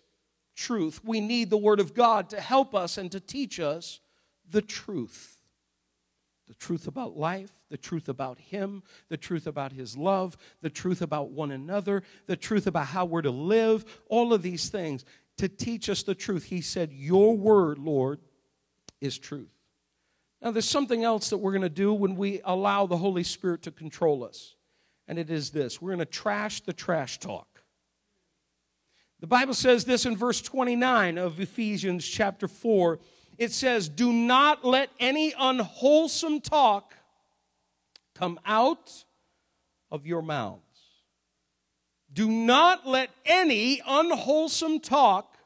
truth. 0.55 1.01
We 1.03 1.19
need 1.19 1.49
the 1.49 1.57
word 1.57 1.79
of 1.79 1.95
God 1.95 2.29
to 2.29 2.39
help 2.39 2.75
us 2.75 2.99
and 2.99 3.11
to 3.11 3.19
teach 3.19 3.59
us 3.59 4.01
the 4.51 4.61
truth. 4.61 5.39
The 6.47 6.53
truth 6.53 6.87
about 6.87 7.17
life, 7.17 7.49
the 7.71 7.77
truth 7.77 8.07
about 8.07 8.37
Him, 8.37 8.83
the 9.07 9.17
truth 9.17 9.47
about 9.47 9.71
His 9.71 9.97
love, 9.97 10.37
the 10.61 10.69
truth 10.69 11.01
about 11.01 11.31
one 11.31 11.49
another, 11.49 12.03
the 12.27 12.37
truth 12.37 12.67
about 12.67 12.85
how 12.85 13.05
we're 13.05 13.23
to 13.23 13.31
live, 13.31 13.83
all 14.11 14.31
of 14.31 14.43
these 14.43 14.69
things 14.69 15.03
to 15.37 15.49
teach 15.49 15.89
us 15.89 16.03
the 16.03 16.13
truth. 16.13 16.43
He 16.43 16.61
said, 16.61 16.93
Your 16.93 17.35
word, 17.35 17.79
Lord, 17.79 18.19
is 19.01 19.17
truth. 19.17 19.58
Now, 20.41 20.51
there's 20.51 20.69
something 20.69 21.03
else 21.03 21.29
that 21.31 21.37
we're 21.37 21.51
going 21.51 21.63
to 21.63 21.69
do 21.69 21.93
when 21.93 22.15
we 22.15 22.41
allow 22.45 22.85
the 22.85 22.97
Holy 22.97 23.23
Spirit 23.23 23.61
to 23.63 23.71
control 23.71 24.23
us, 24.23 24.55
and 25.07 25.19
it 25.19 25.29
is 25.29 25.49
this 25.51 25.81
we're 25.81 25.89
going 25.89 25.99
to 25.99 26.05
trash 26.05 26.61
the 26.61 26.73
trash 26.73 27.19
talk. 27.19 27.47
The 29.19 29.27
Bible 29.27 29.53
says 29.53 29.83
this 29.83 30.05
in 30.05 30.15
verse 30.15 30.41
29 30.41 31.17
of 31.17 31.39
Ephesians 31.39 32.07
chapter 32.07 32.47
4. 32.47 32.99
It 33.37 33.51
says, 33.51 33.89
Do 33.89 34.13
not 34.13 34.63
let 34.63 34.89
any 34.99 35.33
unwholesome 35.37 36.39
talk 36.39 36.95
come 38.15 38.39
out 38.45 39.03
of 39.91 40.05
your 40.05 40.21
mouths. 40.21 40.61
Do 42.11 42.29
not 42.29 42.87
let 42.87 43.09
any 43.25 43.81
unwholesome 43.85 44.79
talk 44.79 45.37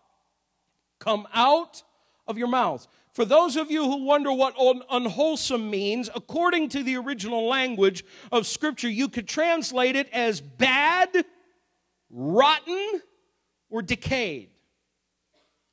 come 1.00 1.28
out 1.34 1.84
of 2.28 2.38
your 2.38 2.48
mouths. 2.48 2.88
For 3.13 3.26
those 3.26 3.56
of 3.56 3.69
you 3.69 3.84
who 3.86 4.04
wonder 4.04 4.34
what 4.34 4.56
unwholesome 4.89 5.69
means, 5.69 6.10
according 6.15 6.69
to 6.69 6.82
the 6.82 6.97
original 6.97 7.47
language 7.47 8.04
of 8.32 8.47
Scripture, 8.47 8.89
you 8.89 9.08
could 9.08 9.28
translate 9.28 9.95
it 9.95 10.10
as 10.12 10.41
bad, 10.41 11.23
rotten, 12.10 13.02
or 13.69 13.84
decayed. 13.84 14.49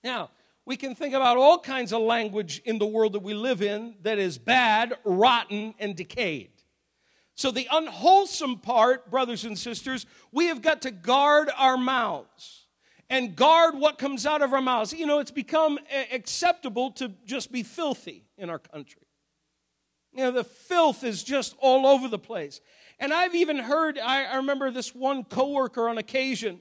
Now, 0.05 0.31
we 0.67 0.77
can 0.77 0.95
think 0.95 1.15
about 1.15 1.39
all 1.39 1.59
kinds 1.59 1.95
of 1.95 2.03
language 2.03 2.61
in 2.67 2.79
the 2.79 2.87
world 2.87 3.15
that 3.15 3.23
we 3.23 3.33
live 3.33 3.63
in 3.63 3.95
that 4.03 4.19
is 4.19 4.37
bad, 4.37 4.93
rotten, 5.05 5.75
and 5.79 5.97
decayed. 5.97 6.51
So, 7.35 7.51
the 7.51 7.67
unwholesome 7.73 8.59
part, 8.59 9.11
brothers 9.11 9.47
and 9.47 9.59
sisters, 9.59 10.05
we 10.31 10.49
have 10.49 10.61
got 10.61 10.83
to 10.83 10.91
guard 10.91 11.51
our 11.57 11.79
mouths 11.79 12.60
and 13.11 13.35
guard 13.35 13.75
what 13.75 13.99
comes 13.99 14.25
out 14.25 14.41
of 14.41 14.55
our 14.55 14.63
mouths. 14.63 14.93
You 14.93 15.05
know, 15.05 15.19
it's 15.19 15.33
become 15.33 15.79
acceptable 16.13 16.93
to 16.93 17.13
just 17.27 17.53
be 17.53 17.65
filthy 17.65 18.25
in 18.39 18.49
our 18.49 18.61
country. 18.61 19.03
You 20.15 20.25
know, 20.25 20.31
the 20.31 20.45
filth 20.45 21.05
is 21.05 21.23
just 21.23 21.55
all 21.59 21.87
over 21.87 22.09
the 22.09 22.19
place. 22.19 22.61
And 22.99 23.13
I've 23.13 23.35
even 23.35 23.59
heard, 23.59 23.99
I, 23.99 24.25
I 24.25 24.37
remember 24.37 24.71
this 24.71 24.95
one 24.95 25.25
coworker 25.25 25.89
on 25.89 25.99
occasion, 25.99 26.61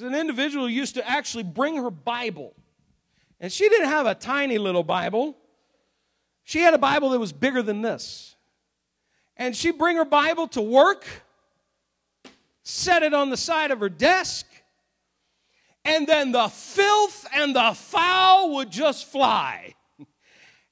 an 0.00 0.14
individual 0.14 0.66
who 0.66 0.72
used 0.72 0.94
to 0.94 1.08
actually 1.08 1.44
bring 1.44 1.76
her 1.76 1.90
Bible. 1.90 2.54
And 3.38 3.52
she 3.52 3.68
didn't 3.68 3.88
have 3.88 4.06
a 4.06 4.14
tiny 4.14 4.58
little 4.58 4.82
Bible. 4.82 5.36
She 6.44 6.60
had 6.60 6.74
a 6.74 6.78
Bible 6.78 7.10
that 7.10 7.18
was 7.18 7.32
bigger 7.32 7.62
than 7.62 7.82
this. 7.82 8.36
And 9.36 9.56
she'd 9.56 9.78
bring 9.78 9.96
her 9.96 10.04
Bible 10.04 10.48
to 10.48 10.60
work, 10.60 11.06
set 12.62 13.02
it 13.02 13.14
on 13.14 13.30
the 13.30 13.36
side 13.36 13.70
of 13.70 13.80
her 13.80 13.88
desk, 13.88 14.46
and 15.84 16.06
then 16.06 16.32
the 16.32 16.48
filth 16.48 17.26
and 17.34 17.54
the 17.54 17.72
foul 17.74 18.54
would 18.56 18.70
just 18.70 19.06
fly. 19.06 19.74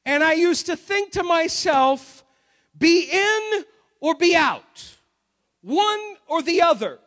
And 0.05 0.25
I 0.25 0.35
used 0.35 0.67
to 0.67 0.77
think 0.77 1.13
to 1.13 1.23
myself, 1.23 2.25
be 2.77 3.09
in 3.11 3.65
or 4.01 4.15
be 4.15 4.35
out, 4.35 4.97
one 5.61 6.17
or 6.27 6.41
the 6.43 6.63
other. 6.63 6.99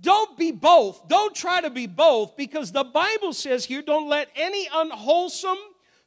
Don't 0.00 0.38
be 0.38 0.52
both. 0.52 1.08
Don't 1.08 1.34
try 1.34 1.60
to 1.60 1.70
be 1.70 1.86
both 1.86 2.36
because 2.36 2.70
the 2.70 2.84
Bible 2.84 3.32
says 3.32 3.64
here 3.64 3.82
don't 3.82 4.08
let 4.08 4.28
any 4.36 4.68
unwholesome, 4.72 5.58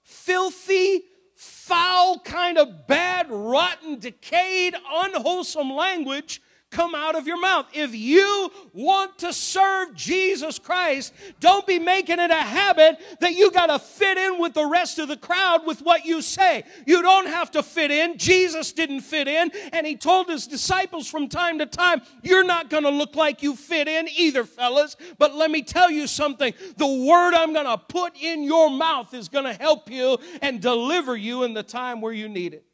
filthy, 0.04 1.02
foul, 1.36 2.20
kind 2.20 2.58
of 2.58 2.88
bad, 2.88 3.28
rotten, 3.30 4.00
decayed, 4.00 4.76
unwholesome 4.94 5.74
language 5.74 6.42
come 6.72 6.96
out 6.96 7.16
of 7.16 7.28
your 7.28 7.40
mouth. 7.40 7.68
If 7.74 7.94
you 7.94 8.50
want 8.74 9.20
to 9.20 9.34
serve 9.34 9.94
Jesus 9.94 10.58
Christ, 10.58 11.14
don't 11.40 11.68
be 11.68 11.78
making 11.78 12.20
it 12.20 12.32
a 12.32 12.36
habit 12.36 12.98
that 13.20 13.34
you 13.34 13.52
got 13.52 13.68
to 13.68 13.78
fit 13.78 14.18
in 14.18 14.40
with 14.40 14.54
the 14.54 14.66
rest 14.66 14.98
of 14.98 15.10
the 15.10 15.18
crowd 15.18 15.66
with 15.66 15.82
what 15.82 16.06
you 16.06 16.22
say. 16.22 16.64
You 16.86 17.02
don't 17.02 17.28
have 17.28 17.52
to 17.52 17.64
fit 17.64 17.92
in. 17.92 18.18
Jesus 18.18 18.72
didn't 18.72 19.02
fit 19.02 19.28
in, 19.28 19.52
and 19.74 19.86
he 19.86 19.96
told 19.96 20.30
his 20.30 20.48
disciples 20.48 21.08
from 21.08 21.28
time 21.28 21.60
to 21.60 21.66
time, 21.66 22.02
You're 22.24 22.44
not 22.44 22.70
going 22.70 22.84
to 22.84 22.90
look 22.90 23.16
like 23.16 23.44
you 23.44 23.56
fit 23.56 23.88
in 23.88 24.08
either, 24.18 24.46
fellas. 24.46 24.96
But 25.18 25.36
let 25.36 25.52
me 25.52 25.62
tell 25.62 25.92
you 25.92 26.08
something 26.08 26.54
the 26.78 26.88
word 26.88 27.34
I'm 27.34 27.54
going 27.54 27.66
to 27.66 27.78
put 27.78 28.16
in 28.18 28.44
your 28.44 28.70
mouth 28.70 29.14
is 29.14 29.28
going 29.30 29.46
to 29.46 29.54
help 29.54 29.90
you 29.92 30.18
and 30.42 30.62
deliver 30.62 31.16
you 31.16 31.44
in 31.44 31.54
the 31.54 31.64
time 31.64 32.02
where 32.02 32.14
you 32.14 32.30
need 32.30 32.54
it. 32.54 32.66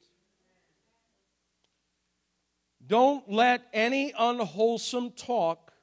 Don't 2.87 3.29
let 3.29 3.67
any 3.73 4.13
unwholesome 4.17 5.11
talk 5.11 5.73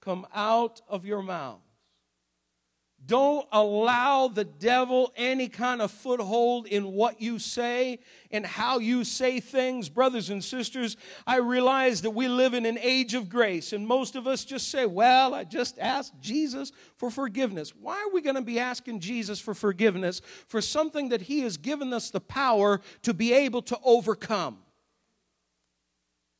come 0.00 0.26
out 0.34 0.80
of 0.88 1.04
your 1.04 1.22
mouth. 1.22 1.60
Don't 3.04 3.46
allow 3.52 4.26
the 4.26 4.44
devil 4.44 5.12
any 5.16 5.48
kind 5.48 5.80
of 5.80 5.92
foothold 5.92 6.66
in 6.66 6.92
what 6.92 7.20
you 7.20 7.38
say 7.38 8.00
and 8.32 8.44
how 8.44 8.78
you 8.78 9.04
say 9.04 9.38
things. 9.38 9.88
Brothers 9.88 10.30
and 10.30 10.42
sisters, 10.42 10.96
I 11.24 11.36
realize 11.36 12.02
that 12.02 12.10
we 12.10 12.26
live 12.26 12.52
in 12.52 12.66
an 12.66 12.78
age 12.80 13.14
of 13.14 13.28
grace, 13.28 13.72
and 13.72 13.86
most 13.86 14.16
of 14.16 14.26
us 14.26 14.44
just 14.44 14.70
say, 14.70 14.86
Well, 14.86 15.34
I 15.34 15.44
just 15.44 15.78
asked 15.78 16.14
Jesus 16.20 16.72
for 16.96 17.10
forgiveness. 17.10 17.72
Why 17.76 17.94
are 17.94 18.12
we 18.12 18.22
going 18.22 18.36
to 18.36 18.42
be 18.42 18.58
asking 18.58 18.98
Jesus 19.00 19.38
for 19.38 19.54
forgiveness 19.54 20.20
for 20.48 20.60
something 20.60 21.10
that 21.10 21.22
he 21.22 21.40
has 21.40 21.56
given 21.56 21.92
us 21.92 22.10
the 22.10 22.20
power 22.20 22.80
to 23.02 23.14
be 23.14 23.32
able 23.32 23.62
to 23.62 23.78
overcome? 23.84 24.58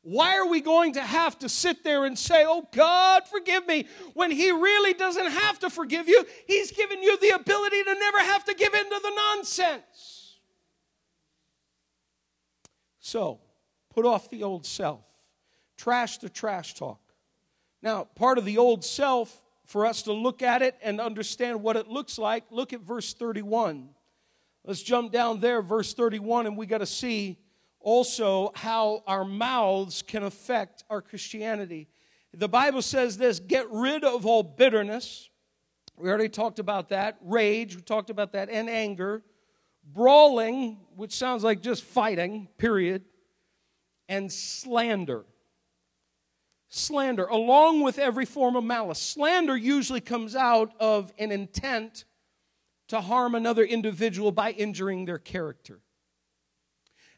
Why 0.09 0.37
are 0.37 0.47
we 0.47 0.61
going 0.61 0.93
to 0.93 1.01
have 1.01 1.37
to 1.41 1.49
sit 1.49 1.83
there 1.83 2.05
and 2.05 2.17
say, 2.17 2.45
Oh 2.47 2.69
God, 2.71 3.27
forgive 3.27 3.67
me, 3.67 3.89
when 4.15 4.31
He 4.31 4.53
really 4.53 4.95
doesn't 4.95 5.33
have 5.33 5.59
to 5.59 5.69
forgive 5.69 6.07
you? 6.07 6.25
He's 6.47 6.71
given 6.71 7.03
you 7.03 7.19
the 7.19 7.31
ability 7.31 7.83
to 7.83 7.95
never 7.95 8.21
have 8.21 8.45
to 8.45 8.55
give 8.55 8.73
in 8.73 8.85
to 8.85 9.01
the 9.03 9.13
nonsense. 9.17 10.39
So, 13.01 13.41
put 13.93 14.07
off 14.07 14.31
the 14.31 14.45
old 14.45 14.65
self, 14.65 15.03
trash 15.77 16.19
the 16.19 16.29
trash 16.29 16.75
talk. 16.75 17.01
Now, 17.83 18.05
part 18.05 18.39
of 18.39 18.45
the 18.45 18.59
old 18.59 18.85
self, 18.85 19.43
for 19.65 19.87
us 19.87 20.03
to 20.03 20.13
look 20.13 20.41
at 20.41 20.63
it 20.63 20.77
and 20.83 21.01
understand 21.01 21.65
what 21.65 21.75
it 21.75 21.89
looks 21.89 22.17
like, 22.17 22.45
look 22.53 22.73
at 22.73 22.81
verse 22.81 23.13
31. 23.13 23.89
Let's 24.65 24.83
jump 24.83 25.11
down 25.11 25.41
there, 25.41 25.63
verse 25.63 25.95
31, 25.95 26.47
and 26.47 26.57
we 26.57 26.67
got 26.67 26.79
to 26.79 26.87
see 26.87 27.39
also 27.87 28.51
how 28.57 29.05
our 29.07 29.25
mouths 29.25 30.03
can 30.03 30.25
affect 30.25 30.83
our 30.91 31.01
Christianity. 31.01 31.87
The 32.35 32.49
Bible 32.49 32.83
says 32.83 33.17
this 33.17 33.39
get 33.39 33.71
rid 33.71 34.03
of 34.03 34.27
all 34.27 34.43
bitterness. 34.43 35.31
We 35.97 36.09
already 36.09 36.29
talked 36.29 36.59
about 36.59 36.89
that. 36.89 37.17
Rage, 37.23 37.77
we 37.77 37.83
talked 37.83 38.11
about 38.11 38.33
that, 38.33 38.51
and 38.51 38.69
anger. 38.69 39.23
Brawling, 39.85 40.79
which 40.97 41.15
sounds 41.15 41.45
like 41.45 41.63
just 41.63 41.85
fighting, 41.85 42.49
period. 42.59 43.05
And 44.09 44.33
slander. 44.33 45.25
Slander, 46.69 47.27
along 47.27 47.83
with 47.83 48.01
every 48.01 48.25
form 48.25 48.57
of 48.57 48.65
malice. 48.65 49.01
Slander 49.01 49.57
usually 49.57 50.01
comes 50.01 50.35
out 50.35 50.73
of 50.81 51.13
an 51.21 51.31
intent 51.31 52.05
to 52.89 53.01
harm 53.01 53.37
another 53.37 53.63
individual 53.63 54.33
by 54.33 54.51
injuring 54.51 55.05
their 55.05 55.19
character. 55.19 55.79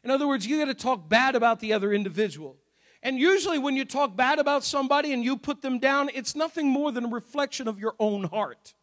In 0.03 0.11
other 0.11 0.27
words, 0.27 0.45
you 0.45 0.59
got 0.59 0.65
to 0.65 0.73
talk 0.73 1.09
bad 1.09 1.35
about 1.35 1.59
the 1.59 1.73
other 1.73 1.93
individual. 1.93 2.57
And 3.01 3.17
usually, 3.17 3.59
when 3.59 3.75
you 3.75 3.85
talk 3.85 4.15
bad 4.15 4.39
about 4.39 4.63
somebody 4.63 5.13
and 5.13 5.23
you 5.23 5.37
put 5.37 5.61
them 5.61 5.79
down, 5.79 6.09
it's 6.13 6.35
nothing 6.35 6.67
more 6.67 6.91
than 6.91 7.05
a 7.05 7.09
reflection 7.09 7.67
of 7.67 7.79
your 7.79 7.95
own 7.99 8.25
heart. 8.25 8.73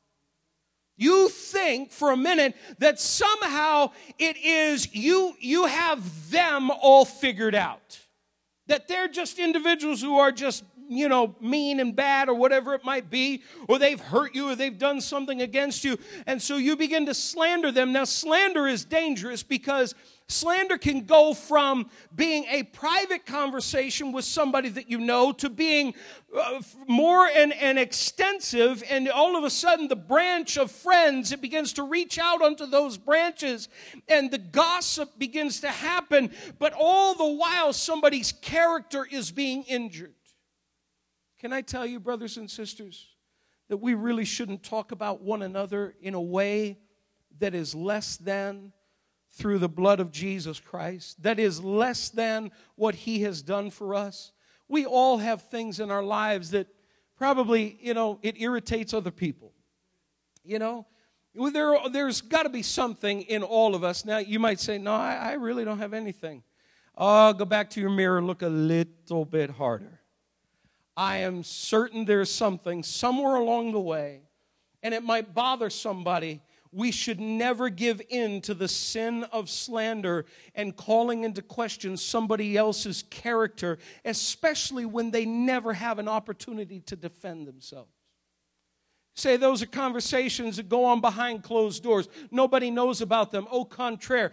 You 0.97 1.29
think 1.29 1.93
for 1.93 2.11
a 2.11 2.17
minute 2.17 2.57
that 2.79 2.99
somehow 2.99 3.91
it 4.19 4.39
is 4.39 4.95
you, 4.95 5.35
you 5.39 5.67
have 5.67 6.31
them 6.31 6.71
all 6.71 7.05
figured 7.05 7.55
out. 7.55 8.01
That 8.67 8.89
they're 8.89 9.09
just 9.09 9.39
individuals 9.39 10.01
who 10.01 10.19
are 10.19 10.33
just, 10.33 10.65
you 10.89 11.09
know, 11.09 11.37
mean 11.41 11.81
and 11.81 11.95
bad 11.95 12.31
or 12.31 12.35
whatever 12.35 12.75
it 12.75 12.83
might 12.83 13.11
be, 13.11 13.43
or 13.69 13.79
they've 13.79 14.01
hurt 14.01 14.35
you 14.35 14.49
or 14.49 14.55
they've 14.57 14.79
done 14.79 15.03
something 15.03 15.43
against 15.43 15.85
you. 15.85 15.99
And 16.27 16.41
so 16.41 16.57
you 16.57 16.77
begin 16.77 17.05
to 17.07 17.15
slander 17.15 17.71
them. 17.71 17.93
Now, 17.93 18.05
slander 18.05 18.67
is 18.67 18.87
dangerous 18.87 19.43
because 19.43 19.95
Slander 20.29 20.77
can 20.77 21.07
go 21.07 21.35
from 21.35 21.89
being 22.13 22.47
a 22.51 22.65
private 22.65 23.27
conversation 23.27 24.11
with 24.11 24.25
somebody 24.25 24.69
that 24.71 24.91
you 24.91 24.99
know 24.99 25.31
to 25.33 25.49
being 25.49 25.95
uh, 26.37 26.61
more 26.89 27.29
and, 27.29 27.53
and 27.53 27.79
extensive, 27.79 28.83
and 28.91 29.09
all 29.09 29.37
of 29.37 29.45
a 29.45 29.51
sudden 29.51 29.87
the 29.87 29.95
branch 29.95 30.59
of 30.59 30.73
friends 30.73 31.31
it 31.31 31.41
begins 31.41 31.73
to 31.75 31.85
reach 31.85 32.19
out 32.19 32.43
onto 32.43 32.67
those 32.67 32.99
branches, 32.99 33.69
and 34.09 34.33
the 34.33 34.39
gossip 34.39 35.17
begins 35.17 35.61
to 35.61 35.69
happen. 35.69 36.33
But 36.59 36.73
all 36.77 37.15
the 37.15 37.27
while, 37.27 37.73
somebody's 37.73 38.33
character 38.33 39.07
is 39.09 39.31
being 39.31 39.63
injured. 39.63 40.15
Can 41.39 41.53
I 41.53 41.61
tell 41.61 41.87
you, 41.87 42.01
brothers 42.01 42.37
and 42.37 42.51
sisters, 42.51 43.07
that 43.69 43.77
we 43.77 43.95
really 43.95 44.25
shouldn't 44.25 44.65
talk 44.65 44.91
about 44.91 45.23
one 45.23 45.43
another 45.43 45.95
in 46.01 46.15
a 46.15 46.21
way 46.21 46.79
that 47.39 47.55
is 47.55 47.77
less 47.77 48.17
than 48.17 48.73
through 49.37 49.59
the 49.59 49.69
blood 49.69 50.01
of 50.01 50.11
Jesus 50.11 50.59
Christ 50.59 51.23
that 51.23 51.39
is 51.39 51.63
less 51.63 52.09
than 52.09 52.51
what 52.75 52.95
He 52.95 53.21
has 53.23 53.43
done 53.43 53.71
for 53.71 53.95
us. 53.95 54.33
We 54.67 54.87
all 54.87 55.19
have 55.19 55.43
things 55.43 55.79
in 55.79 55.91
our 55.91 56.03
lives 56.03 56.51
that 56.51 56.69
probably, 57.17 57.79
you 57.81 57.93
know, 57.93 58.19
it 58.23 58.41
irritates 58.41 58.95
other 58.95 59.11
people. 59.11 59.53
You 60.43 60.59
know, 60.59 60.87
there, 61.53 61.77
there's 61.91 62.23
got 62.23 62.45
to 62.45 62.49
be 62.49 62.63
something 62.63 63.23
in 63.23 63.43
all 63.43 63.75
of 63.75 63.85
us. 63.85 64.07
Now, 64.07 64.19
you 64.19 64.39
might 64.39 64.59
say, 64.59 64.79
No, 64.79 64.95
I, 64.95 65.15
I 65.15 65.33
really 65.35 65.65
don't 65.65 65.79
have 65.79 65.93
anything. 65.93 66.43
Oh, 66.97 67.35
go 67.35 67.45
back 67.45 67.69
to 67.71 67.81
your 67.81 67.91
mirror 67.91 68.23
look 68.23 68.41
a 68.41 68.49
little 68.49 69.27
bit 69.27 69.51
harder. 69.51 70.01
I 70.97 71.19
am 71.19 71.45
certain 71.45 72.07
there's 72.07 72.31
something 72.31 72.83
somewhere 72.83 73.35
along 73.35 73.73
the 73.73 73.81
way, 73.81 74.23
and 74.83 74.95
it 74.95 75.03
might 75.03 75.35
bother 75.35 75.69
somebody 75.69 76.41
we 76.73 76.91
should 76.91 77.21
never 77.21 77.69
give 77.69 78.01
in 78.09 78.41
to 78.43 78.55
the 78.55 78.69
sin 78.69 79.25
of 79.25 79.49
slander 79.49 80.27
and 80.55 80.77
calling 80.77 81.25
into 81.25 81.43
question 81.43 81.97
somebody 81.97 82.57
else's 82.57 83.03
character, 83.11 83.79
especially 84.05 84.85
when 84.85 85.11
they 85.11 85.25
never 85.25 85.73
have 85.73 85.99
an 85.99 86.09
opportunity 86.09 86.81
to 86.81 86.97
defend 86.97 87.47
themselves. 87.47 87.96
Say 89.19 89.39
those 89.39 89.63
are 89.63 89.67
conversations 89.67 90.59
that 90.59 90.69
go 90.69 90.85
on 90.85 91.01
behind 91.01 91.43
closed 91.43 91.83
doors. 91.83 92.07
Nobody 92.31 92.71
knows 92.71 93.01
about 93.01 93.31
them. 93.31 93.49
Au 93.51 93.65
contraire, 93.65 94.31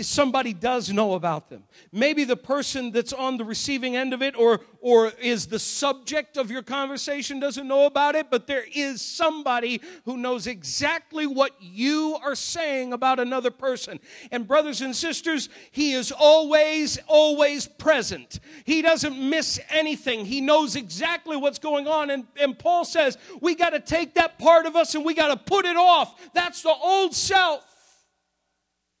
somebody 0.00 0.52
does 0.52 0.92
know 0.92 1.14
about 1.14 1.48
them. 1.48 1.62
Maybe 1.92 2.24
the 2.24 2.36
person 2.36 2.90
that's 2.90 3.12
on 3.12 3.36
the 3.36 3.44
receiving 3.44 3.94
end 3.94 4.12
of 4.12 4.22
it 4.22 4.36
or, 4.36 4.62
or 4.80 5.12
is 5.22 5.46
the 5.46 5.60
subject 5.60 6.36
of 6.36 6.50
your 6.50 6.62
conversation 6.62 7.38
doesn't 7.38 7.68
know 7.68 7.86
about 7.86 8.16
it, 8.16 8.28
but 8.28 8.48
there 8.48 8.64
is 8.74 9.00
somebody 9.00 9.80
who 10.06 10.16
knows 10.16 10.48
exactly 10.48 11.28
what 11.28 11.52
you 11.60 12.18
are 12.20 12.34
saying 12.34 12.92
about 12.92 13.20
another 13.20 13.52
person. 13.52 14.00
And, 14.32 14.48
brothers 14.48 14.80
and 14.80 14.96
sisters, 14.96 15.48
he 15.70 15.92
is 15.92 16.10
always, 16.10 16.98
always 17.06 17.68
present. 17.68 18.40
He 18.64 18.82
doesn't 18.82 19.16
miss 19.16 19.60
anything, 19.70 20.24
he 20.24 20.40
knows 20.40 20.74
exactly 20.74 21.36
what's 21.36 21.60
going 21.60 21.86
on. 21.86 22.10
And, 22.10 22.26
and 22.40 22.58
Paul 22.58 22.84
says, 22.84 23.18
we 23.40 23.54
got 23.54 23.70
to 23.70 23.78
take 23.78 24.15
that 24.16 24.38
part 24.38 24.66
of 24.66 24.76
us 24.76 24.94
and 24.94 25.04
we 25.04 25.14
got 25.14 25.28
to 25.28 25.36
put 25.36 25.64
it 25.64 25.76
off. 25.76 26.32
That's 26.34 26.62
the 26.62 26.74
old 26.74 27.14
self. 27.14 27.64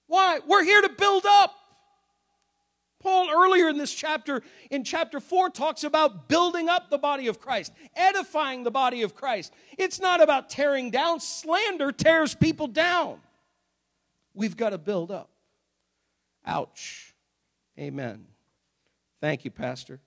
Why? 0.06 0.40
We're 0.46 0.64
here 0.64 0.80
to 0.80 0.88
build 0.88 1.26
up. 1.26 1.54
Paul, 3.02 3.28
earlier 3.30 3.68
in 3.68 3.78
this 3.78 3.92
chapter, 3.92 4.42
in 4.70 4.82
chapter 4.82 5.20
4, 5.20 5.50
talks 5.50 5.84
about 5.84 6.28
building 6.28 6.68
up 6.68 6.90
the 6.90 6.98
body 6.98 7.28
of 7.28 7.40
Christ, 7.40 7.72
edifying 7.94 8.64
the 8.64 8.70
body 8.70 9.02
of 9.02 9.14
Christ. 9.14 9.52
It's 9.78 10.00
not 10.00 10.20
about 10.22 10.50
tearing 10.50 10.90
down. 10.90 11.20
Slander 11.20 11.92
tears 11.92 12.34
people 12.34 12.66
down. 12.66 13.20
We've 14.34 14.56
got 14.56 14.70
to 14.70 14.78
build 14.78 15.10
up. 15.10 15.30
Ouch. 16.44 17.14
Amen. 17.78 18.26
Thank 19.20 19.44
you, 19.44 19.50
Pastor. 19.50 20.00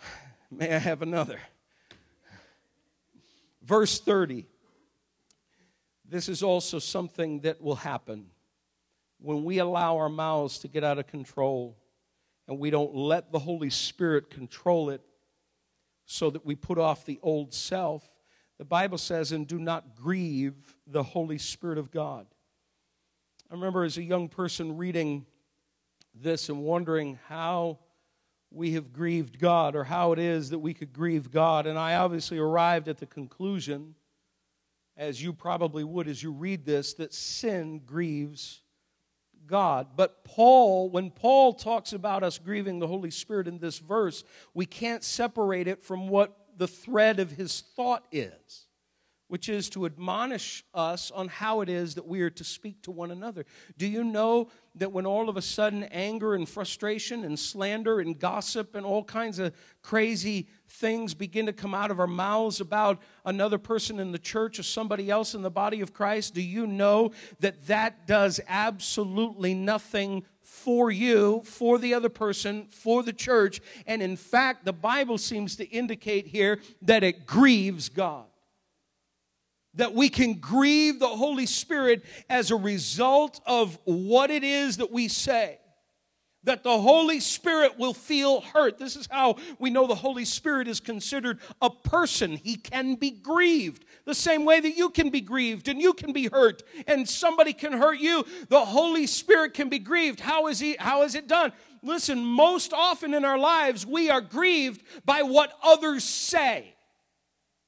May 0.50 0.74
I 0.74 0.78
have 0.78 1.02
another? 1.02 1.40
Verse 3.68 4.00
30. 4.00 4.46
This 6.08 6.30
is 6.30 6.42
also 6.42 6.78
something 6.78 7.40
that 7.40 7.60
will 7.60 7.76
happen. 7.76 8.30
when 9.20 9.42
we 9.42 9.58
allow 9.58 9.96
our 9.96 10.08
mouths 10.08 10.60
to 10.60 10.68
get 10.68 10.84
out 10.84 10.96
of 10.96 11.08
control 11.08 11.76
and 12.46 12.58
we 12.58 12.70
don't 12.70 12.94
let 12.94 13.32
the 13.32 13.38
Holy 13.40 13.68
Spirit 13.68 14.30
control 14.30 14.90
it 14.90 15.02
so 16.06 16.30
that 16.30 16.46
we 16.46 16.54
put 16.54 16.78
off 16.78 17.04
the 17.04 17.18
old 17.20 17.52
self, 17.52 18.08
the 18.58 18.64
Bible 18.64 18.96
says, 18.96 19.32
and 19.32 19.46
do 19.46 19.58
not 19.58 19.96
grieve 19.96 20.76
the 20.86 21.02
Holy 21.02 21.36
Spirit 21.36 21.78
of 21.78 21.90
God. 21.90 22.26
I 23.50 23.54
remember 23.54 23.82
as 23.82 23.98
a 23.98 24.02
young 24.04 24.28
person 24.28 24.76
reading 24.76 25.26
this 26.14 26.48
and 26.48 26.62
wondering 26.62 27.18
how 27.28 27.80
we 28.50 28.72
have 28.72 28.92
grieved 28.92 29.38
God 29.38 29.76
or 29.76 29.84
how 29.84 30.12
it 30.12 30.18
is 30.18 30.50
that 30.50 30.58
we 30.58 30.74
could 30.74 30.92
grieve 30.92 31.30
God. 31.30 31.66
And 31.66 31.78
I 31.78 31.96
obviously 31.96 32.38
arrived 32.38 32.88
at 32.88 32.98
the 32.98 33.06
conclusion, 33.06 33.94
as 34.96 35.22
you 35.22 35.32
probably 35.32 35.84
would 35.84 36.08
as 36.08 36.22
you 36.22 36.32
read 36.32 36.64
this, 36.64 36.94
that 36.94 37.12
sin 37.12 37.80
grieves 37.84 38.62
God. 39.46 39.88
But 39.96 40.24
Paul, 40.24 40.90
when 40.90 41.10
Paul 41.10 41.54
talks 41.54 41.92
about 41.92 42.22
us 42.22 42.38
grieving 42.38 42.78
the 42.78 42.86
Holy 42.86 43.10
Spirit 43.10 43.48
in 43.48 43.58
this 43.58 43.78
verse, 43.78 44.24
we 44.54 44.66
can't 44.66 45.02
separate 45.02 45.66
it 45.66 45.82
from 45.82 46.08
what 46.08 46.36
the 46.56 46.68
thread 46.68 47.18
of 47.20 47.32
his 47.32 47.60
thought 47.76 48.04
is, 48.12 48.67
which 49.28 49.48
is 49.48 49.70
to 49.70 49.86
admonish 49.86 50.64
us 50.74 51.10
on 51.10 51.28
how 51.28 51.60
it 51.60 51.68
is 51.68 51.94
that 51.94 52.06
we 52.06 52.22
are 52.22 52.30
to 52.30 52.44
speak 52.44 52.82
to 52.82 52.90
one 52.90 53.10
another. 53.10 53.44
Do 53.76 53.86
you 53.86 54.02
know 54.02 54.50
that 54.74 54.92
when 54.92 55.06
all 55.06 55.28
of 55.28 55.36
a 55.36 55.42
sudden 55.42 55.84
anger 55.84 56.34
and 56.34 56.48
frustration 56.48 57.24
and 57.24 57.38
slander 57.38 58.00
and 58.00 58.18
gossip 58.18 58.74
and 58.74 58.86
all 58.86 59.04
kinds 59.04 59.38
of 59.38 59.54
crazy 59.82 60.48
things 60.68 61.14
begin 61.14 61.46
to 61.46 61.52
come 61.52 61.74
out 61.74 61.90
of 61.90 62.00
our 62.00 62.06
mouths 62.06 62.60
about 62.60 63.00
another 63.24 63.58
person 63.58 63.98
in 63.98 64.12
the 64.12 64.18
church 64.18 64.58
or 64.58 64.62
somebody 64.62 65.10
else 65.10 65.34
in 65.34 65.42
the 65.42 65.50
body 65.50 65.80
of 65.80 65.92
Christ, 65.92 66.34
do 66.34 66.42
you 66.42 66.66
know 66.66 67.12
that 67.40 67.66
that 67.66 68.06
does 68.06 68.40
absolutely 68.48 69.54
nothing 69.54 70.24
for 70.40 70.90
you, 70.90 71.42
for 71.44 71.78
the 71.78 71.92
other 71.92 72.08
person, 72.08 72.66
for 72.70 73.02
the 73.02 73.12
church? 73.12 73.60
And 73.86 74.00
in 74.00 74.16
fact, 74.16 74.64
the 74.64 74.72
Bible 74.72 75.18
seems 75.18 75.56
to 75.56 75.68
indicate 75.68 76.26
here 76.26 76.60
that 76.82 77.02
it 77.02 77.26
grieves 77.26 77.88
God 77.88 78.26
that 79.74 79.94
we 79.94 80.08
can 80.08 80.34
grieve 80.34 80.98
the 80.98 81.08
Holy 81.08 81.46
Spirit 81.46 82.04
as 82.28 82.50
a 82.50 82.56
result 82.56 83.40
of 83.46 83.78
what 83.84 84.30
it 84.30 84.44
is 84.44 84.78
that 84.78 84.90
we 84.90 85.08
say 85.08 85.58
that 86.48 86.62
the 86.62 86.80
Holy 86.80 87.20
Spirit 87.20 87.78
will 87.78 87.92
feel 87.92 88.40
hurt. 88.40 88.78
This 88.78 88.96
is 88.96 89.06
how 89.10 89.36
we 89.58 89.70
know 89.70 89.86
the 89.86 89.94
Holy 89.94 90.24
Spirit 90.24 90.66
is 90.66 90.80
considered 90.80 91.40
a 91.60 91.68
person. 91.68 92.36
He 92.36 92.56
can 92.56 92.94
be 92.94 93.10
grieved 93.10 93.84
the 94.06 94.14
same 94.14 94.46
way 94.46 94.58
that 94.58 94.76
you 94.76 94.88
can 94.88 95.10
be 95.10 95.20
grieved 95.20 95.68
and 95.68 95.80
you 95.80 95.92
can 95.92 96.12
be 96.12 96.28
hurt 96.28 96.62
and 96.86 97.08
somebody 97.08 97.52
can 97.52 97.72
hurt 97.72 97.98
you. 97.98 98.24
The 98.48 98.64
Holy 98.64 99.06
Spirit 99.06 99.52
can 99.52 99.68
be 99.68 99.78
grieved. 99.78 100.20
How 100.20 100.46
is 100.46 100.58
he 100.58 100.76
how 100.78 101.02
is 101.02 101.14
it 101.14 101.28
done? 101.28 101.52
Listen, 101.82 102.24
most 102.24 102.72
often 102.72 103.14
in 103.14 103.24
our 103.24 103.38
lives 103.38 103.84
we 103.84 104.08
are 104.08 104.22
grieved 104.22 104.82
by 105.04 105.22
what 105.22 105.52
others 105.62 106.02
say. 106.02 106.74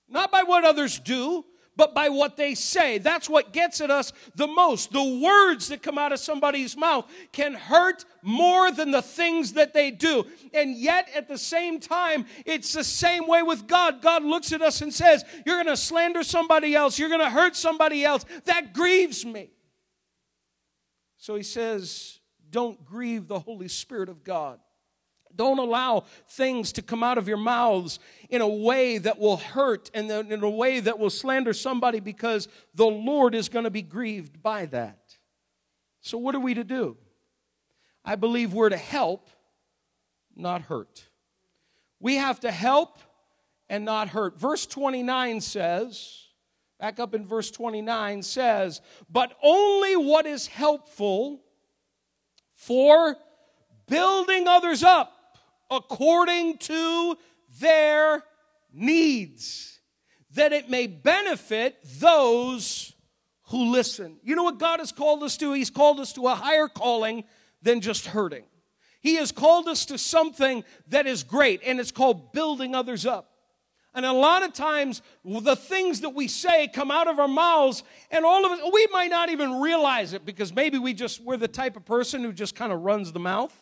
Not 0.09 0.33
by 0.33 0.43
what 0.43 0.65
others 0.65 0.99
do, 0.99 1.45
but 1.81 1.95
by 1.95 2.11
what 2.11 2.37
they 2.37 2.55
say. 2.55 2.99
That's 2.99 3.27
what 3.27 3.55
gets 3.55 3.81
at 3.81 3.91
us 3.91 4.13
the 4.35 4.47
most. 4.47 4.93
The 4.93 5.03
words 5.03 5.69
that 5.69 5.83
come 5.83 5.97
out 5.97 6.13
of 6.13 6.19
somebody's 6.19 6.77
mouth 6.77 7.11
can 7.33 7.55
hurt 7.55 8.05
more 8.21 8.71
than 8.71 8.91
the 8.91 9.01
things 9.01 9.55
that 9.55 9.73
they 9.73 9.91
do. 9.91 10.27
And 10.53 10.77
yet, 10.77 11.09
at 11.15 11.27
the 11.27 11.39
same 11.39 11.81
time, 11.81 12.27
it's 12.45 12.75
the 12.75 12.85
same 12.85 13.27
way 13.27 13.43
with 13.43 13.67
God. 13.67 14.03
God 14.03 14.23
looks 14.23 14.53
at 14.53 14.61
us 14.61 14.83
and 14.83 14.93
says, 14.93 15.25
You're 15.47 15.57
going 15.57 15.75
to 15.75 15.77
slander 15.79 16.23
somebody 16.23 16.75
else, 16.75 16.99
you're 16.99 17.09
going 17.09 17.23
to 17.23 17.31
hurt 17.31 17.57
somebody 17.57 18.05
else. 18.05 18.27
That 18.45 18.75
grieves 18.75 19.25
me. 19.25 19.49
So 21.17 21.35
he 21.35 21.43
says, 21.43 22.21
Don't 22.51 22.85
grieve 22.85 23.27
the 23.27 23.39
Holy 23.39 23.69
Spirit 23.69 24.11
of 24.11 24.23
God. 24.23 24.61
Don't 25.41 25.59
allow 25.59 26.05
things 26.29 26.71
to 26.73 26.83
come 26.83 27.03
out 27.03 27.17
of 27.17 27.27
your 27.27 27.39
mouths 27.39 27.99
in 28.29 28.43
a 28.43 28.47
way 28.47 28.99
that 28.99 29.19
will 29.19 29.39
hurt 29.39 29.91
and 29.95 30.11
in 30.11 30.43
a 30.43 30.51
way 30.51 30.81
that 30.81 30.99
will 30.99 31.09
slander 31.09 31.55
somebody 31.55 31.99
because 31.99 32.47
the 32.75 32.85
Lord 32.85 33.35
is 33.35 33.49
going 33.49 33.65
to 33.65 33.71
be 33.71 33.81
grieved 33.81 34.43
by 34.43 34.67
that. 34.67 35.17
So, 36.03 36.19
what 36.19 36.35
are 36.35 36.41
we 36.41 36.53
to 36.53 36.63
do? 36.63 36.99
I 38.05 38.17
believe 38.17 38.53
we're 38.53 38.69
to 38.69 38.77
help, 38.77 39.31
not 40.37 40.61
hurt. 40.61 41.09
We 42.01 42.17
have 42.17 42.41
to 42.41 42.51
help 42.51 42.99
and 43.71 43.87
not 43.87 44.09
hurt. 44.09 44.39
Verse 44.39 44.67
29 44.67 45.41
says, 45.41 46.27
back 46.79 47.01
up 47.01 47.15
in 47.15 47.25
verse 47.25 47.51
29 47.51 48.23
says, 48.25 48.83
but 49.09 49.35
only 49.43 49.97
what 49.97 50.27
is 50.27 50.49
helpful 50.49 51.41
for 52.53 53.17
building 53.87 54.47
others 54.47 54.83
up 54.83 55.17
according 55.71 56.59
to 56.59 57.17
their 57.61 58.23
needs, 58.73 59.81
that 60.35 60.53
it 60.53 60.71
may 60.71 60.87
benefit 60.87 61.77
those 61.99 62.93
who 63.49 63.73
listen. 63.73 64.19
You 64.23 64.37
know 64.37 64.45
what 64.45 64.59
God 64.59 64.79
has 64.79 64.93
called 64.93 65.23
us 65.23 65.37
to? 65.39 65.53
He's 65.53 65.71
called 65.71 66.01
us 66.01 66.13
to 66.15 66.29
a 66.29 66.35
higher 66.35 66.69
calling 66.69 67.25
than 67.63 67.81
just 67.81 68.07
hurting. 68.07 68.45
He 69.01 69.17
has 69.17 69.33
called 69.33 69.67
us 69.67 69.87
to 69.87 69.99
something 69.99 70.63
that 70.89 71.07
is 71.07 71.23
great, 71.23 71.61
and 71.65 71.81
it's 71.81 71.91
called 71.91 72.33
building 72.33 72.75
others 72.75 73.07
up. 73.07 73.31
And 73.93 74.07
a 74.07 74.13
lot 74.13 74.45
of 74.45 74.53
times, 74.53 75.03
the 75.25 75.57
things 75.57 76.03
that 76.03 76.11
we 76.11 76.29
say 76.29 76.69
come 76.69 76.93
out 76.93 77.09
of 77.09 77.19
our 77.19 77.27
mouths, 77.27 77.83
and 78.11 78.25
all 78.25 78.47
of 78.47 78.59
it, 78.59 78.73
we 78.73 78.87
might 78.93 79.11
not 79.11 79.31
even 79.31 79.61
realize 79.61 80.13
it 80.13 80.25
because 80.25 80.55
maybe 80.55 80.79
we 80.79 80.95
just, 80.95 81.21
we're 81.21 81.37
the 81.37 81.49
type 81.49 81.77
of 81.77 81.85
person 81.85 82.23
who 82.23 82.33
just 82.33 82.55
kind 82.55 82.73
of 82.73 82.83
runs 82.83 83.11
the 83.11 83.19
mouth. 83.19 83.53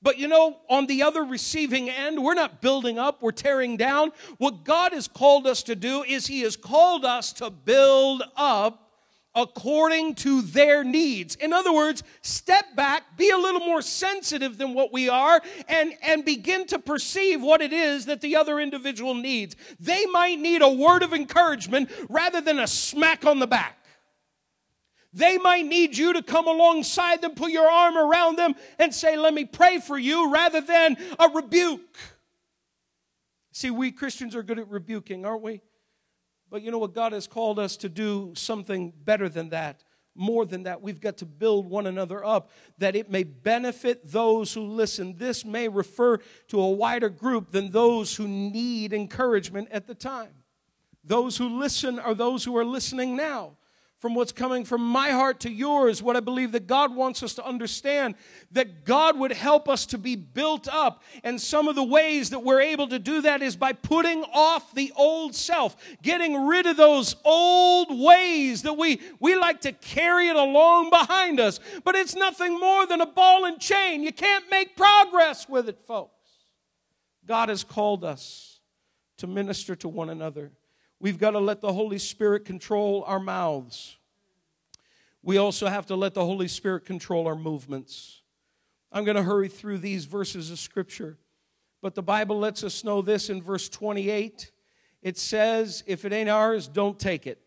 But 0.00 0.18
you 0.18 0.28
know, 0.28 0.58
on 0.68 0.86
the 0.86 1.02
other 1.02 1.24
receiving 1.24 1.90
end, 1.90 2.22
we're 2.22 2.34
not 2.34 2.60
building 2.60 2.98
up, 2.98 3.20
we're 3.20 3.32
tearing 3.32 3.76
down. 3.76 4.12
What 4.38 4.64
God 4.64 4.92
has 4.92 5.08
called 5.08 5.46
us 5.46 5.62
to 5.64 5.74
do 5.74 6.04
is 6.04 6.26
He 6.26 6.42
has 6.42 6.56
called 6.56 7.04
us 7.04 7.32
to 7.34 7.50
build 7.50 8.22
up 8.36 8.88
according 9.34 10.14
to 10.16 10.42
their 10.42 10.82
needs. 10.82 11.36
In 11.36 11.52
other 11.52 11.72
words, 11.72 12.02
step 12.22 12.64
back, 12.74 13.16
be 13.16 13.30
a 13.30 13.36
little 13.36 13.60
more 13.60 13.82
sensitive 13.82 14.58
than 14.58 14.74
what 14.74 14.92
we 14.92 15.08
are, 15.08 15.40
and, 15.68 15.94
and 16.02 16.24
begin 16.24 16.66
to 16.68 16.78
perceive 16.78 17.40
what 17.40 17.60
it 17.60 17.72
is 17.72 18.06
that 18.06 18.20
the 18.20 18.34
other 18.34 18.58
individual 18.58 19.14
needs. 19.14 19.54
They 19.78 20.06
might 20.06 20.40
need 20.40 20.62
a 20.62 20.68
word 20.68 21.02
of 21.02 21.12
encouragement 21.12 21.90
rather 22.08 22.40
than 22.40 22.58
a 22.58 22.66
smack 22.66 23.24
on 23.24 23.38
the 23.38 23.46
back. 23.46 23.77
They 25.12 25.38
might 25.38 25.64
need 25.64 25.96
you 25.96 26.12
to 26.12 26.22
come 26.22 26.46
alongside 26.46 27.22
them, 27.22 27.34
put 27.34 27.50
your 27.50 27.68
arm 27.68 27.96
around 27.96 28.36
them, 28.36 28.54
and 28.78 28.94
say, 28.94 29.16
Let 29.16 29.32
me 29.32 29.44
pray 29.44 29.80
for 29.80 29.98
you, 29.98 30.30
rather 30.32 30.60
than 30.60 30.96
a 31.18 31.28
rebuke. 31.28 31.96
See, 33.52 33.70
we 33.70 33.90
Christians 33.90 34.36
are 34.36 34.42
good 34.42 34.58
at 34.58 34.68
rebuking, 34.68 35.24
aren't 35.24 35.42
we? 35.42 35.62
But 36.50 36.62
you 36.62 36.70
know 36.70 36.78
what? 36.78 36.94
God 36.94 37.12
has 37.12 37.26
called 37.26 37.58
us 37.58 37.76
to 37.78 37.88
do 37.88 38.32
something 38.36 38.92
better 39.04 39.28
than 39.28 39.50
that. 39.50 39.82
More 40.14 40.44
than 40.44 40.64
that, 40.64 40.82
we've 40.82 41.00
got 41.00 41.18
to 41.18 41.26
build 41.26 41.70
one 41.70 41.86
another 41.86 42.24
up 42.24 42.50
that 42.78 42.96
it 42.96 43.10
may 43.10 43.22
benefit 43.22 44.10
those 44.10 44.52
who 44.52 44.62
listen. 44.62 45.16
This 45.16 45.44
may 45.44 45.68
refer 45.68 46.18
to 46.48 46.60
a 46.60 46.70
wider 46.70 47.08
group 47.08 47.52
than 47.52 47.70
those 47.70 48.16
who 48.16 48.26
need 48.26 48.92
encouragement 48.92 49.68
at 49.70 49.86
the 49.86 49.94
time. 49.94 50.34
Those 51.04 51.36
who 51.36 51.60
listen 51.60 51.98
are 51.98 52.14
those 52.14 52.44
who 52.44 52.56
are 52.56 52.64
listening 52.64 53.16
now 53.16 53.56
from 53.98 54.14
what's 54.14 54.30
coming 54.30 54.64
from 54.64 54.80
my 54.80 55.10
heart 55.10 55.40
to 55.40 55.50
yours, 55.50 56.02
what 56.02 56.16
I 56.16 56.20
believe 56.20 56.52
that 56.52 56.68
God 56.68 56.94
wants 56.94 57.22
us 57.22 57.34
to 57.34 57.44
understand, 57.44 58.14
that 58.52 58.84
God 58.84 59.18
would 59.18 59.32
help 59.32 59.68
us 59.68 59.86
to 59.86 59.98
be 59.98 60.14
built 60.14 60.68
up. 60.68 61.02
And 61.24 61.40
some 61.40 61.66
of 61.66 61.74
the 61.74 61.84
ways 61.84 62.30
that 62.30 62.44
we're 62.44 62.60
able 62.60 62.86
to 62.88 63.00
do 63.00 63.22
that 63.22 63.42
is 63.42 63.56
by 63.56 63.72
putting 63.72 64.22
off 64.32 64.72
the 64.72 64.92
old 64.94 65.34
self, 65.34 65.76
getting 66.00 66.46
rid 66.46 66.66
of 66.66 66.76
those 66.76 67.16
old 67.24 67.98
ways 67.98 68.62
that 68.62 68.74
we, 68.74 69.00
we 69.18 69.34
like 69.34 69.62
to 69.62 69.72
carry 69.72 70.28
it 70.28 70.36
along 70.36 70.90
behind 70.90 71.40
us. 71.40 71.58
But 71.82 71.96
it's 71.96 72.14
nothing 72.14 72.58
more 72.58 72.86
than 72.86 73.00
a 73.00 73.06
ball 73.06 73.44
and 73.46 73.58
chain. 73.60 74.04
You 74.04 74.12
can't 74.12 74.48
make 74.48 74.76
progress 74.76 75.48
with 75.48 75.68
it, 75.68 75.80
folks. 75.80 76.12
God 77.26 77.48
has 77.48 77.64
called 77.64 78.04
us 78.04 78.60
to 79.18 79.26
minister 79.26 79.74
to 79.76 79.88
one 79.88 80.08
another. 80.08 80.52
We've 81.00 81.18
got 81.18 81.32
to 81.32 81.38
let 81.38 81.60
the 81.60 81.72
Holy 81.72 81.98
Spirit 81.98 82.44
control 82.44 83.04
our 83.06 83.20
mouths. 83.20 83.96
We 85.22 85.36
also 85.36 85.68
have 85.68 85.86
to 85.86 85.96
let 85.96 86.14
the 86.14 86.24
Holy 86.24 86.48
Spirit 86.48 86.84
control 86.84 87.28
our 87.28 87.36
movements. 87.36 88.22
I'm 88.90 89.04
going 89.04 89.16
to 89.16 89.22
hurry 89.22 89.48
through 89.48 89.78
these 89.78 90.06
verses 90.06 90.50
of 90.50 90.58
Scripture, 90.58 91.18
but 91.82 91.94
the 91.94 92.02
Bible 92.02 92.38
lets 92.38 92.64
us 92.64 92.82
know 92.82 93.02
this 93.02 93.30
in 93.30 93.42
verse 93.42 93.68
28. 93.68 94.50
It 95.02 95.18
says, 95.18 95.84
If 95.86 96.04
it 96.04 96.12
ain't 96.12 96.30
ours, 96.30 96.66
don't 96.66 96.98
take 96.98 97.26
it. 97.26 97.40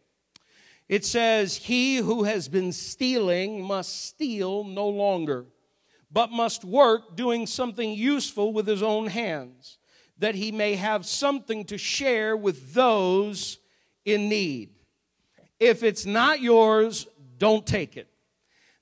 It 0.88 1.04
says, 1.04 1.58
He 1.58 1.98
who 1.98 2.24
has 2.24 2.48
been 2.48 2.72
stealing 2.72 3.64
must 3.64 4.06
steal 4.06 4.64
no 4.64 4.88
longer, 4.88 5.46
but 6.10 6.32
must 6.32 6.64
work 6.64 7.18
doing 7.18 7.48
something 7.48 7.92
useful 7.92 8.54
with 8.54 8.68
his 8.68 8.84
own 8.84 9.08
hands 9.08 9.80
that 10.22 10.36
he 10.36 10.52
may 10.52 10.76
have 10.76 11.06
something 11.06 11.66
to 11.66 11.78
share 11.80 12.38
with 12.38 12.74
those 12.74 13.58
in 14.06 14.30
need. 14.30 14.70
If 15.60 15.82
it's 15.82 16.06
not 16.06 16.42
yours, 16.42 17.08
don't 17.40 17.66
take 17.66 17.98
it. 17.98 18.08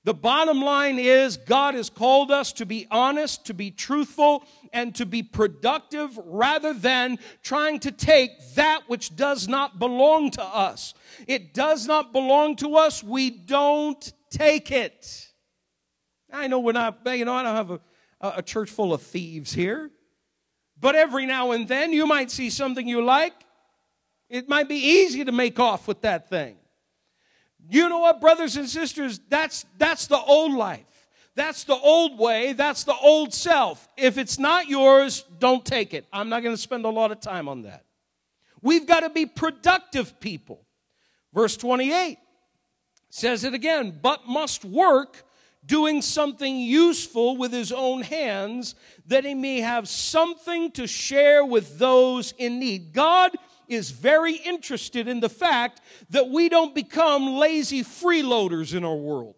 The 0.04 0.12
bottom 0.12 0.60
line 0.60 0.98
is 0.98 1.38
God 1.38 1.74
has 1.74 1.88
called 1.88 2.30
us 2.30 2.52
to 2.54 2.66
be 2.66 2.86
honest, 2.90 3.46
to 3.46 3.54
be 3.54 3.70
truthful, 3.70 4.44
and 4.72 4.94
to 4.96 5.06
be 5.06 5.22
productive 5.22 6.18
rather 6.24 6.74
than 6.74 7.18
trying 7.42 7.80
to 7.80 7.90
take 7.90 8.32
that 8.54 8.82
which 8.86 9.16
does 9.16 9.48
not 9.48 9.78
belong 9.78 10.30
to 10.32 10.42
us. 10.42 10.92
It 11.26 11.54
does 11.54 11.86
not 11.86 12.12
belong 12.12 12.56
to 12.56 12.76
us. 12.76 13.02
We 13.02 13.30
don't 13.30 14.12
take 14.30 14.70
it. 14.70 15.26
I 16.30 16.48
know 16.48 16.60
we're 16.60 16.72
not, 16.72 17.00
you 17.06 17.24
know, 17.24 17.34
I 17.34 17.42
don't 17.42 17.56
have 17.56 17.70
a, 17.70 17.80
a 18.20 18.42
church 18.42 18.68
full 18.68 18.92
of 18.92 19.00
thieves 19.00 19.54
here. 19.54 19.90
But 20.80 20.94
every 20.94 21.26
now 21.26 21.50
and 21.50 21.68
then 21.68 21.92
you 21.92 22.06
might 22.06 22.30
see 22.30 22.50
something 22.50 22.86
you 22.86 23.04
like. 23.04 23.34
It 24.28 24.48
might 24.48 24.68
be 24.68 24.76
easy 24.76 25.24
to 25.24 25.32
make 25.32 25.58
off 25.58 25.88
with 25.88 26.02
that 26.02 26.30
thing. 26.30 26.56
You 27.68 27.88
know 27.88 27.98
what, 27.98 28.20
brothers 28.20 28.56
and 28.56 28.68
sisters? 28.68 29.20
That's, 29.28 29.66
that's 29.76 30.06
the 30.06 30.18
old 30.18 30.54
life. 30.54 31.08
That's 31.34 31.64
the 31.64 31.76
old 31.76 32.18
way. 32.18 32.52
That's 32.52 32.84
the 32.84 32.94
old 32.94 33.34
self. 33.34 33.88
If 33.96 34.18
it's 34.18 34.38
not 34.38 34.68
yours, 34.68 35.24
don't 35.38 35.64
take 35.64 35.94
it. 35.94 36.06
I'm 36.12 36.28
not 36.28 36.42
going 36.42 36.54
to 36.54 36.60
spend 36.60 36.84
a 36.84 36.88
lot 36.88 37.12
of 37.12 37.20
time 37.20 37.48
on 37.48 37.62
that. 37.62 37.84
We've 38.62 38.86
got 38.86 39.00
to 39.00 39.10
be 39.10 39.26
productive 39.26 40.18
people. 40.20 40.64
Verse 41.32 41.56
28 41.56 42.18
says 43.08 43.44
it 43.44 43.54
again, 43.54 43.98
but 44.02 44.26
must 44.26 44.64
work 44.64 45.24
doing 45.70 46.02
something 46.02 46.56
useful 46.56 47.36
with 47.36 47.52
his 47.52 47.70
own 47.70 48.02
hands 48.02 48.74
that 49.06 49.24
he 49.24 49.34
may 49.34 49.60
have 49.60 49.88
something 49.88 50.68
to 50.72 50.84
share 50.84 51.44
with 51.44 51.78
those 51.78 52.34
in 52.38 52.58
need. 52.58 52.92
God 52.92 53.30
is 53.68 53.92
very 53.92 54.34
interested 54.34 55.06
in 55.06 55.20
the 55.20 55.28
fact 55.28 55.80
that 56.10 56.28
we 56.28 56.48
don't 56.48 56.74
become 56.74 57.36
lazy 57.36 57.84
freeloaders 57.84 58.74
in 58.74 58.84
our 58.84 58.96
world. 58.96 59.36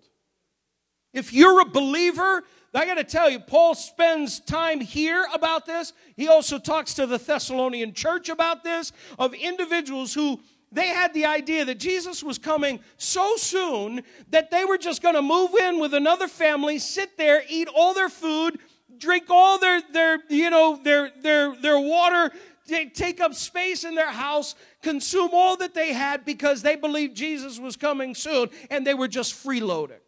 If 1.13 1.35
you're 1.35 1.61
a 1.61 1.67
believer, 1.67 2.43
I 2.73 2.87
got 2.87 2.95
to 2.95 3.05
tell 3.05 3.29
you, 3.29 3.39
Paul 3.39 3.75
spends 3.75 4.41
time 4.41 4.81
here 4.81 5.27
about 5.35 5.67
this. 5.67 5.93
He 6.17 6.29
also 6.29 6.59
talks 6.59 6.95
to 6.95 7.07
the 7.07 7.19
Thessalonian 7.19 7.93
church 7.93 8.31
about 8.31 8.65
this, 8.65 8.93
of 9.19 9.35
individuals 9.35 10.15
who 10.15 10.41
they 10.73 10.89
had 10.89 11.13
the 11.13 11.27
idea 11.27 11.65
that 11.67 11.79
Jesus 11.79 12.23
was 12.23 12.39
coming 12.39 12.81
so 12.97 13.37
soon 13.37 14.03
that 14.31 14.51
they 14.51 14.65
were 14.65 14.79
just 14.79 15.03
going 15.03 15.15
to 15.15 15.23
move 15.23 15.55
in 15.55 15.79
with 15.79 15.93
another 15.93 16.29
family, 16.29 16.79
sit 16.79 17.19
there, 17.19 17.43
eat 17.49 17.69
all 17.69 17.93
their 17.93 18.09
food, 18.09 18.59
drink 18.99 19.25
all 19.29 19.59
their, 19.59 19.83
their 19.93 20.19
you 20.31 20.49
know, 20.49 20.81
their, 20.83 21.11
their, 21.21 21.55
their 21.57 21.79
water, 21.79 22.33
take 22.67 23.21
up 23.21 23.35
space 23.35 23.85
in 23.85 23.95
their 23.95 24.11
house, 24.11 24.55
consume 24.83 25.31
all 25.33 25.57
that 25.59 25.75
they 25.75 25.93
had 25.93 26.25
because 26.25 26.63
they 26.63 26.77
believed 26.77 27.15
Jesus 27.15 27.59
was 27.59 27.77
coming 27.77 28.15
soon 28.15 28.49
and 28.71 28.87
they 28.87 28.95
were 28.95 29.09
just 29.09 29.35
freeloading. 29.35 30.01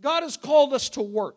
God 0.00 0.22
has 0.22 0.36
called 0.36 0.72
us 0.72 0.88
to 0.90 1.02
work. 1.02 1.36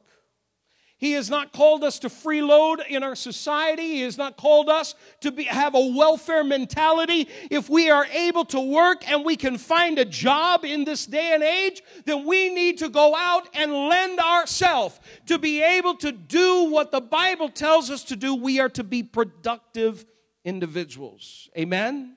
He 1.04 1.12
has 1.12 1.30
not 1.30 1.52
called 1.52 1.84
us 1.84 2.00
to 2.00 2.08
freeload 2.08 2.88
in 2.88 3.04
our 3.04 3.14
society. 3.14 3.96
He 3.96 4.02
has 4.04 4.18
not 4.18 4.38
called 4.38 4.70
us 4.70 4.96
to 5.20 5.34
be, 5.34 5.44
have 5.44 5.76
a 5.76 5.86
welfare 5.88 6.46
mentality. 6.46 7.28
If 7.52 7.70
we 7.70 7.90
are 7.90 8.06
able 8.06 8.46
to 8.46 8.62
work 8.62 9.06
and 9.12 9.26
we 9.26 9.36
can 9.36 9.58
find 9.58 10.00
a 10.00 10.06
job 10.06 10.64
in 10.64 10.86
this 10.86 11.06
day 11.06 11.34
and 11.34 11.44
age, 11.44 11.82
then 12.06 12.26
we 12.26 12.56
need 12.56 12.78
to 12.78 12.88
go 12.88 13.18
out 13.18 13.50
and 13.54 13.74
lend 13.74 14.22
ourselves 14.22 14.98
to 15.26 15.38
be 15.38 15.62
able 15.62 15.96
to 15.96 16.14
do 16.14 16.70
what 16.72 16.92
the 16.92 17.02
Bible 17.02 17.50
tells 17.50 17.90
us 17.90 18.06
to 18.06 18.16
do. 18.16 18.34
We 18.34 18.62
are 18.62 18.70
to 18.70 18.84
be 18.86 19.04
productive 19.04 20.06
individuals. 20.46 21.50
Amen? 21.58 22.16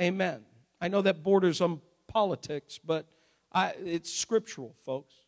Amen. 0.00 0.44
I 0.80 0.86
know 0.86 1.02
that 1.02 1.24
borders 1.24 1.60
on 1.60 1.80
politics, 2.06 2.78
but 2.78 3.06
I, 3.52 3.74
it's 3.84 4.14
scriptural, 4.14 4.76
folks. 4.86 5.23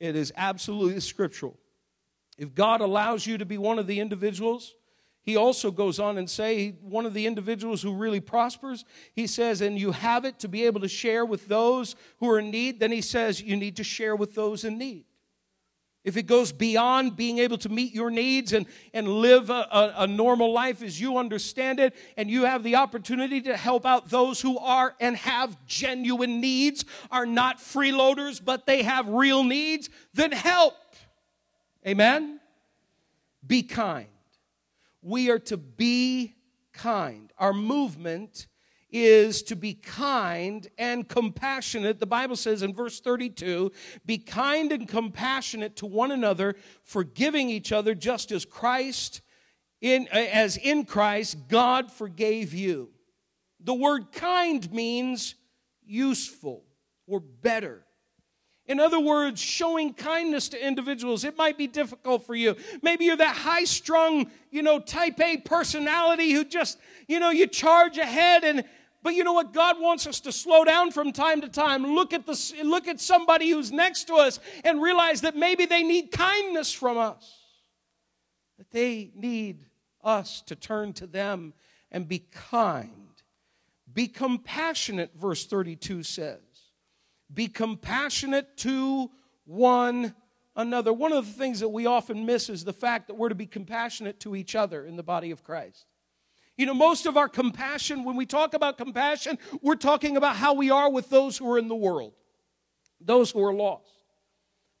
It 0.00 0.16
is 0.16 0.32
absolutely 0.36 1.00
scriptural. 1.00 1.56
If 2.36 2.54
God 2.54 2.80
allows 2.80 3.26
you 3.26 3.38
to 3.38 3.44
be 3.44 3.58
one 3.58 3.78
of 3.78 3.86
the 3.86 4.00
individuals, 4.00 4.74
he 5.22 5.36
also 5.36 5.70
goes 5.70 5.98
on 5.98 6.16
and 6.16 6.30
say 6.30 6.70
one 6.80 7.04
of 7.04 7.14
the 7.14 7.26
individuals 7.26 7.82
who 7.82 7.92
really 7.92 8.20
prospers, 8.20 8.84
he 9.12 9.26
says, 9.26 9.60
and 9.60 9.78
you 9.78 9.92
have 9.92 10.24
it 10.24 10.38
to 10.38 10.48
be 10.48 10.64
able 10.64 10.80
to 10.80 10.88
share 10.88 11.26
with 11.26 11.48
those 11.48 11.96
who 12.18 12.30
are 12.30 12.38
in 12.38 12.50
need, 12.50 12.80
then 12.80 12.92
he 12.92 13.02
says 13.02 13.42
you 13.42 13.56
need 13.56 13.76
to 13.76 13.84
share 13.84 14.14
with 14.14 14.34
those 14.34 14.64
in 14.64 14.78
need 14.78 15.04
if 16.08 16.16
it 16.16 16.26
goes 16.26 16.52
beyond 16.52 17.16
being 17.16 17.38
able 17.38 17.58
to 17.58 17.68
meet 17.68 17.94
your 17.94 18.10
needs 18.10 18.54
and, 18.54 18.64
and 18.94 19.06
live 19.06 19.50
a, 19.50 19.68
a, 19.70 19.94
a, 19.98 20.06
normal 20.06 20.50
life 20.52 20.82
as 20.82 20.98
you 20.98 21.18
understand 21.18 21.78
it, 21.78 21.94
and 22.16 22.30
you 22.30 22.46
have 22.46 22.62
the 22.62 22.76
opportunity 22.76 23.42
to 23.42 23.54
help 23.54 23.84
out 23.84 24.08
those 24.08 24.40
who 24.40 24.58
are 24.58 24.96
and 25.00 25.16
have 25.18 25.56
genuine 25.66 26.40
needs, 26.40 26.86
are 27.10 27.26
not 27.26 27.58
freeloaders, 27.58 28.42
but 28.42 28.64
they 28.64 28.82
have 28.82 29.06
real 29.06 29.44
needs, 29.44 29.90
then 30.14 30.32
help. 30.32 30.74
Amen? 31.86 32.40
Be 33.46 33.62
kind. 33.62 34.08
We 35.02 35.30
are 35.30 35.38
to 35.40 35.58
be 35.58 36.36
kind. 36.72 37.30
Our 37.38 37.52
movement 37.52 38.46
is 38.90 39.42
to 39.42 39.56
be 39.56 39.74
kind 39.74 40.66
and 40.78 41.08
compassionate. 41.08 42.00
The 42.00 42.06
Bible 42.06 42.36
says 42.36 42.62
in 42.62 42.74
verse 42.74 43.00
32 43.00 43.72
be 44.06 44.18
kind 44.18 44.72
and 44.72 44.88
compassionate 44.88 45.76
to 45.76 45.86
one 45.86 46.10
another, 46.10 46.56
forgiving 46.84 47.50
each 47.50 47.72
other 47.72 47.94
just 47.94 48.32
as 48.32 48.44
Christ, 48.44 49.20
in, 49.80 50.08
uh, 50.12 50.16
as 50.16 50.56
in 50.56 50.84
Christ, 50.84 51.48
God 51.48 51.92
forgave 51.92 52.54
you. 52.54 52.90
The 53.60 53.74
word 53.74 54.12
kind 54.12 54.70
means 54.72 55.34
useful 55.84 56.64
or 57.06 57.20
better. 57.20 57.84
In 58.66 58.80
other 58.80 59.00
words, 59.00 59.40
showing 59.40 59.94
kindness 59.94 60.50
to 60.50 60.66
individuals, 60.66 61.24
it 61.24 61.38
might 61.38 61.56
be 61.56 61.66
difficult 61.66 62.26
for 62.26 62.34
you. 62.34 62.54
Maybe 62.82 63.06
you're 63.06 63.16
that 63.16 63.36
high 63.36 63.64
strung, 63.64 64.30
you 64.50 64.62
know, 64.62 64.78
type 64.78 65.18
A 65.20 65.38
personality 65.38 66.32
who 66.32 66.44
just, 66.44 66.78
you 67.06 67.18
know, 67.18 67.30
you 67.30 67.46
charge 67.46 67.96
ahead 67.96 68.44
and, 68.44 68.64
but 69.08 69.14
you 69.14 69.24
know 69.24 69.32
what? 69.32 69.54
God 69.54 69.80
wants 69.80 70.06
us 70.06 70.20
to 70.20 70.32
slow 70.32 70.64
down 70.64 70.90
from 70.90 71.12
time 71.12 71.40
to 71.40 71.48
time. 71.48 71.82
Look 71.94 72.12
at, 72.12 72.26
the, 72.26 72.54
look 72.62 72.86
at 72.86 73.00
somebody 73.00 73.48
who's 73.48 73.72
next 73.72 74.04
to 74.08 74.16
us 74.16 74.38
and 74.64 74.82
realize 74.82 75.22
that 75.22 75.34
maybe 75.34 75.64
they 75.64 75.82
need 75.82 76.10
kindness 76.12 76.74
from 76.74 76.98
us. 76.98 77.40
That 78.58 78.70
they 78.70 79.10
need 79.14 79.64
us 80.04 80.42
to 80.42 80.54
turn 80.54 80.92
to 80.92 81.06
them 81.06 81.54
and 81.90 82.06
be 82.06 82.18
kind. 82.18 83.08
Be 83.90 84.08
compassionate, 84.08 85.12
verse 85.16 85.46
32 85.46 86.02
says. 86.02 86.42
Be 87.32 87.48
compassionate 87.48 88.58
to 88.58 89.10
one 89.46 90.14
another. 90.54 90.92
One 90.92 91.14
of 91.14 91.24
the 91.24 91.32
things 91.32 91.60
that 91.60 91.70
we 91.70 91.86
often 91.86 92.26
miss 92.26 92.50
is 92.50 92.62
the 92.62 92.74
fact 92.74 93.06
that 93.06 93.14
we're 93.14 93.30
to 93.30 93.34
be 93.34 93.46
compassionate 93.46 94.20
to 94.20 94.36
each 94.36 94.54
other 94.54 94.84
in 94.84 94.96
the 94.96 95.02
body 95.02 95.30
of 95.30 95.42
Christ. 95.42 95.86
You 96.58 96.66
know, 96.66 96.74
most 96.74 97.06
of 97.06 97.16
our 97.16 97.28
compassion, 97.28 98.02
when 98.02 98.16
we 98.16 98.26
talk 98.26 98.52
about 98.52 98.76
compassion, 98.76 99.38
we're 99.62 99.76
talking 99.76 100.16
about 100.16 100.34
how 100.34 100.54
we 100.54 100.70
are 100.70 100.90
with 100.90 101.08
those 101.08 101.38
who 101.38 101.48
are 101.52 101.56
in 101.56 101.68
the 101.68 101.76
world, 101.76 102.14
those 103.00 103.30
who 103.30 103.42
are 103.44 103.54
lost. 103.54 103.84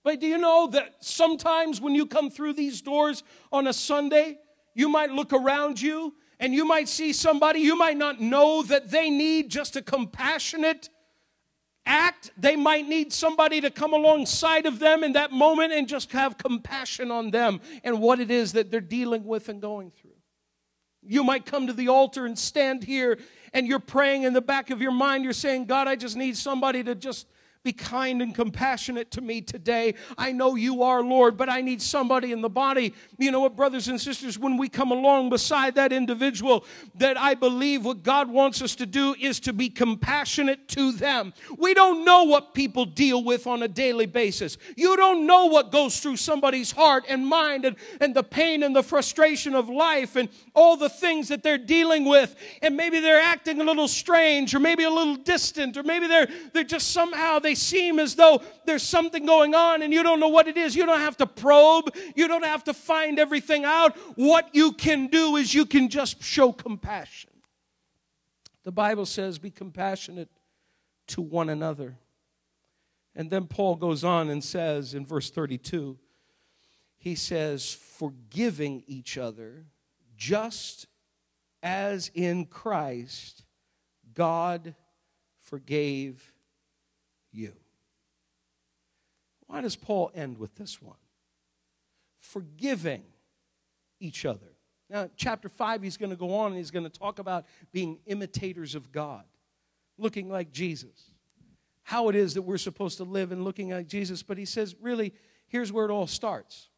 But 0.02 0.18
do 0.18 0.26
you 0.26 0.38
know 0.38 0.66
that 0.72 0.96
sometimes 1.00 1.80
when 1.80 1.94
you 1.94 2.04
come 2.04 2.30
through 2.30 2.54
these 2.54 2.82
doors 2.82 3.22
on 3.52 3.68
a 3.68 3.72
Sunday, 3.72 4.38
you 4.74 4.88
might 4.88 5.12
look 5.12 5.32
around 5.32 5.80
you 5.80 6.14
and 6.40 6.52
you 6.52 6.64
might 6.64 6.88
see 6.88 7.12
somebody, 7.12 7.60
you 7.60 7.76
might 7.76 7.96
not 7.96 8.20
know 8.20 8.64
that 8.64 8.90
they 8.90 9.08
need 9.08 9.48
just 9.48 9.76
a 9.76 9.82
compassionate 9.82 10.88
act. 11.86 12.32
They 12.36 12.56
might 12.56 12.88
need 12.88 13.12
somebody 13.12 13.60
to 13.60 13.70
come 13.70 13.92
alongside 13.92 14.66
of 14.66 14.80
them 14.80 15.04
in 15.04 15.12
that 15.12 15.30
moment 15.30 15.72
and 15.72 15.86
just 15.86 16.10
have 16.10 16.38
compassion 16.38 17.12
on 17.12 17.30
them 17.30 17.60
and 17.84 18.00
what 18.00 18.18
it 18.18 18.32
is 18.32 18.52
that 18.54 18.72
they're 18.72 18.80
dealing 18.80 19.24
with 19.24 19.48
and 19.48 19.62
going 19.62 19.92
through. 19.92 20.17
You 21.08 21.24
might 21.24 21.46
come 21.46 21.66
to 21.66 21.72
the 21.72 21.88
altar 21.88 22.26
and 22.26 22.38
stand 22.38 22.84
here 22.84 23.18
and 23.54 23.66
you're 23.66 23.78
praying 23.78 24.24
in 24.24 24.34
the 24.34 24.42
back 24.42 24.68
of 24.70 24.82
your 24.82 24.92
mind. 24.92 25.24
You're 25.24 25.32
saying, 25.32 25.64
God, 25.64 25.88
I 25.88 25.96
just 25.96 26.16
need 26.16 26.36
somebody 26.36 26.84
to 26.84 26.94
just 26.94 27.26
be 27.62 27.72
kind 27.72 28.22
and 28.22 28.34
compassionate 28.34 29.10
to 29.12 29.20
me 29.20 29.40
today. 29.40 29.94
I 30.16 30.32
know 30.32 30.54
you 30.54 30.82
are, 30.82 31.02
Lord, 31.02 31.36
but 31.36 31.48
I 31.48 31.60
need 31.60 31.82
somebody 31.82 32.32
in 32.32 32.40
the 32.40 32.48
body. 32.48 32.94
You 33.18 33.30
know 33.30 33.40
what, 33.40 33.56
brothers 33.56 33.88
and 33.88 34.00
sisters, 34.00 34.38
when 34.38 34.56
we 34.56 34.68
come 34.68 34.90
along 34.90 35.30
beside 35.30 35.74
that 35.74 35.92
individual, 35.92 36.64
that 36.94 37.18
I 37.18 37.34
believe 37.34 37.84
what 37.84 38.02
God 38.02 38.30
wants 38.30 38.62
us 38.62 38.74
to 38.76 38.86
do 38.86 39.14
is 39.20 39.40
to 39.40 39.52
be 39.52 39.68
compassionate 39.68 40.68
to 40.68 40.92
them. 40.92 41.34
We 41.56 41.74
don't 41.74 42.04
know 42.04 42.24
what 42.24 42.54
people 42.54 42.84
deal 42.84 43.24
with 43.24 43.46
on 43.46 43.62
a 43.62 43.68
daily 43.68 44.06
basis. 44.06 44.56
You 44.76 44.96
don't 44.96 45.26
know 45.26 45.46
what 45.46 45.72
goes 45.72 46.00
through 46.00 46.16
somebody's 46.16 46.72
heart 46.72 47.04
and 47.08 47.26
mind 47.26 47.64
and, 47.64 47.76
and 48.00 48.14
the 48.14 48.22
pain 48.22 48.62
and 48.62 48.74
the 48.74 48.82
frustration 48.82 49.54
of 49.54 49.68
life 49.68 50.16
and 50.16 50.28
all 50.54 50.76
the 50.76 50.88
things 50.88 51.28
that 51.28 51.42
they're 51.42 51.58
dealing 51.58 52.04
with. 52.04 52.34
And 52.62 52.76
maybe 52.76 53.00
they're 53.00 53.20
acting 53.20 53.60
a 53.60 53.64
little 53.64 53.88
strange 53.88 54.54
or 54.54 54.60
maybe 54.60 54.84
a 54.84 54.90
little 54.90 55.16
distant 55.16 55.76
or 55.76 55.82
maybe 55.82 56.06
they're, 56.06 56.28
they're 56.52 56.64
just 56.64 56.92
somehow 56.92 57.38
they 57.38 57.47
seem 57.54 57.98
as 57.98 58.14
though 58.14 58.42
there's 58.66 58.82
something 58.82 59.26
going 59.26 59.54
on 59.54 59.82
and 59.82 59.92
you 59.92 60.02
don't 60.02 60.20
know 60.20 60.28
what 60.28 60.48
it 60.48 60.56
is. 60.56 60.74
You 60.74 60.86
don't 60.86 61.00
have 61.00 61.16
to 61.18 61.26
probe, 61.26 61.94
you 62.14 62.28
don't 62.28 62.44
have 62.44 62.64
to 62.64 62.74
find 62.74 63.18
everything 63.18 63.64
out. 63.64 63.96
What 64.16 64.54
you 64.54 64.72
can 64.72 65.08
do 65.08 65.36
is 65.36 65.54
you 65.54 65.66
can 65.66 65.88
just 65.88 66.22
show 66.22 66.52
compassion. 66.52 67.30
The 68.64 68.72
Bible 68.72 69.06
says, 69.06 69.38
be 69.38 69.50
compassionate 69.50 70.28
to 71.08 71.22
one 71.22 71.48
another. 71.48 71.96
And 73.14 73.30
then 73.30 73.46
Paul 73.46 73.76
goes 73.76 74.04
on 74.04 74.28
and 74.30 74.44
says 74.44 74.94
in 74.94 75.06
verse 75.06 75.30
32, 75.30 75.98
he 76.98 77.14
says, 77.14 77.72
forgiving 77.72 78.84
each 78.86 79.16
other 79.16 79.66
just 80.16 80.86
as 81.62 82.10
in 82.14 82.44
Christ 82.46 83.44
God 84.14 84.74
forgave 85.40 86.32
you. 87.38 87.52
Why 89.46 89.62
does 89.62 89.76
Paul 89.76 90.10
end 90.14 90.38
with 90.38 90.54
this 90.56 90.82
one? 90.82 90.98
Forgiving 92.20 93.04
each 94.00 94.26
other. 94.26 94.56
Now, 94.90 95.08
chapter 95.16 95.48
5, 95.48 95.82
he's 95.82 95.96
going 95.96 96.10
to 96.10 96.16
go 96.16 96.34
on 96.34 96.48
and 96.48 96.56
he's 96.56 96.70
going 96.70 96.88
to 96.88 96.98
talk 96.98 97.18
about 97.18 97.46
being 97.72 97.98
imitators 98.06 98.74
of 98.74 98.92
God, 98.92 99.24
looking 99.98 100.28
like 100.28 100.52
Jesus, 100.52 101.10
how 101.82 102.08
it 102.08 102.16
is 102.16 102.34
that 102.34 102.42
we're 102.42 102.58
supposed 102.58 102.96
to 102.98 103.04
live 103.04 103.32
and 103.32 103.44
looking 103.44 103.70
like 103.70 103.86
Jesus. 103.86 104.22
But 104.22 104.38
he 104.38 104.44
says, 104.44 104.74
really, 104.80 105.14
here's 105.48 105.72
where 105.72 105.84
it 105.84 105.90
all 105.90 106.06
starts 106.06 106.68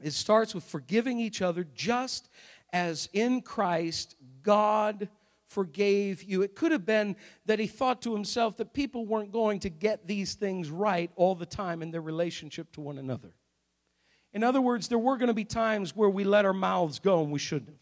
it 0.00 0.12
starts 0.12 0.54
with 0.54 0.62
forgiving 0.62 1.18
each 1.18 1.42
other 1.42 1.66
just 1.74 2.28
as 2.72 3.08
in 3.12 3.40
Christ 3.40 4.14
God 4.42 5.08
forgave 5.48 6.22
you. 6.22 6.42
It 6.42 6.54
could 6.54 6.72
have 6.72 6.86
been 6.86 7.16
that 7.46 7.58
he 7.58 7.66
thought 7.66 8.02
to 8.02 8.14
himself 8.14 8.56
that 8.58 8.74
people 8.74 9.06
weren't 9.06 9.32
going 9.32 9.60
to 9.60 9.70
get 9.70 10.06
these 10.06 10.34
things 10.34 10.70
right 10.70 11.10
all 11.16 11.34
the 11.34 11.46
time 11.46 11.82
in 11.82 11.90
their 11.90 12.02
relationship 12.02 12.70
to 12.72 12.80
one 12.80 12.98
another. 12.98 13.32
In 14.32 14.44
other 14.44 14.60
words, 14.60 14.88
there 14.88 14.98
were 14.98 15.16
going 15.16 15.28
to 15.28 15.34
be 15.34 15.44
times 15.44 15.96
where 15.96 16.10
we 16.10 16.22
let 16.22 16.44
our 16.44 16.52
mouths 16.52 16.98
go 16.98 17.22
and 17.22 17.32
we 17.32 17.38
shouldn't 17.38 17.70
have. 17.70 17.78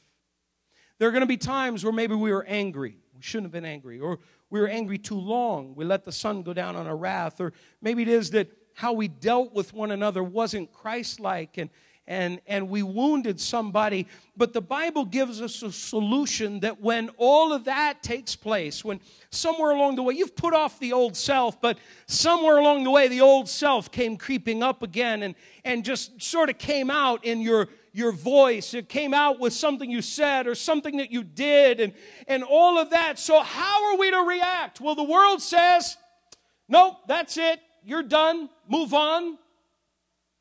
There 0.98 1.08
are 1.08 1.12
going 1.12 1.22
to 1.22 1.26
be 1.26 1.36
times 1.36 1.84
where 1.84 1.92
maybe 1.92 2.14
we 2.14 2.32
were 2.32 2.44
angry. 2.44 2.96
We 3.14 3.22
shouldn't 3.22 3.46
have 3.46 3.52
been 3.52 3.70
angry. 3.70 4.00
Or 4.00 4.20
we 4.48 4.60
were 4.60 4.68
angry 4.68 4.96
too 4.96 5.18
long. 5.18 5.74
We 5.74 5.84
let 5.84 6.04
the 6.04 6.12
sun 6.12 6.42
go 6.42 6.54
down 6.54 6.76
on 6.76 6.86
our 6.86 6.96
wrath. 6.96 7.40
Or 7.40 7.52
maybe 7.82 8.02
it 8.02 8.08
is 8.08 8.30
that 8.30 8.50
how 8.74 8.92
we 8.92 9.08
dealt 9.08 9.52
with 9.52 9.74
one 9.74 9.90
another 9.90 10.22
wasn't 10.22 10.72
Christ 10.72 11.18
like. 11.18 11.58
And, 11.58 11.68
and, 12.08 12.40
and 12.46 12.68
we 12.68 12.82
wounded 12.82 13.40
somebody. 13.40 14.06
But 14.36 14.52
the 14.52 14.60
Bible 14.60 15.04
gives 15.04 15.40
us 15.40 15.62
a 15.62 15.72
solution 15.72 16.60
that 16.60 16.80
when 16.80 17.10
all 17.16 17.52
of 17.52 17.64
that 17.64 18.02
takes 18.02 18.36
place, 18.36 18.84
when 18.84 19.00
somewhere 19.30 19.72
along 19.72 19.96
the 19.96 20.02
way, 20.02 20.14
you've 20.14 20.36
put 20.36 20.54
off 20.54 20.78
the 20.78 20.92
old 20.92 21.16
self, 21.16 21.60
but 21.60 21.78
somewhere 22.06 22.58
along 22.58 22.84
the 22.84 22.90
way, 22.90 23.08
the 23.08 23.20
old 23.20 23.48
self 23.48 23.90
came 23.90 24.16
creeping 24.16 24.62
up 24.62 24.82
again 24.82 25.22
and, 25.22 25.34
and 25.64 25.84
just 25.84 26.22
sort 26.22 26.48
of 26.48 26.58
came 26.58 26.90
out 26.90 27.24
in 27.24 27.40
your, 27.40 27.68
your 27.92 28.12
voice. 28.12 28.74
It 28.74 28.88
came 28.88 29.12
out 29.12 29.40
with 29.40 29.52
something 29.52 29.90
you 29.90 30.02
said 30.02 30.46
or 30.46 30.54
something 30.54 30.98
that 30.98 31.10
you 31.10 31.24
did 31.24 31.80
and, 31.80 31.92
and 32.28 32.44
all 32.44 32.78
of 32.78 32.90
that. 32.90 33.18
So, 33.18 33.42
how 33.42 33.92
are 33.92 33.98
we 33.98 34.10
to 34.10 34.18
react? 34.18 34.80
Well, 34.80 34.94
the 34.94 35.02
world 35.02 35.42
says, 35.42 35.96
nope, 36.68 36.98
that's 37.08 37.36
it. 37.36 37.60
You're 37.84 38.02
done. 38.02 38.48
Move 38.68 38.94
on. 38.94 39.38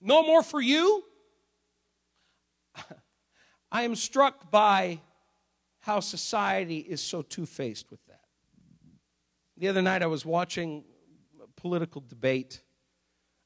No 0.01 0.23
more 0.23 0.43
for 0.43 0.61
you. 0.61 1.03
I 3.75 3.83
am 3.83 3.95
struck 3.97 4.49
by 4.51 5.01
how 5.81 5.99
society 5.99 6.77
is 6.77 7.01
so 7.01 7.21
two 7.21 7.45
faced 7.45 7.91
with 7.91 7.99
that. 8.05 8.21
The 9.57 9.67
other 9.67 9.81
night 9.81 10.01
I 10.01 10.05
was 10.05 10.25
watching 10.25 10.85
a 11.43 11.59
political 11.59 12.01
debate. 12.07 12.61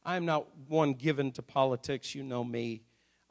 I'm 0.06 0.28
not 0.28 0.46
one 0.68 0.94
given 0.94 1.32
to 1.32 1.42
politics, 1.42 2.14
you 2.14 2.22
know 2.22 2.44
me. 2.44 2.84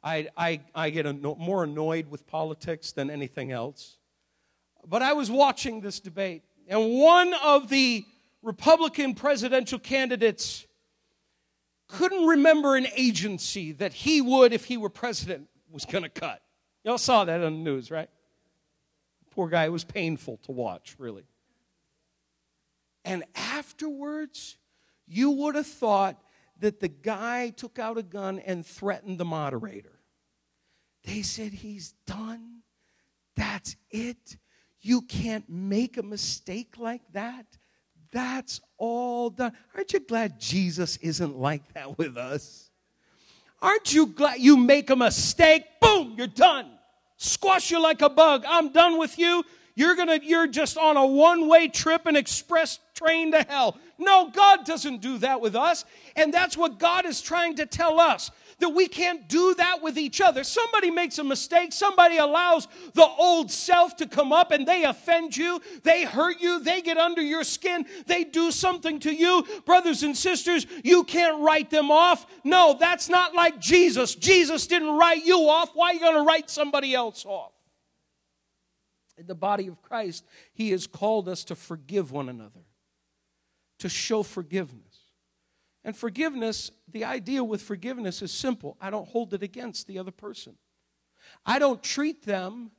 I, 0.03 0.27
I, 0.35 0.59
I 0.75 0.89
get 0.89 1.05
anno- 1.05 1.35
more 1.35 1.63
annoyed 1.63 2.09
with 2.09 2.27
politics 2.27 2.91
than 2.91 3.09
anything 3.09 3.53
else. 3.53 3.95
But 4.85 5.01
I 5.01 5.13
was 5.13 5.31
watching 5.31 5.79
this 5.79 6.01
debate, 6.01 6.43
and 6.67 6.99
one 6.99 7.33
of 7.45 7.69
the 7.69 8.03
Republican 8.41 9.15
presidential 9.15 9.79
candidates 9.79 10.67
couldn't 11.87 12.25
remember 12.25 12.75
an 12.75 12.87
agency 12.93 13.71
that 13.71 13.93
he 13.93 14.19
would, 14.19 14.51
if 14.51 14.65
he 14.65 14.75
were 14.75 14.89
president, 14.89 15.47
was 15.71 15.85
going 15.85 16.03
to 16.03 16.09
cut. 16.09 16.41
Y'all 16.89 16.97
saw 16.97 17.23
that 17.23 17.43
on 17.43 17.53
the 17.53 17.59
news, 17.59 17.91
right? 17.91 18.09
Poor 19.29 19.47
guy, 19.47 19.65
it 19.65 19.71
was 19.71 19.83
painful 19.83 20.37
to 20.37 20.51
watch, 20.51 20.95
really. 20.97 21.21
And 23.05 23.23
afterwards, 23.35 24.57
you 25.05 25.29
would 25.29 25.53
have 25.53 25.67
thought 25.67 26.19
that 26.57 26.79
the 26.79 26.87
guy 26.87 27.51
took 27.51 27.77
out 27.77 27.99
a 27.99 28.01
gun 28.01 28.39
and 28.39 28.65
threatened 28.65 29.19
the 29.19 29.25
moderator. 29.25 29.99
They 31.03 31.21
said, 31.21 31.53
He's 31.53 31.93
done. 32.07 32.63
That's 33.35 33.75
it. 33.91 34.37
You 34.81 35.03
can't 35.03 35.47
make 35.47 35.97
a 35.97 36.03
mistake 36.03 36.79
like 36.79 37.03
that. 37.13 37.45
That's 38.11 38.61
all 38.79 39.29
done. 39.29 39.51
Aren't 39.75 39.93
you 39.93 39.99
glad 39.99 40.39
Jesus 40.39 40.97
isn't 40.97 41.37
like 41.37 41.71
that 41.73 41.99
with 41.99 42.17
us? 42.17 42.71
Aren't 43.61 43.93
you 43.93 44.07
glad 44.07 44.39
you 44.39 44.57
make 44.57 44.89
a 44.89 44.95
mistake? 44.95 45.65
Boom, 45.79 46.15
you're 46.17 46.25
done. 46.25 46.78
Squash 47.21 47.69
you 47.69 47.81
like 47.81 48.01
a 48.01 48.09
bug. 48.09 48.45
I'm 48.47 48.71
done 48.71 48.97
with 48.97 49.19
you. 49.19 49.43
You're 49.75 49.95
gonna, 49.95 50.19
you're 50.23 50.47
just 50.47 50.77
on 50.77 50.95
a 50.95 51.05
one-way 51.05 51.67
trip, 51.67 52.05
an 52.05 52.15
express 52.15 52.79
train 52.95 53.33
to 53.33 53.43
hell. 53.43 53.77
No, 53.97 54.29
God 54.29 54.65
doesn't 54.65 55.01
do 55.01 55.17
that 55.17 55.41
with 55.41 55.53
us. 55.53 55.83
And 56.15 56.33
that's 56.33 56.55
what 56.55 56.79
God 56.79 57.05
is 57.05 57.21
trying 57.21 57.57
to 57.57 57.65
tell 57.65 57.99
us 57.99 58.31
that 58.59 58.69
we 58.69 58.87
can't 58.87 59.27
do 59.27 59.53
that 59.55 59.81
with 59.81 59.97
each 59.97 60.21
other. 60.21 60.43
Somebody 60.43 60.91
makes 60.91 61.17
a 61.17 61.23
mistake, 61.23 61.73
somebody 61.73 62.17
allows 62.17 62.67
the 62.93 63.05
old 63.05 63.51
self 63.51 63.95
to 63.97 64.05
come 64.05 64.31
up 64.31 64.51
and 64.51 64.67
they 64.67 64.83
offend 64.83 65.35
you, 65.35 65.61
they 65.83 66.03
hurt 66.05 66.39
you, 66.39 66.59
they 66.59 66.81
get 66.81 66.97
under 66.97 67.21
your 67.21 67.43
skin, 67.43 67.85
they 68.05 68.23
do 68.23 68.51
something 68.51 68.99
to 68.99 69.13
you. 69.13 69.45
Brothers 69.65 70.03
and 70.03 70.15
sisters, 70.15 70.65
you 70.83 71.03
can't 71.03 71.41
write 71.41 71.69
them 71.69 71.91
off. 71.91 72.25
No, 72.43 72.75
that's 72.79 73.09
not 73.09 73.33
like 73.33 73.59
Jesus. 73.59 74.15
Jesus 74.15 74.67
didn't 74.67 74.97
write 74.97 75.25
you 75.25 75.49
off. 75.49 75.71
Why 75.73 75.91
are 75.91 75.93
you 75.93 75.99
going 75.99 76.15
to 76.15 76.23
write 76.23 76.49
somebody 76.49 76.93
else 76.93 77.25
off? 77.25 77.51
In 79.17 79.27
the 79.27 79.35
body 79.35 79.67
of 79.67 79.81
Christ, 79.81 80.25
He 80.53 80.71
has 80.71 80.87
called 80.87 81.27
us 81.27 81.43
to 81.45 81.55
forgive 81.55 82.11
one 82.11 82.29
another, 82.29 82.61
to 83.79 83.89
show 83.89 84.23
forgiveness. 84.23 84.88
And 85.83 85.95
forgiveness, 85.95 86.71
the 86.91 87.05
idea 87.05 87.43
with 87.43 87.61
forgiveness 87.61 88.21
is 88.21 88.31
simple 88.31 88.77
I 88.81 88.89
don't 88.89 89.07
hold 89.07 89.33
it 89.33 89.43
against 89.43 89.87
the 89.87 89.99
other 89.99 90.11
person. 90.11 90.55
I 91.45 91.59
don't 91.59 91.81
treat 91.81 92.25
them 92.25 92.71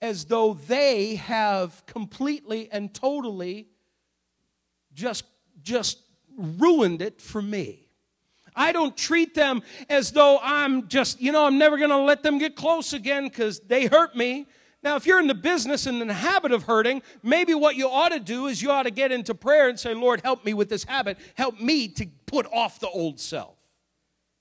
as 0.00 0.26
though 0.26 0.54
they 0.54 1.16
have 1.16 1.84
completely 1.86 2.68
and 2.70 2.92
totally 2.92 3.68
just, 4.92 5.24
just 5.62 5.98
ruined 6.36 7.02
it 7.02 7.20
for 7.20 7.42
me. 7.42 7.88
I 8.54 8.72
don't 8.72 8.96
treat 8.96 9.34
them 9.34 9.62
as 9.88 10.12
though 10.12 10.38
I'm 10.42 10.88
just, 10.88 11.20
you 11.20 11.30
know, 11.30 11.46
I'm 11.46 11.58
never 11.58 11.76
going 11.76 11.90
to 11.90 11.98
let 11.98 12.22
them 12.22 12.38
get 12.38 12.56
close 12.56 12.94
again 12.94 13.24
because 13.24 13.60
they 13.60 13.86
hurt 13.86 14.16
me. 14.16 14.46
Now, 14.82 14.96
if 14.96 15.04
you're 15.04 15.20
in 15.20 15.26
the 15.26 15.34
business 15.34 15.86
and 15.86 16.00
in 16.00 16.08
the 16.08 16.14
habit 16.14 16.52
of 16.52 16.62
hurting, 16.62 17.02
maybe 17.22 17.54
what 17.54 17.76
you 17.76 17.88
ought 17.88 18.10
to 18.10 18.20
do 18.20 18.46
is 18.46 18.62
you 18.62 18.70
ought 18.70 18.84
to 18.84 18.90
get 18.90 19.12
into 19.12 19.34
prayer 19.34 19.68
and 19.68 19.78
say, 19.78 19.94
Lord, 19.94 20.20
help 20.22 20.44
me 20.44 20.54
with 20.54 20.68
this 20.68 20.84
habit. 20.84 21.18
Help 21.34 21.60
me 21.60 21.88
to 21.88 22.06
put 22.26 22.46
off 22.52 22.80
the 22.80 22.88
old 22.88 23.20
self. 23.20 23.56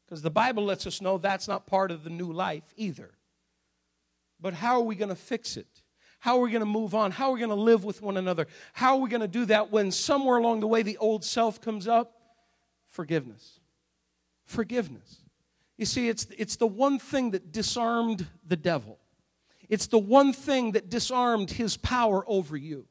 Because 0.06 0.22
the 0.22 0.32
Bible 0.32 0.66
lets 0.66 0.86
us 0.86 1.02
know 1.02 1.18
that's 1.18 1.48
not 1.48 1.66
part 1.66 1.92
of 1.92 2.04
the 2.04 2.10
new 2.10 2.32
life 2.32 2.74
either. 2.78 3.12
But 4.40 4.54
how 4.54 4.76
are 4.76 4.84
we 4.84 4.96
going 4.96 5.10
to 5.10 5.16
fix 5.16 5.58
it? 5.58 5.82
How 6.20 6.38
are 6.38 6.42
we 6.42 6.52
going 6.52 6.62
to 6.62 6.66
move 6.66 6.96
on? 6.96 7.12
How 7.12 7.30
are 7.30 7.34
we 7.34 7.40
going 7.40 7.50
to 7.50 7.56
live 7.56 7.84
with 7.84 8.02
one 8.02 8.18
another? 8.18 8.48
How 8.74 8.96
are 8.96 9.02
we 9.02 9.10
going 9.10 9.22
to 9.22 9.28
do 9.28 9.46
that 9.46 9.72
when 9.72 9.92
somewhere 9.92 10.38
along 10.38 10.60
the 10.60 10.68
way 10.68 10.82
the 10.82 10.98
old 10.98 11.24
self 11.24 11.62
comes 11.62 11.88
up? 11.88 12.20
Forgiveness. 12.88 13.60
Forgiveness. 14.44 15.18
You 15.78 15.86
see, 15.86 16.08
it's, 16.08 16.28
it's 16.38 16.56
the 16.56 16.68
one 16.68 17.00
thing 17.00 17.32
that 17.32 17.52
disarmed 17.52 18.28
the 18.46 18.56
devil. 18.56 19.00
It's 19.70 19.88
the 19.88 20.00
one 20.00 20.34
thing 20.34 20.72
that 20.72 20.90
disarmed 20.90 21.52
his 21.52 21.78
power 21.78 22.24
over 22.28 22.56
you. 22.56 22.86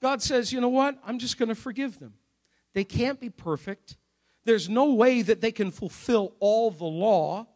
God 0.00 0.22
says, 0.22 0.52
you 0.52 0.60
know 0.60 0.68
what? 0.68 0.98
I'm 1.06 1.18
just 1.18 1.38
going 1.38 1.48
to 1.48 1.54
forgive 1.54 1.98
them. 1.98 2.14
They 2.74 2.84
can't 2.84 3.20
be 3.20 3.30
perfect. 3.30 3.96
There's 4.44 4.68
no 4.68 4.92
way 4.92 5.22
that 5.22 5.40
they 5.40 5.52
can 5.52 5.70
fulfill 5.70 6.34
all 6.40 6.70
the 6.70 6.84
law. 6.84 7.46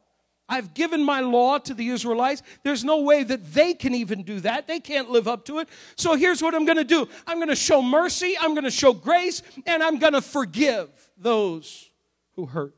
I've 0.49 0.74
given 0.74 1.03
my 1.03 1.20
law 1.20 1.59
to 1.59 1.74
the 1.74 1.89
Israelites. 1.89 2.43
There's 2.62 2.84
no 2.84 3.01
way 3.01 3.24
that 3.24 3.53
they 3.53 3.74
can 3.74 3.95
even 3.95 4.22
do 4.22 4.39
that. 4.41 4.68
They 4.68 4.78
can't 4.78 5.11
live 5.11 5.26
up 5.26 5.45
to 5.47 5.59
it. 5.59 5.68
So 5.97 6.14
here's 6.14 6.41
what 6.41 6.55
I'm 6.55 6.64
going 6.64 6.78
to 6.78 6.84
do 6.84 7.09
I'm 7.26 7.39
going 7.39 7.49
to 7.49 7.57
show 7.57 7.82
mercy, 7.82 8.37
I'm 8.41 8.55
going 8.55 8.64
to 8.64 8.70
show 8.70 8.93
grace, 8.93 9.43
and 9.66 9.82
I'm 9.82 9.99
going 9.99 10.12
to 10.12 10.22
forgive 10.22 10.89
those 11.18 11.91
who 12.34 12.47
hurt. 12.47 12.74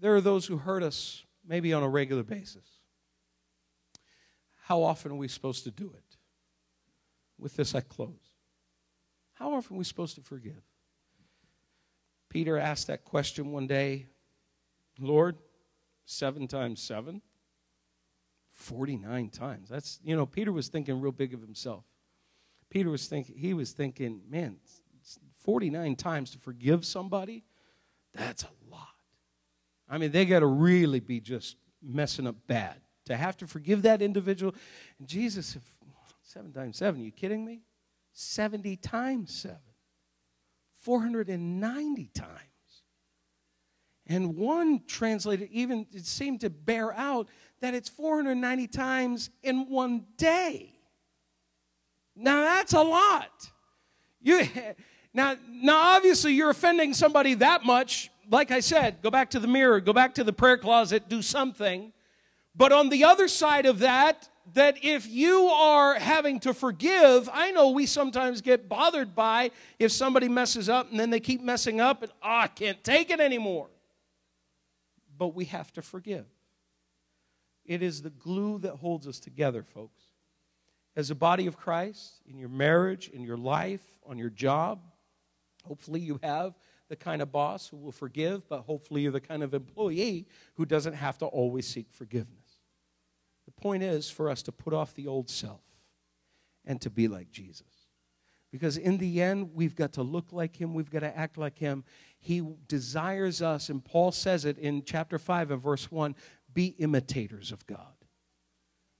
There 0.00 0.14
are 0.16 0.22
those 0.22 0.46
who 0.46 0.56
hurt 0.56 0.82
us 0.82 1.24
maybe 1.46 1.74
on 1.74 1.82
a 1.82 1.88
regular 1.88 2.22
basis. 2.22 2.64
How 4.64 4.82
often 4.82 5.12
are 5.12 5.16
we 5.16 5.28
supposed 5.28 5.64
to 5.64 5.70
do 5.70 5.92
it? 5.94 6.16
With 7.38 7.56
this, 7.56 7.74
I 7.74 7.80
close. 7.80 8.14
How 9.34 9.52
often 9.52 9.76
are 9.76 9.78
we 9.78 9.84
supposed 9.84 10.14
to 10.14 10.22
forgive? 10.22 10.62
Peter 12.30 12.56
asked 12.56 12.86
that 12.86 13.04
question 13.04 13.52
one 13.52 13.66
day 13.66 14.06
Lord, 14.98 15.36
seven 16.06 16.46
times 16.46 16.80
seven? 16.80 17.20
49 18.52 19.30
times. 19.30 19.68
That's, 19.68 19.98
you 20.04 20.14
know, 20.14 20.26
Peter 20.26 20.52
was 20.52 20.68
thinking 20.68 21.00
real 21.00 21.12
big 21.12 21.32
of 21.32 21.40
himself. 21.40 21.84
Peter 22.68 22.90
was 22.90 23.06
thinking, 23.06 23.36
he 23.36 23.54
was 23.54 23.72
thinking, 23.72 24.20
man, 24.28 24.56
49 25.42 25.96
times 25.96 26.30
to 26.32 26.38
forgive 26.38 26.84
somebody, 26.84 27.44
that's 28.14 28.44
a 28.44 28.70
lot. 28.70 28.88
I 29.88 29.98
mean, 29.98 30.12
they 30.12 30.26
got 30.26 30.40
to 30.40 30.46
really 30.46 31.00
be 31.00 31.20
just 31.20 31.56
messing 31.82 32.26
up 32.26 32.36
bad 32.46 32.76
to 33.06 33.16
have 33.16 33.36
to 33.38 33.46
forgive 33.46 33.82
that 33.82 34.02
individual. 34.02 34.54
And 34.98 35.08
Jesus, 35.08 35.56
seven 36.22 36.52
times 36.52 36.76
seven, 36.76 37.00
you 37.00 37.10
kidding 37.10 37.44
me? 37.44 37.62
70 38.12 38.76
times 38.76 39.34
seven. 39.34 39.58
490 40.80 42.06
times. 42.14 42.30
And 44.06 44.36
one 44.36 44.82
translated 44.86 45.48
even 45.52 45.86
it 45.92 46.04
seemed 46.04 46.40
to 46.40 46.50
bear 46.50 46.92
out 46.92 47.28
that 47.60 47.74
it's 47.74 47.88
490 47.88 48.66
times 48.66 49.30
in 49.42 49.68
one 49.68 50.04
day. 50.16 50.74
Now 52.16 52.40
that's 52.42 52.72
a 52.72 52.82
lot. 52.82 53.50
You 54.20 54.48
now 55.14 55.36
now 55.48 55.96
obviously 55.96 56.32
you're 56.32 56.50
offending 56.50 56.92
somebody 56.92 57.34
that 57.34 57.64
much. 57.64 58.10
Like 58.28 58.50
I 58.50 58.60
said, 58.60 59.02
go 59.02 59.10
back 59.10 59.30
to 59.30 59.40
the 59.40 59.48
mirror, 59.48 59.80
go 59.80 59.92
back 59.92 60.14
to 60.14 60.24
the 60.24 60.32
prayer 60.32 60.58
closet, 60.58 61.08
do 61.08 61.22
something. 61.22 61.92
But 62.54 62.72
on 62.72 62.88
the 62.88 63.04
other 63.04 63.28
side 63.28 63.66
of 63.66 63.80
that, 63.80 64.28
that 64.54 64.76
if 64.82 65.08
you 65.08 65.46
are 65.46 65.94
having 65.94 66.40
to 66.40 66.54
forgive, 66.54 67.28
I 67.32 67.50
know 67.50 67.70
we 67.70 67.86
sometimes 67.86 68.40
get 68.40 68.68
bothered 68.68 69.14
by 69.14 69.50
if 69.78 69.92
somebody 69.92 70.28
messes 70.28 70.68
up 70.68 70.90
and 70.90 70.98
then 70.98 71.10
they 71.10 71.20
keep 71.20 71.42
messing 71.42 71.80
up 71.80 72.02
and, 72.02 72.12
oh, 72.22 72.28
I 72.28 72.46
can't 72.48 72.82
take 72.82 73.10
it 73.10 73.20
anymore. 73.20 73.68
But 75.16 75.34
we 75.34 75.44
have 75.46 75.72
to 75.74 75.82
forgive. 75.82 76.26
It 77.64 77.82
is 77.82 78.02
the 78.02 78.10
glue 78.10 78.58
that 78.60 78.76
holds 78.76 79.06
us 79.06 79.20
together, 79.20 79.62
folks. 79.62 80.02
As 80.96 81.10
a 81.10 81.14
body 81.14 81.46
of 81.46 81.56
Christ, 81.56 82.20
in 82.26 82.38
your 82.38 82.48
marriage, 82.48 83.08
in 83.08 83.22
your 83.22 83.36
life, 83.36 83.82
on 84.04 84.18
your 84.18 84.30
job, 84.30 84.80
hopefully 85.64 86.00
you 86.00 86.18
have 86.22 86.54
the 86.88 86.96
kind 86.96 87.22
of 87.22 87.30
boss 87.30 87.68
who 87.68 87.76
will 87.76 87.92
forgive, 87.92 88.48
but 88.48 88.62
hopefully 88.62 89.02
you're 89.02 89.12
the 89.12 89.20
kind 89.20 89.44
of 89.44 89.54
employee 89.54 90.26
who 90.54 90.66
doesn't 90.66 90.94
have 90.94 91.16
to 91.18 91.26
always 91.26 91.66
seek 91.66 91.86
forgiveness. 91.92 92.39
Point 93.60 93.82
is 93.82 94.10
for 94.10 94.30
us 94.30 94.42
to 94.42 94.52
put 94.52 94.72
off 94.72 94.94
the 94.94 95.06
old 95.06 95.28
self 95.28 95.62
and 96.64 96.80
to 96.80 96.90
be 96.90 97.08
like 97.08 97.30
Jesus. 97.30 97.64
Because 98.50 98.76
in 98.76 98.98
the 98.98 99.22
end, 99.22 99.50
we've 99.54 99.76
got 99.76 99.92
to 99.92 100.02
look 100.02 100.32
like 100.32 100.60
him, 100.60 100.74
we've 100.74 100.90
got 100.90 101.00
to 101.00 101.16
act 101.16 101.38
like 101.38 101.58
him. 101.58 101.84
He 102.18 102.42
desires 102.66 103.42
us, 103.42 103.68
and 103.68 103.84
Paul 103.84 104.10
says 104.12 104.44
it 104.44 104.58
in 104.58 104.82
chapter 104.84 105.18
5 105.18 105.52
and 105.52 105.62
verse 105.62 105.90
1 105.90 106.14
be 106.52 106.74
imitators 106.78 107.52
of 107.52 107.64
God. 107.66 107.94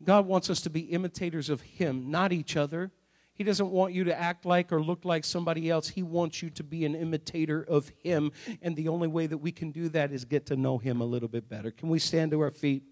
God 0.05 0.27
wants 0.27 0.49
us 0.51 0.61
to 0.63 0.71
be 0.71 0.81
imitators 0.81 1.51
of 1.51 1.63
him, 1.63 2.11
not 2.11 2.33
each 2.33 2.57
other. 2.57 2.93
He 3.41 3.45
doesn't 3.45 3.71
want 3.71 3.95
you 3.95 4.05
to 4.05 4.21
act 4.21 4.45
like 4.45 4.71
or 4.71 4.83
look 4.83 5.07
like 5.07 5.25
somebody 5.25 5.71
else. 5.71 5.89
He 5.89 6.03
wants 6.03 6.43
you 6.43 6.51
to 6.51 6.63
be 6.63 6.85
an 6.85 6.95
imitator 6.95 7.63
of 7.63 7.91
Him. 8.03 8.33
And 8.61 8.77
the 8.77 8.89
only 8.89 9.09
way 9.09 9.27
that 9.27 9.39
we 9.39 9.51
can 9.51 9.71
do 9.71 9.89
that 9.89 10.13
is 10.13 10.27
get 10.27 10.45
to 10.47 10.57
know 10.57 10.77
Him 10.77 11.01
a 11.01 11.07
little 11.07 11.27
bit 11.27 11.49
better. 11.49 11.71
Can 11.71 11.89
we 11.89 11.99
stand 11.99 12.33
to 12.33 12.41
our 12.41 12.51
feet? 12.51 12.83